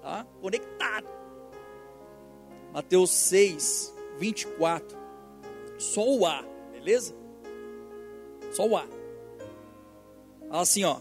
Tá? 0.01 0.26
Conectado. 0.41 1.07
Mateus 2.74 3.09
6, 3.11 3.93
24. 4.17 4.97
Só 5.78 6.07
o 6.07 6.26
A, 6.26 6.43
beleza? 6.72 7.15
Só 8.51 8.67
o 8.67 8.78
A. 8.78 8.86
Assim, 10.49 10.84
ó. 10.84 10.99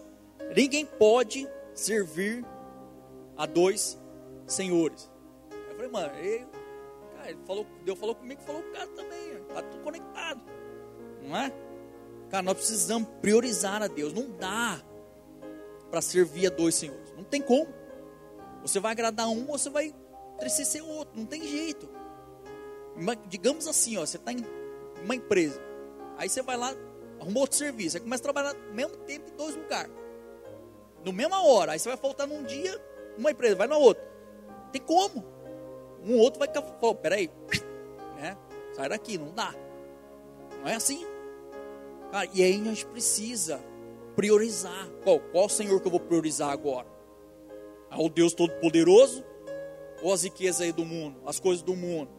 Ninguém 0.54 0.86
pode 0.86 1.48
servir 1.74 2.44
a 3.36 3.46
dois 3.46 3.98
senhores. 4.46 5.10
Eu 5.50 5.76
falei, 5.76 5.90
mano, 5.90 6.08
cara, 6.08 7.30
ele 7.30 7.38
falou, 7.46 7.66
Deus 7.84 7.98
falou 7.98 8.14
comigo, 8.14 8.40
falou 8.42 8.62
com 8.62 8.68
o 8.68 8.72
cara 8.72 8.86
também. 8.88 9.44
Tá 9.52 9.62
tudo 9.62 9.82
conectado. 9.82 10.40
Não 11.28 11.36
é? 11.36 11.52
Cara, 12.30 12.42
nós 12.42 12.56
precisamos 12.56 13.08
priorizar 13.20 13.82
a 13.82 13.86
Deus. 13.86 14.12
Não 14.14 14.30
dá 14.30 14.80
para 15.90 16.00
servir 16.00 16.46
a 16.46 16.50
dois 16.50 16.74
senhores. 16.74 17.12
Não 17.14 17.22
tem 17.22 17.42
como. 17.42 17.68
Você 18.62 18.80
vai 18.80 18.92
agradar 18.92 19.28
um 19.28 19.48
ou 19.48 19.58
você 19.58 19.68
vai 19.68 19.94
entristecer 20.34 20.82
o 20.82 20.88
outro. 20.88 21.18
Não 21.18 21.26
tem 21.26 21.46
jeito. 21.46 21.88
Digamos 23.28 23.68
assim, 23.68 23.96
ó, 23.98 24.00
você 24.00 24.16
está 24.16 24.32
em 24.32 24.44
uma 25.04 25.14
empresa. 25.14 25.60
Aí 26.16 26.28
você 26.28 26.42
vai 26.42 26.56
lá, 26.56 26.74
arruma 27.20 27.40
outro 27.40 27.56
serviço. 27.56 27.96
Aí 27.96 28.02
começa 28.02 28.22
a 28.22 28.24
trabalhar 28.24 28.54
no 28.54 28.74
mesmo 28.74 28.96
tempo 28.98 29.30
em 29.30 29.36
dois 29.36 29.54
lugares. 29.54 29.92
No 31.04 31.12
mesma 31.12 31.42
hora. 31.42 31.72
Aí 31.72 31.78
você 31.78 31.88
vai 31.88 31.98
faltar 31.98 32.26
num 32.26 32.42
dia, 32.42 32.82
uma 33.16 33.30
empresa, 33.30 33.54
vai 33.54 33.68
na 33.68 33.76
outra. 33.76 34.02
Tem 34.72 34.80
como. 34.80 35.24
Um 36.02 36.16
outro 36.18 36.38
vai 36.38 36.48
ficar, 36.48 36.62
peraí, 36.94 37.30
né? 38.16 38.36
sai 38.72 38.88
daqui, 38.88 39.18
não 39.18 39.32
dá. 39.32 39.54
Não 40.60 40.68
é 40.68 40.74
assim? 40.74 41.06
Cara, 42.10 42.28
e 42.32 42.42
aí 42.42 42.60
a 42.60 42.64
gente 42.64 42.86
precisa 42.86 43.60
priorizar. 44.16 44.88
Qual, 45.04 45.20
qual 45.20 45.48
Senhor 45.48 45.80
que 45.80 45.86
eu 45.86 45.90
vou 45.90 46.00
priorizar 46.00 46.50
agora? 46.50 46.86
É 47.90 47.96
o 47.96 48.08
Deus 48.08 48.34
Todo-Poderoso? 48.34 49.24
Ou 50.02 50.12
as 50.12 50.22
riquezas 50.22 50.60
aí 50.60 50.72
do 50.72 50.84
mundo? 50.84 51.20
As 51.26 51.40
coisas 51.40 51.62
do 51.62 51.74
mundo? 51.74 52.10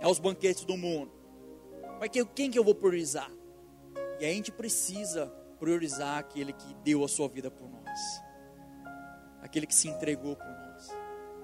É 0.00 0.06
os 0.06 0.18
banquetes 0.18 0.64
do 0.64 0.76
mundo? 0.76 1.10
Mas 2.00 2.10
quem, 2.34 2.50
que 2.50 2.58
eu 2.58 2.64
vou 2.64 2.74
priorizar? 2.74 3.30
E 4.20 4.24
a 4.24 4.28
gente 4.28 4.52
precisa 4.52 5.26
priorizar 5.58 6.18
aquele 6.18 6.52
que 6.52 6.74
deu 6.84 7.04
a 7.04 7.08
sua 7.08 7.28
vida 7.28 7.50
por 7.50 7.68
nós. 7.68 8.22
Aquele 9.40 9.66
que 9.66 9.74
se 9.74 9.88
entregou 9.88 10.36
por 10.36 10.46
nós. 10.46 10.88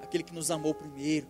Aquele 0.03 0.23
que 0.23 0.35
nos 0.35 0.51
amou 0.51 0.75
primeiro 0.75 1.29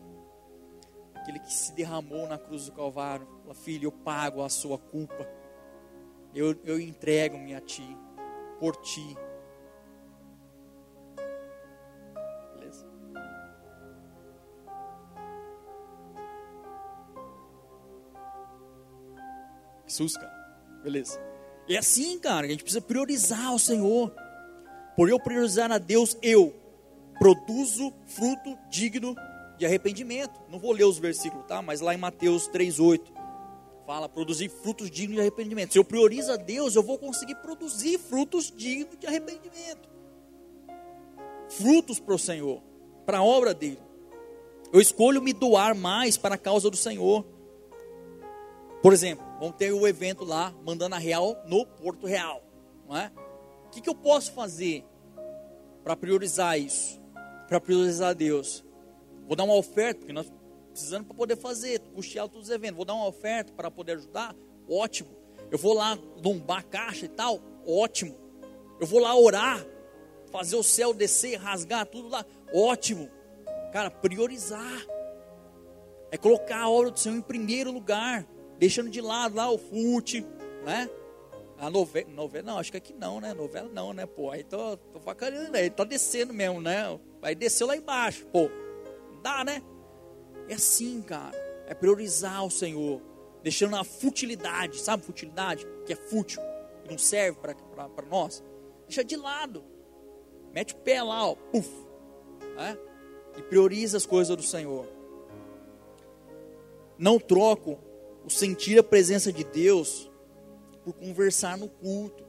aquele 1.25 1.39
que 1.39 1.53
se 1.53 1.73
derramou 1.73 2.29
na 2.29 2.37
cruz 2.37 2.67
do 2.67 2.73
Calvário. 2.73 3.27
Filho, 3.55 3.87
eu 3.87 3.93
pago 3.93 4.43
a 4.43 4.51
sua 4.51 4.79
culpa. 4.79 5.27
Eu, 6.35 6.57
eu 6.65 6.81
entrego-me 6.81 7.55
a 7.55 7.61
ti, 7.61 7.97
por 8.59 8.75
ti. 8.77 9.17
Beleza? 12.55 12.87
Jesus, 19.87 20.17
cara. 20.17 20.33
Beleza. 20.83 21.21
É 21.69 21.77
assim, 21.77 22.19
cara, 22.19 22.47
a 22.47 22.51
gente 22.51 22.65
precisa 22.65 22.83
priorizar 22.83 23.55
o 23.55 23.59
Senhor. 23.59 24.13
Por 24.97 25.09
eu 25.09 25.21
priorizar 25.21 25.71
a 25.71 25.79
Deus, 25.79 26.17
eu 26.21 26.53
produzo 27.19 27.93
fruto 28.07 28.59
digno 28.69 29.15
de 29.57 29.65
arrependimento. 29.65 30.41
Não 30.51 30.59
vou 30.59 30.73
ler 30.73 30.85
os 30.85 30.99
versículos, 30.99 31.47
tá? 31.47 31.63
Mas 31.63 31.81
lá 31.81 31.95
em 31.95 31.99
Mateus 31.99 32.49
3:8 32.49 33.24
fala 33.87 34.09
produzir 34.09 34.49
frutos 34.49 34.91
dignos 34.91 35.17
de 35.17 35.21
arrependimento. 35.21 35.73
Se 35.73 35.79
eu 35.79 35.85
priorizo 35.85 36.33
a 36.33 36.37
Deus, 36.37 36.75
eu 36.75 36.83
vou 36.83 36.99
conseguir 36.99 37.37
produzir 37.37 37.99
frutos 37.99 38.51
dignos 38.51 38.99
de 38.99 39.07
arrependimento. 39.07 39.89
Frutos 41.49 42.01
para 42.01 42.15
o 42.15 42.19
Senhor, 42.19 42.63
para 43.05 43.19
a 43.19 43.23
obra 43.23 43.53
dele. 43.55 43.81
Eu 44.73 44.81
escolho 44.81 45.23
me 45.23 45.33
doar 45.33 45.75
mais 45.75 46.17
para 46.17 46.35
a 46.35 46.39
causa 46.39 46.69
do 46.71 46.77
Senhor. 46.77 47.25
Por 48.83 48.93
exemplo, 48.93 49.25
vamos 49.39 49.57
ter 49.57 49.73
o 49.73 49.87
evento 49.87 50.25
lá, 50.25 50.53
mandando 50.65 50.95
a 50.95 50.99
real 50.99 51.43
no 51.47 51.65
Porto 51.65 52.07
Real, 52.07 52.43
não 52.89 52.97
é? 52.97 53.13
O 53.67 53.71
que, 53.71 53.81
que 53.81 53.89
eu 53.89 53.95
posso 53.95 54.33
fazer 54.33 54.85
para 55.83 55.97
priorizar 55.97 56.59
isso? 56.59 57.01
Para 57.49 57.61
priorizar 57.61 58.15
Deus? 58.15 58.65
Vou 59.27 59.37
dar 59.37 59.45
uma 59.45 59.55
oferta, 59.55 60.01
porque 60.01 60.13
nós 60.13 60.31
precisamos 60.75 61.07
para 61.07 61.17
poder 61.17 61.37
fazer, 61.37 61.81
custear 61.95 62.29
todos 62.29 62.49
os 62.49 62.55
eventos. 62.55 62.77
Vou 62.77 62.85
dar 62.85 62.95
uma 62.95 63.07
oferta 63.07 63.53
para 63.53 63.71
poder 63.71 63.93
ajudar, 63.93 64.35
ótimo. 64.69 65.09
Eu 65.51 65.57
vou 65.57 65.73
lá 65.73 65.97
lombar 66.23 66.59
a 66.59 66.63
caixa 66.63 67.07
e 67.07 67.09
tal, 67.09 67.41
ótimo. 67.65 68.17
Eu 68.81 68.87
vou 68.87 68.99
lá 68.99 69.17
orar, 69.17 69.65
fazer 70.33 70.57
o 70.57 70.65
céu 70.65 70.93
descer, 70.93 71.37
rasgar 71.37 71.87
tudo 71.87 72.09
lá, 72.09 72.27
ótimo. 72.53 73.09
Cara, 73.73 73.89
priorizar. 73.89 74.85
É 76.11 76.17
colocar 76.17 76.59
a 76.59 76.69
obra 76.69 76.91
do 76.91 76.99
Senhor 76.99 77.17
em 77.17 77.23
primeiro 77.23 77.71
lugar, 77.71 78.27
deixando 78.59 78.91
de 78.91 79.01
lado 79.01 79.37
lá 79.37 79.49
o 79.51 79.59
fute, 79.59 80.27
né? 80.65 80.91
A 81.57 81.71
novela, 81.71 82.09
novela, 82.11 82.47
não, 82.47 82.59
acho 82.59 82.73
que 82.73 82.79
aqui 82.79 82.93
não, 82.93 83.21
né? 83.21 83.33
Novela 83.33 83.69
não, 83.73 83.93
né? 83.93 84.07
Pô, 84.07 84.31
aí 84.31 84.43
tô, 84.43 84.77
tô 84.77 84.99
vacareando, 84.99 85.57
aí 85.57 85.71
tá 85.71 85.85
descendo 85.85 86.35
mesmo, 86.35 86.61
né? 86.61 86.99
Aí 87.23 87.35
desceu 87.35 87.69
lá 87.69 87.77
embaixo, 87.77 88.27
pô 88.27 88.51
dá, 89.25 89.43
né? 89.43 89.63
É 90.49 90.55
assim, 90.55 91.03
cara. 91.03 91.37
É 91.67 91.75
priorizar 91.75 92.45
o 92.45 92.51
Senhor. 92.51 93.01
Deixando 93.43 93.77
a 93.77 93.85
futilidade, 93.85 94.81
sabe 94.81 95.05
futilidade? 95.05 95.67
Que 95.85 95.93
é 95.93 95.97
fútil, 95.97 96.41
que 96.83 96.91
não 96.91 96.99
serve 96.99 97.39
para 97.41 98.07
nós. 98.09 98.43
Deixa 98.87 99.05
de 99.05 99.17
lado. 99.17 99.65
Mete 100.53 100.73
o 100.73 100.77
pé 100.79 101.03
lá, 101.03 101.29
ó, 101.29 101.35
puf. 101.35 101.69
Né? 102.57 102.79
E 103.37 103.43
prioriza 103.43 103.97
as 103.97 104.07
coisas 104.07 104.35
do 104.37 104.43
Senhor. 104.43 104.87
Não 106.97 107.19
troco 107.19 107.79
o 108.25 108.31
sentir 108.31 108.79
a 108.79 108.83
presença 108.83 109.33
de 109.33 109.45
Deus 109.45 110.11
por 110.85 110.95
conversar 110.95 111.59
no 111.59 111.69
culto. 111.69 112.25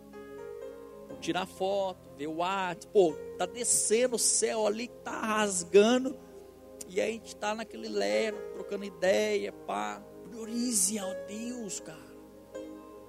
tirar 1.22 1.46
foto, 1.46 2.10
ver 2.18 2.28
o 2.28 2.38
WhatsApp, 2.38 2.88
pô, 2.92 3.14
tá 3.38 3.46
descendo 3.46 4.16
o 4.16 4.20
céu 4.20 4.68
ali, 4.68 4.90
tá 5.04 5.20
rasgando, 5.20 6.18
e 6.88 7.02
aí 7.02 7.10
a 7.10 7.14
gente 7.14 7.36
tá 7.36 7.56
naquele 7.56 7.90
lero, 7.90 8.38
trocando 8.54 8.86
ideia, 8.86 9.52
pá. 9.52 10.02
Priorize 10.30 10.98
ao 11.00 11.14
Deus, 11.28 11.80
cara. 11.80 12.16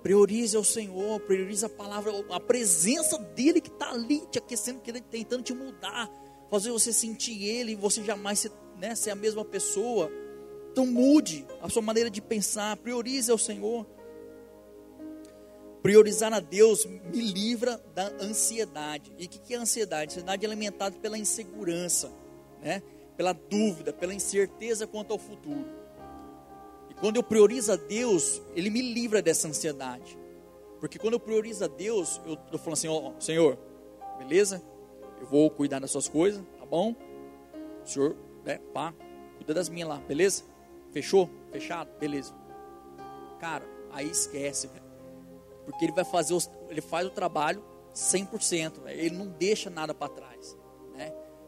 Priorize 0.03 0.57
ao 0.57 0.63
Senhor, 0.63 1.21
priorize 1.21 1.65
a 1.65 1.69
palavra, 1.69 2.13
a 2.31 2.39
presença 2.39 3.19
dele 3.19 3.61
que 3.61 3.71
está 3.71 3.91
ali 3.91 4.23
te 4.31 4.39
aquecendo, 4.39 4.81
tentando 5.11 5.43
te 5.43 5.53
mudar, 5.53 6.09
fazer 6.49 6.71
você 6.71 6.93
sentir 6.93 7.45
ele 7.45 7.73
e 7.73 7.75
você 7.75 8.05
jamais 8.05 8.39
ser, 8.39 8.53
né, 8.79 8.95
ser 8.95 9.11
a 9.11 9.17
mesma 9.17 9.45
pessoa. 9.45 10.11
Então 10.71 10.87
mude 10.87 11.45
a 11.61 11.69
sua 11.69 11.83
maneira 11.83 12.09
de 12.09 12.21
pensar, 12.21 12.77
priorize 12.77 13.31
ao 13.31 13.39
Senhor. 13.39 13.87
Priorizar 15.83 16.33
a 16.33 16.41
Deus 16.41 16.85
me 16.85 17.33
livra 17.33 17.81
da 17.95 18.09
ansiedade. 18.21 19.13
E 19.19 19.27
o 19.27 19.29
que, 19.29 19.39
que 19.39 19.55
é 19.55 19.57
ansiedade? 19.57 20.13
Ansiedade 20.13 20.45
é 20.45 20.49
alimentada 20.49 20.97
pela 20.99 21.17
insegurança, 21.19 22.13
né? 22.61 22.83
Pela 23.17 23.33
dúvida, 23.33 23.93
pela 23.93 24.15
incerteza 24.15 24.87
quanto 24.87 25.13
ao 25.13 25.19
futuro. 25.19 25.65
E 26.91 26.95
quando 26.95 27.17
eu 27.17 27.23
priorizo 27.23 27.73
a 27.73 27.77
Deus, 27.77 28.43
Ele 28.55 28.71
me 28.71 28.83
livra 28.83 29.23
dessa 29.23 29.49
ansiedade. 29.49 30.19
Porque 30.81 30.99
quando 30.99 31.15
eu 31.15 31.21
priorizo 31.21 31.65
a 31.65 31.69
Deus, 31.69 32.21
eu 32.27 32.35
estou 32.35 32.59
falando 32.59 32.75
assim: 32.75 32.89
ó, 32.89 33.13
Senhor, 33.19 33.59
beleza? 34.19 34.63
Eu 35.21 35.27
vou 35.27 35.51
cuidar 35.51 35.79
das 35.79 35.91
suas 35.91 36.09
coisas, 36.09 36.43
tá 36.59 36.67
bom? 36.67 36.95
O 37.83 37.89
senhor, 37.89 38.17
né, 38.45 38.61
pá, 38.75 38.93
cuida 39.37 39.55
das 39.55 39.69
minhas 39.69 39.89
lá, 39.89 39.97
beleza? 39.97 40.45
Fechou? 40.93 41.31
Fechado? 41.51 41.91
Beleza. 41.99 42.35
Cara, 43.39 43.65
aí 43.93 44.11
esquece, 44.11 44.67
velho. 44.67 44.85
Porque 45.65 45.85
ele 45.85 45.93
vai 45.93 46.05
fazer, 46.05 46.35
os, 46.35 46.51
ele 46.69 46.81
faz 46.81 47.07
o 47.07 47.11
trabalho 47.11 47.63
100%, 47.95 48.83
véio. 48.83 49.01
ele 49.01 49.17
não 49.17 49.27
deixa 49.27 49.71
nada 49.71 49.95
para 49.95 50.13
trás? 50.13 50.57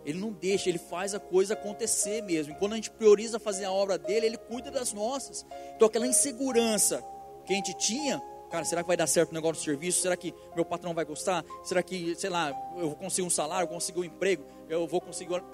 Ele 0.09 0.19
não 0.19 0.33
deixa, 0.33 0.71
ele 0.71 0.79
faz 0.79 1.15
a 1.15 1.21
coisa 1.21 1.53
acontecer 1.53 2.23
mesmo. 2.23 2.55
E 2.55 2.57
quando 2.57 2.73
a 2.73 2.77
gente 2.77 2.91
prioriza 2.91 3.39
fazer 3.39 3.67
a 3.67 3.71
obra 3.71 3.99
dele, 3.99 4.25
ele 4.25 4.39
cuida 4.39 4.71
das 4.71 4.91
nossas. 4.95 5.45
Então 5.77 5.87
aquela 5.87 6.07
insegurança 6.07 7.05
que 7.45 7.53
a 7.53 7.57
gente 7.57 7.75
tinha, 7.75 8.19
cara, 8.51 8.65
será 8.65 8.83
que 8.83 8.89
vai 8.89 8.97
dar 8.97 9.07
certo 9.07 9.33
o 9.33 9.35
negócio 9.35 9.61
do 9.61 9.65
serviço? 9.67 10.01
Será 10.01 10.17
que 10.17 10.35
meu 10.57 10.65
patrão 10.65 10.95
vai 10.95 11.05
gostar? 11.05 11.45
Será 11.63 11.83
que, 11.83 12.15
sei 12.17 12.31
lá, 12.31 12.51
eu 12.79 12.87
vou 12.87 12.97
conseguir 12.97 13.27
um 13.27 13.31
salário, 13.31 13.65
eu 13.65 13.69
conseguir 13.69 14.01
um 14.01 14.05
emprego, 14.05 14.47
eu 14.71 14.87
vou 14.87 14.99
conseguir. 14.99 15.45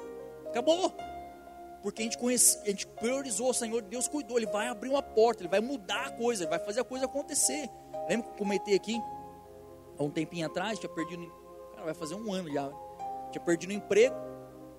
Acabou! 0.47 0.95
Porque 1.83 2.03
a 2.03 2.05
gente, 2.05 2.17
conhece, 2.17 2.57
a 2.63 2.67
gente 2.67 2.87
priorizou 2.87 3.51
o 3.51 3.53
Senhor, 3.53 3.83
Deus 3.83 4.07
cuidou, 4.07 4.39
Ele 4.39 4.47
vai 4.47 4.69
abrir 4.69 4.89
uma 4.89 5.03
porta, 5.03 5.43
Ele 5.43 5.51
vai 5.51 5.61
mudar 5.61 6.07
a 6.07 6.11
coisa, 6.13 6.45
Ele 6.45 6.51
vai 6.51 6.61
fazer 6.61 6.79
a 6.79 6.85
coisa 6.85 7.07
acontecer. 7.07 7.69
Lembra 8.09 8.29
que 8.29 8.35
eu 8.35 8.39
comentei 8.39 8.77
aqui, 8.77 9.03
há 9.99 10.05
um 10.05 10.11
tempinho 10.11 10.47
atrás, 10.47 10.79
tinha 10.79 10.89
perdido, 10.89 11.27
cara, 11.73 11.87
vai 11.87 11.95
fazer 11.95 12.15
um 12.15 12.33
ano 12.33 12.53
já, 12.53 12.71
tinha 13.33 13.43
perdido 13.45 13.71
o 13.71 13.73
emprego, 13.73 14.15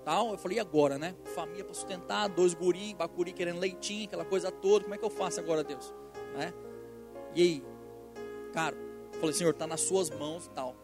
tal, 0.06 0.30
eu 0.30 0.38
falei, 0.38 0.58
e 0.58 0.60
agora, 0.60 0.96
né? 0.96 1.16
Família 1.34 1.64
para 1.64 1.74
sustentar, 1.74 2.28
dois 2.28 2.54
guri, 2.54 2.94
bacuri 2.94 3.32
querendo 3.32 3.58
leitinho, 3.58 4.06
aquela 4.06 4.24
coisa 4.24 4.50
toda, 4.50 4.84
como 4.84 4.94
é 4.94 4.98
que 4.98 5.04
eu 5.04 5.10
faço 5.10 5.40
agora, 5.40 5.62
Deus? 5.62 5.92
Né? 6.34 6.54
E 7.34 7.42
aí, 7.42 7.64
cara, 8.52 8.76
falei, 9.20 9.34
Senhor, 9.34 9.50
está 9.50 9.66
nas 9.66 9.80
suas 9.80 10.08
mãos 10.08 10.46
e 10.46 10.50
tal. 10.50 10.76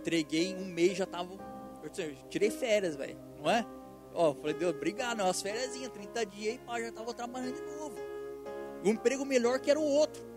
Entreguei, 0.00 0.54
um 0.54 0.66
mês 0.66 0.98
já 0.98 1.06
tava, 1.06 1.30
eu 1.82 1.90
tirei 2.28 2.50
férias, 2.50 2.96
velho, 2.96 3.16
não 3.40 3.48
é? 3.48 3.64
Ó, 4.12 4.34
falei, 4.34 4.54
Deus, 4.54 4.74
obrigado, 4.74 5.20
umas 5.20 5.40
férias, 5.40 5.70
30 5.88 6.26
dias 6.26 6.56
e 6.56 6.58
pá, 6.58 6.80
já 6.80 6.90
tava 6.90 7.14
trabalhando 7.14 7.54
de 7.54 7.76
novo. 7.76 7.96
Um 8.84 8.90
emprego 8.90 9.24
melhor 9.24 9.60
que 9.60 9.70
era 9.70 9.78
o 9.78 9.84
outro 9.84 10.30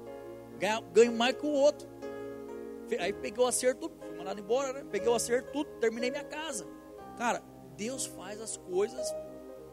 ganho 0.93 1.11
mais 1.11 1.35
que 1.35 1.45
o 1.45 1.49
outro. 1.49 1.87
Aí 2.99 3.11
peguei 3.11 3.43
o 3.43 3.47
acerto, 3.47 3.91
fui 3.99 4.17
mandado 4.17 4.39
embora, 4.39 4.73
né? 4.73 4.85
Peguei 4.91 5.07
o 5.07 5.15
acerto, 5.15 5.51
tudo, 5.51 5.69
terminei 5.79 6.11
minha 6.11 6.23
casa. 6.23 6.67
Cara, 7.17 7.43
Deus 7.75 8.05
faz 8.05 8.41
as 8.41 8.57
coisas 8.57 9.07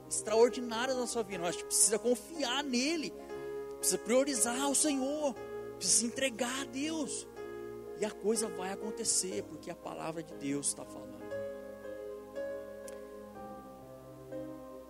extraordinárias 0.08 0.96
na 0.96 1.06
sua 1.06 1.22
vida. 1.22 1.42
Mas 1.42 1.50
a 1.50 1.52
gente 1.52 1.64
precisa 1.66 1.98
confiar 1.98 2.62
nele, 2.62 3.12
precisa 3.78 3.98
priorizar 3.98 4.70
o 4.70 4.74
Senhor, 4.74 5.34
precisa 5.76 6.06
entregar 6.06 6.62
a 6.62 6.64
Deus. 6.64 7.26
E 8.00 8.04
a 8.04 8.10
coisa 8.10 8.48
vai 8.48 8.72
acontecer, 8.72 9.42
porque 9.44 9.70
a 9.70 9.74
palavra 9.74 10.22
de 10.22 10.34
Deus 10.34 10.68
está 10.68 10.84
falando. 10.84 11.20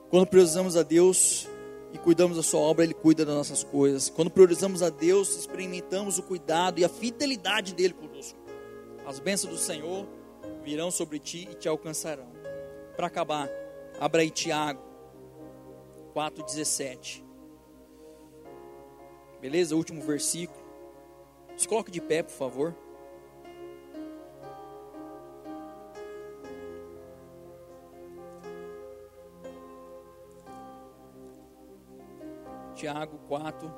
Quando 0.09 0.27
priorizamos 0.27 0.77
a 0.77 0.83
Deus, 0.83 1.49
e 1.93 1.99
cuidamos 1.99 2.37
da 2.37 2.43
sua 2.43 2.61
obra, 2.61 2.85
Ele 2.85 2.95
cuida 2.95 3.25
das 3.25 3.35
nossas 3.35 3.65
coisas. 3.65 4.09
Quando 4.09 4.31
priorizamos 4.31 4.83
a 4.83 4.91
Deus, 4.91 5.37
experimentamos 5.37 6.19
o 6.19 6.23
cuidado 6.23 6.79
e 6.79 6.85
a 6.85 6.89
fidelidade 6.89 7.75
dele 7.75 7.95
conosco. 7.95 8.39
As 9.07 9.19
bênçãos 9.19 9.53
do 9.53 9.59
Senhor 9.59 10.07
virão 10.63 10.91
sobre 10.91 11.19
ti 11.19 11.49
e 11.51 11.55
te 11.55 11.69
alcançarão. 11.69 12.40
Para 13.01 13.07
acabar, 13.07 13.49
abra 13.99 14.21
aí 14.21 14.31
Tiago 14.31 14.83
4,17. 16.15 17.25
Beleza? 19.41 19.75
Último 19.75 20.03
versículo. 20.03 20.63
Se 21.57 21.67
coloque 21.67 21.91
de 21.91 21.99
pé, 21.99 22.23
por 22.23 22.33
favor. 22.33 22.75
Tiago 32.75 33.19
4, 33.29 33.73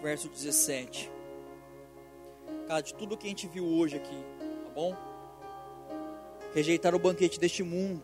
verso 0.00 0.28
17. 0.28 1.10
Cara, 2.68 2.80
de 2.80 2.94
tudo 2.94 3.18
que 3.18 3.26
a 3.26 3.30
gente 3.30 3.48
viu 3.48 3.66
hoje 3.66 3.96
aqui, 3.96 4.24
tá 4.38 4.70
bom? 4.72 5.09
Rejeitar 6.54 6.94
o 6.94 6.98
banquete 6.98 7.38
deste 7.38 7.62
mundo, 7.62 8.02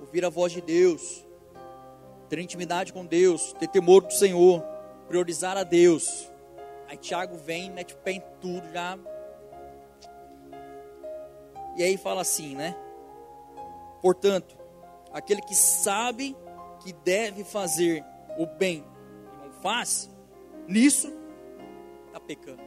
ouvir 0.00 0.24
a 0.24 0.28
voz 0.28 0.52
de 0.52 0.60
Deus, 0.60 1.24
ter 2.28 2.38
intimidade 2.38 2.92
com 2.92 3.06
Deus, 3.06 3.52
ter 3.54 3.68
temor 3.68 4.02
do 4.02 4.12
Senhor, 4.12 4.62
priorizar 5.06 5.56
a 5.56 5.62
Deus. 5.62 6.30
Aí 6.88 6.96
Tiago 6.96 7.36
vem, 7.36 7.70
mete 7.70 7.94
o 7.94 7.96
pé 7.98 8.12
em 8.12 8.22
tudo 8.40 8.68
já. 8.72 8.98
E 11.76 11.82
aí 11.82 11.96
fala 11.96 12.22
assim, 12.22 12.54
né? 12.54 12.76
Portanto, 14.02 14.56
aquele 15.12 15.40
que 15.40 15.54
sabe 15.54 16.36
que 16.80 16.92
deve 16.92 17.42
fazer 17.44 18.04
o 18.38 18.46
bem 18.46 18.84
e 19.32 19.46
não 19.46 19.52
faz, 19.62 20.10
nisso 20.68 21.12
está 22.06 22.20
pecando. 22.20 22.62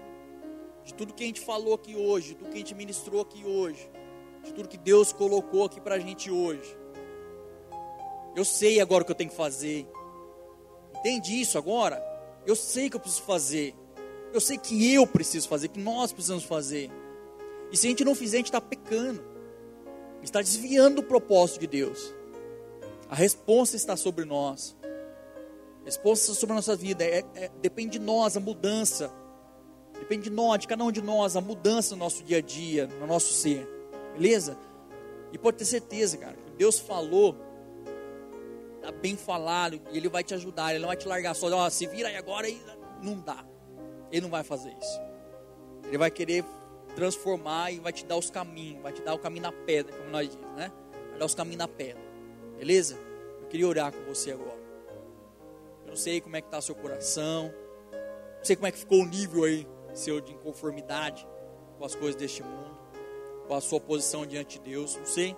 De 0.83 0.93
tudo 0.93 1.13
que 1.13 1.23
a 1.23 1.27
gente 1.27 1.41
falou 1.41 1.73
aqui 1.73 1.95
hoje, 1.95 2.35
tudo 2.35 2.49
que 2.49 2.55
a 2.55 2.59
gente 2.59 2.73
ministrou 2.73 3.21
aqui 3.21 3.45
hoje, 3.45 3.89
de 4.47 4.53
tudo 4.53 4.67
que 4.67 4.77
Deus 4.77 5.13
colocou 5.13 5.65
aqui 5.65 5.79
para 5.79 5.95
a 5.95 5.99
gente 5.99 6.31
hoje. 6.31 6.77
Eu 8.35 8.45
sei 8.45 8.79
agora 8.79 9.03
o 9.03 9.05
que 9.05 9.11
eu 9.11 9.15
tenho 9.15 9.29
que 9.29 9.35
fazer. 9.35 9.87
Entende 10.97 11.39
isso 11.39 11.57
agora? 11.57 12.03
Eu 12.45 12.55
sei 12.55 12.89
que 12.89 12.95
eu 12.95 12.99
preciso 12.99 13.23
fazer. 13.23 13.75
Eu 14.33 14.41
sei 14.41 14.57
que 14.57 14.93
eu 14.93 15.07
preciso 15.07 15.47
fazer, 15.47 15.69
que 15.69 15.79
nós 15.79 16.11
precisamos 16.11 16.43
fazer. 16.43 16.91
E 17.71 17.77
se 17.77 17.87
a 17.87 17.89
gente 17.89 18.05
não 18.05 18.15
fizer, 18.15 18.37
a 18.37 18.39
gente 18.39 18.47
está 18.47 18.61
pecando. 18.61 19.23
Está 20.21 20.41
desviando 20.41 20.97
do 20.97 21.03
propósito 21.03 21.61
de 21.61 21.67
Deus. 21.67 22.13
A 23.09 23.15
resposta 23.15 23.75
está 23.75 23.95
sobre 23.95 24.25
nós. 24.25 24.75
A 25.81 25.85
resposta 25.85 26.33
sobre 26.33 26.53
a 26.53 26.55
nossa 26.57 26.75
vida. 26.75 27.03
É, 27.03 27.23
é, 27.35 27.49
depende 27.61 27.97
de 27.97 28.05
nós 28.05 28.35
a 28.35 28.39
mudança. 28.39 29.11
Depende 29.97 30.29
de 30.29 30.35
nós, 30.35 30.59
de 30.59 30.67
cada 30.67 30.83
um 30.83 30.91
de 30.91 31.01
nós, 31.01 31.35
a 31.35 31.41
mudança 31.41 31.95
no 31.95 32.03
nosso 32.03 32.23
dia 32.23 32.37
a 32.37 32.41
dia, 32.41 32.87
no 32.99 33.07
nosso 33.07 33.33
ser. 33.33 33.76
Beleza? 34.17 34.57
E 35.31 35.37
pode 35.37 35.57
ter 35.57 35.65
certeza, 35.65 36.17
cara, 36.17 36.35
que 36.35 36.51
Deus 36.57 36.79
falou, 36.79 37.35
está 38.77 38.91
bem 38.91 39.15
falado, 39.15 39.79
e 39.91 39.97
Ele 39.97 40.09
vai 40.09 40.23
te 40.23 40.33
ajudar, 40.33 40.71
Ele 40.71 40.79
não 40.79 40.87
vai 40.87 40.97
te 40.97 41.07
largar 41.07 41.35
só, 41.35 41.47
ó, 41.53 41.69
se 41.69 41.85
vira 41.85 42.09
aí 42.09 42.15
agora 42.15 42.49
e 42.49 42.59
não 43.01 43.19
dá. 43.19 43.45
Ele 44.11 44.21
não 44.21 44.29
vai 44.29 44.43
fazer 44.43 44.75
isso. 44.81 45.01
Ele 45.85 45.97
vai 45.97 46.09
querer 46.09 46.43
transformar 46.95 47.71
e 47.71 47.79
vai 47.79 47.93
te 47.93 48.05
dar 48.05 48.17
os 48.17 48.31
caminhos, 48.31 48.81
vai 48.81 48.91
te 48.91 49.01
dar 49.03 49.13
o 49.13 49.19
caminho 49.19 49.43
na 49.43 49.51
pedra, 49.51 49.95
como 49.95 50.09
nós 50.09 50.27
dizemos, 50.27 50.55
né? 50.55 50.71
Vai 51.11 51.19
dar 51.19 51.25
os 51.25 51.35
caminhos 51.35 51.59
na 51.59 51.67
pedra. 51.67 52.01
Beleza? 52.57 52.97
Eu 53.39 53.47
queria 53.47 53.67
orar 53.67 53.91
com 53.91 54.03
você 54.03 54.31
agora. 54.31 54.59
Eu 55.83 55.89
não 55.89 55.95
sei 55.95 56.19
como 56.19 56.35
é 56.35 56.41
que 56.41 56.47
está 56.47 56.59
seu 56.59 56.73
coração. 56.73 57.53
Não 58.37 58.43
sei 58.43 58.55
como 58.55 58.67
é 58.67 58.71
que 58.71 58.79
ficou 58.79 59.01
o 59.01 59.05
nível 59.05 59.43
aí 59.43 59.67
seu 59.93 60.19
de 60.19 60.33
inconformidade 60.33 61.27
com 61.77 61.85
as 61.85 61.93
coisas 61.93 62.15
deste 62.15 62.43
mundo. 62.43 62.76
Com 63.47 63.55
a 63.55 63.61
sua 63.61 63.79
posição 63.79 64.25
diante 64.25 64.59
de 64.59 64.69
Deus. 64.71 64.95
Não 64.95 65.05
sei 65.05 65.35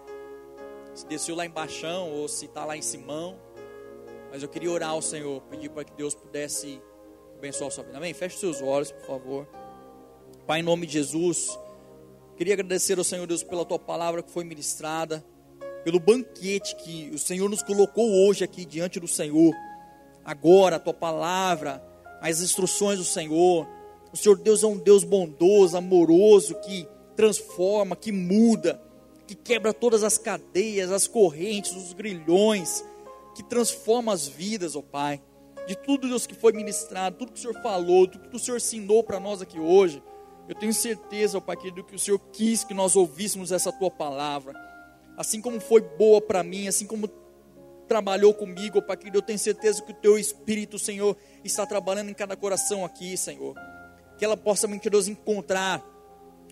se 0.93 1.05
desceu 1.05 1.36
lá 1.36 1.45
embaixo 1.45 1.88
ou 1.88 2.28
se 2.28 2.45
está 2.45 2.66
lá 2.66 2.76
em 2.76 2.82
Simão. 2.82 3.38
Mas 4.32 4.43
eu 4.43 4.49
queria 4.49 4.72
orar 4.72 4.89
ao 4.89 5.01
Senhor, 5.01 5.41
pedir 5.43 5.70
para 5.70 5.84
que 5.84 5.93
Deus 5.93 6.14
pudesse 6.14 6.82
abençoar 7.38 7.68
a 7.68 7.72
sua 7.72 7.84
vida. 7.84 7.97
Amém? 7.97 8.14
Feche 8.14 8.38
seus 8.38 8.62
olhos, 8.62 8.91
por 8.91 9.05
favor. 9.05 9.47
Pai, 10.45 10.60
em 10.60 10.64
nome 10.64 10.86
de 10.86 10.93
Jesus, 10.93 11.57
queria 12.36 12.53
agradecer 12.53 12.97
ao 12.97 13.03
Senhor 13.03 13.26
Deus 13.26 13.43
pela 13.43 13.66
tua 13.66 13.80
palavra 13.80 14.22
que 14.22 14.32
foi 14.32 14.43
ministrada 14.43 15.24
pelo 15.84 15.99
banquete 15.99 16.76
que 16.76 17.10
o 17.14 17.18
Senhor 17.18 17.49
nos 17.49 17.64
colocou 17.64 18.28
hoje 18.28 18.43
aqui 18.43 18.66
diante 18.66 18.99
do 18.99 19.07
Senhor. 19.07 19.53
Agora, 20.26 20.76
a 20.76 20.80
tua 20.80 20.93
palavra, 20.93 21.84
as 22.22 22.41
instruções 22.41 22.99
do 22.99 23.05
Senhor, 23.05 23.68
O 24.12 24.18
Senhor 24.18 24.38
Deus 24.38 24.64
é 24.64 24.68
um 24.68 24.78
Deus 24.78 25.03
bondoso, 25.03 25.78
amoroso, 25.78 26.55
que 26.62 26.88
transforma, 27.20 27.98
que 27.98 28.14
muda, 28.14 28.82
que 29.28 29.36
quebra 29.36 29.74
todas 29.74 30.06
as 30.06 30.18
cadeias, 30.18 30.90
as 30.90 31.06
correntes, 31.06 31.76
os 31.76 31.92
grilhões, 31.92 32.82
que 33.36 33.44
transforma 33.44 34.14
as 34.14 34.26
vidas, 34.26 34.74
ó 34.74 34.82
Pai. 34.82 35.22
De 35.68 35.76
tudo, 35.76 36.08
Deus, 36.08 36.26
que 36.26 36.34
foi 36.34 36.54
ministrado, 36.54 37.18
tudo 37.18 37.34
que 37.34 37.40
o 37.40 37.42
Senhor 37.42 37.62
falou, 37.62 38.08
tudo 38.08 38.30
que 38.30 38.36
o 38.38 38.40
Senhor 38.40 38.56
ensinou 38.56 39.04
para 39.04 39.20
nós 39.20 39.42
aqui 39.42 39.60
hoje. 39.60 40.02
Eu 40.48 40.56
tenho 40.56 40.74
certeza, 40.74 41.38
ó 41.38 41.42
Pai 41.42 41.58
querido, 41.58 41.84
que 41.84 41.94
o 41.94 42.00
Senhor 42.00 42.20
quis 42.32 42.64
que 42.64 42.74
nós 42.74 42.96
ouvíssemos 42.96 43.52
essa 43.52 43.70
tua 43.70 43.92
palavra. 43.92 44.54
Assim 45.18 45.42
como 45.42 45.60
foi 45.60 45.82
boa 45.82 46.22
para 46.22 46.42
mim, 46.42 46.70
assim 46.70 46.88
como 46.88 47.10
trabalhou 47.86 48.34
comigo, 48.34 48.78
ó 48.78 48.82
Pai 48.82 48.96
querido, 48.96 49.18
eu 49.18 49.22
tenho 49.22 49.38
certeza 49.38 49.82
que 49.82 49.92
o 49.92 49.96
teu 49.96 50.18
Espírito, 50.18 50.80
Senhor, 50.80 51.18
está 51.44 51.66
trabalhando 51.66 52.12
em 52.12 52.14
cada 52.14 52.38
coração 52.38 52.86
aqui, 52.86 53.18
Senhor. 53.18 53.56
Que 54.18 54.24
ela 54.24 54.38
possa, 54.38 54.70
Deus, 54.70 55.10
encontrar 55.10 55.99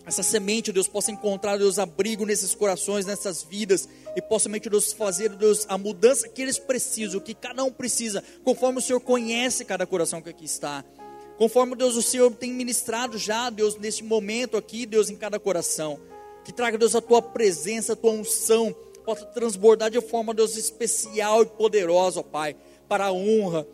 essa 0.08 0.22
semente, 0.22 0.72
Deus, 0.72 0.88
possa 0.88 1.10
encontrar, 1.10 1.58
Deus, 1.58 1.78
abrigo 1.78 2.24
nesses 2.24 2.54
corações, 2.54 3.04
nessas 3.04 3.42
vidas, 3.42 3.86
e 4.16 4.22
possa, 4.22 4.48
Deus, 4.48 4.90
fazer, 4.90 5.28
Deus, 5.28 5.66
a 5.68 5.76
mudança 5.76 6.26
que 6.26 6.40
eles 6.40 6.58
precisam, 6.58 7.20
que 7.20 7.34
cada 7.34 7.62
um 7.62 7.70
precisa, 7.70 8.24
conforme 8.42 8.78
o 8.78 8.80
Senhor 8.80 9.00
conhece 9.00 9.66
cada 9.66 9.86
coração 9.86 10.22
que 10.22 10.30
aqui 10.30 10.46
está. 10.46 10.82
Conforme, 11.36 11.76
Deus, 11.76 11.94
o 11.94 12.00
Senhor 12.00 12.32
tem 12.32 12.50
ministrado 12.54 13.18
já, 13.18 13.50
Deus, 13.50 13.76
neste 13.76 14.02
momento 14.02 14.56
aqui, 14.56 14.86
Deus, 14.86 15.10
em 15.10 15.14
cada 15.14 15.38
coração. 15.38 16.00
Que 16.42 16.54
traga, 16.54 16.78
Deus, 16.78 16.96
a 16.96 17.02
tua 17.02 17.20
presença, 17.20 17.92
a 17.92 17.96
tua 17.96 18.12
unção, 18.12 18.74
possa 19.04 19.26
transbordar 19.26 19.90
de 19.90 20.00
forma, 20.00 20.32
Deus, 20.32 20.56
especial 20.56 21.42
e 21.42 21.46
poderosa, 21.46 22.20
ó 22.20 22.22
Pai, 22.22 22.56
para 22.88 23.04
a 23.04 23.12
honra 23.12 23.66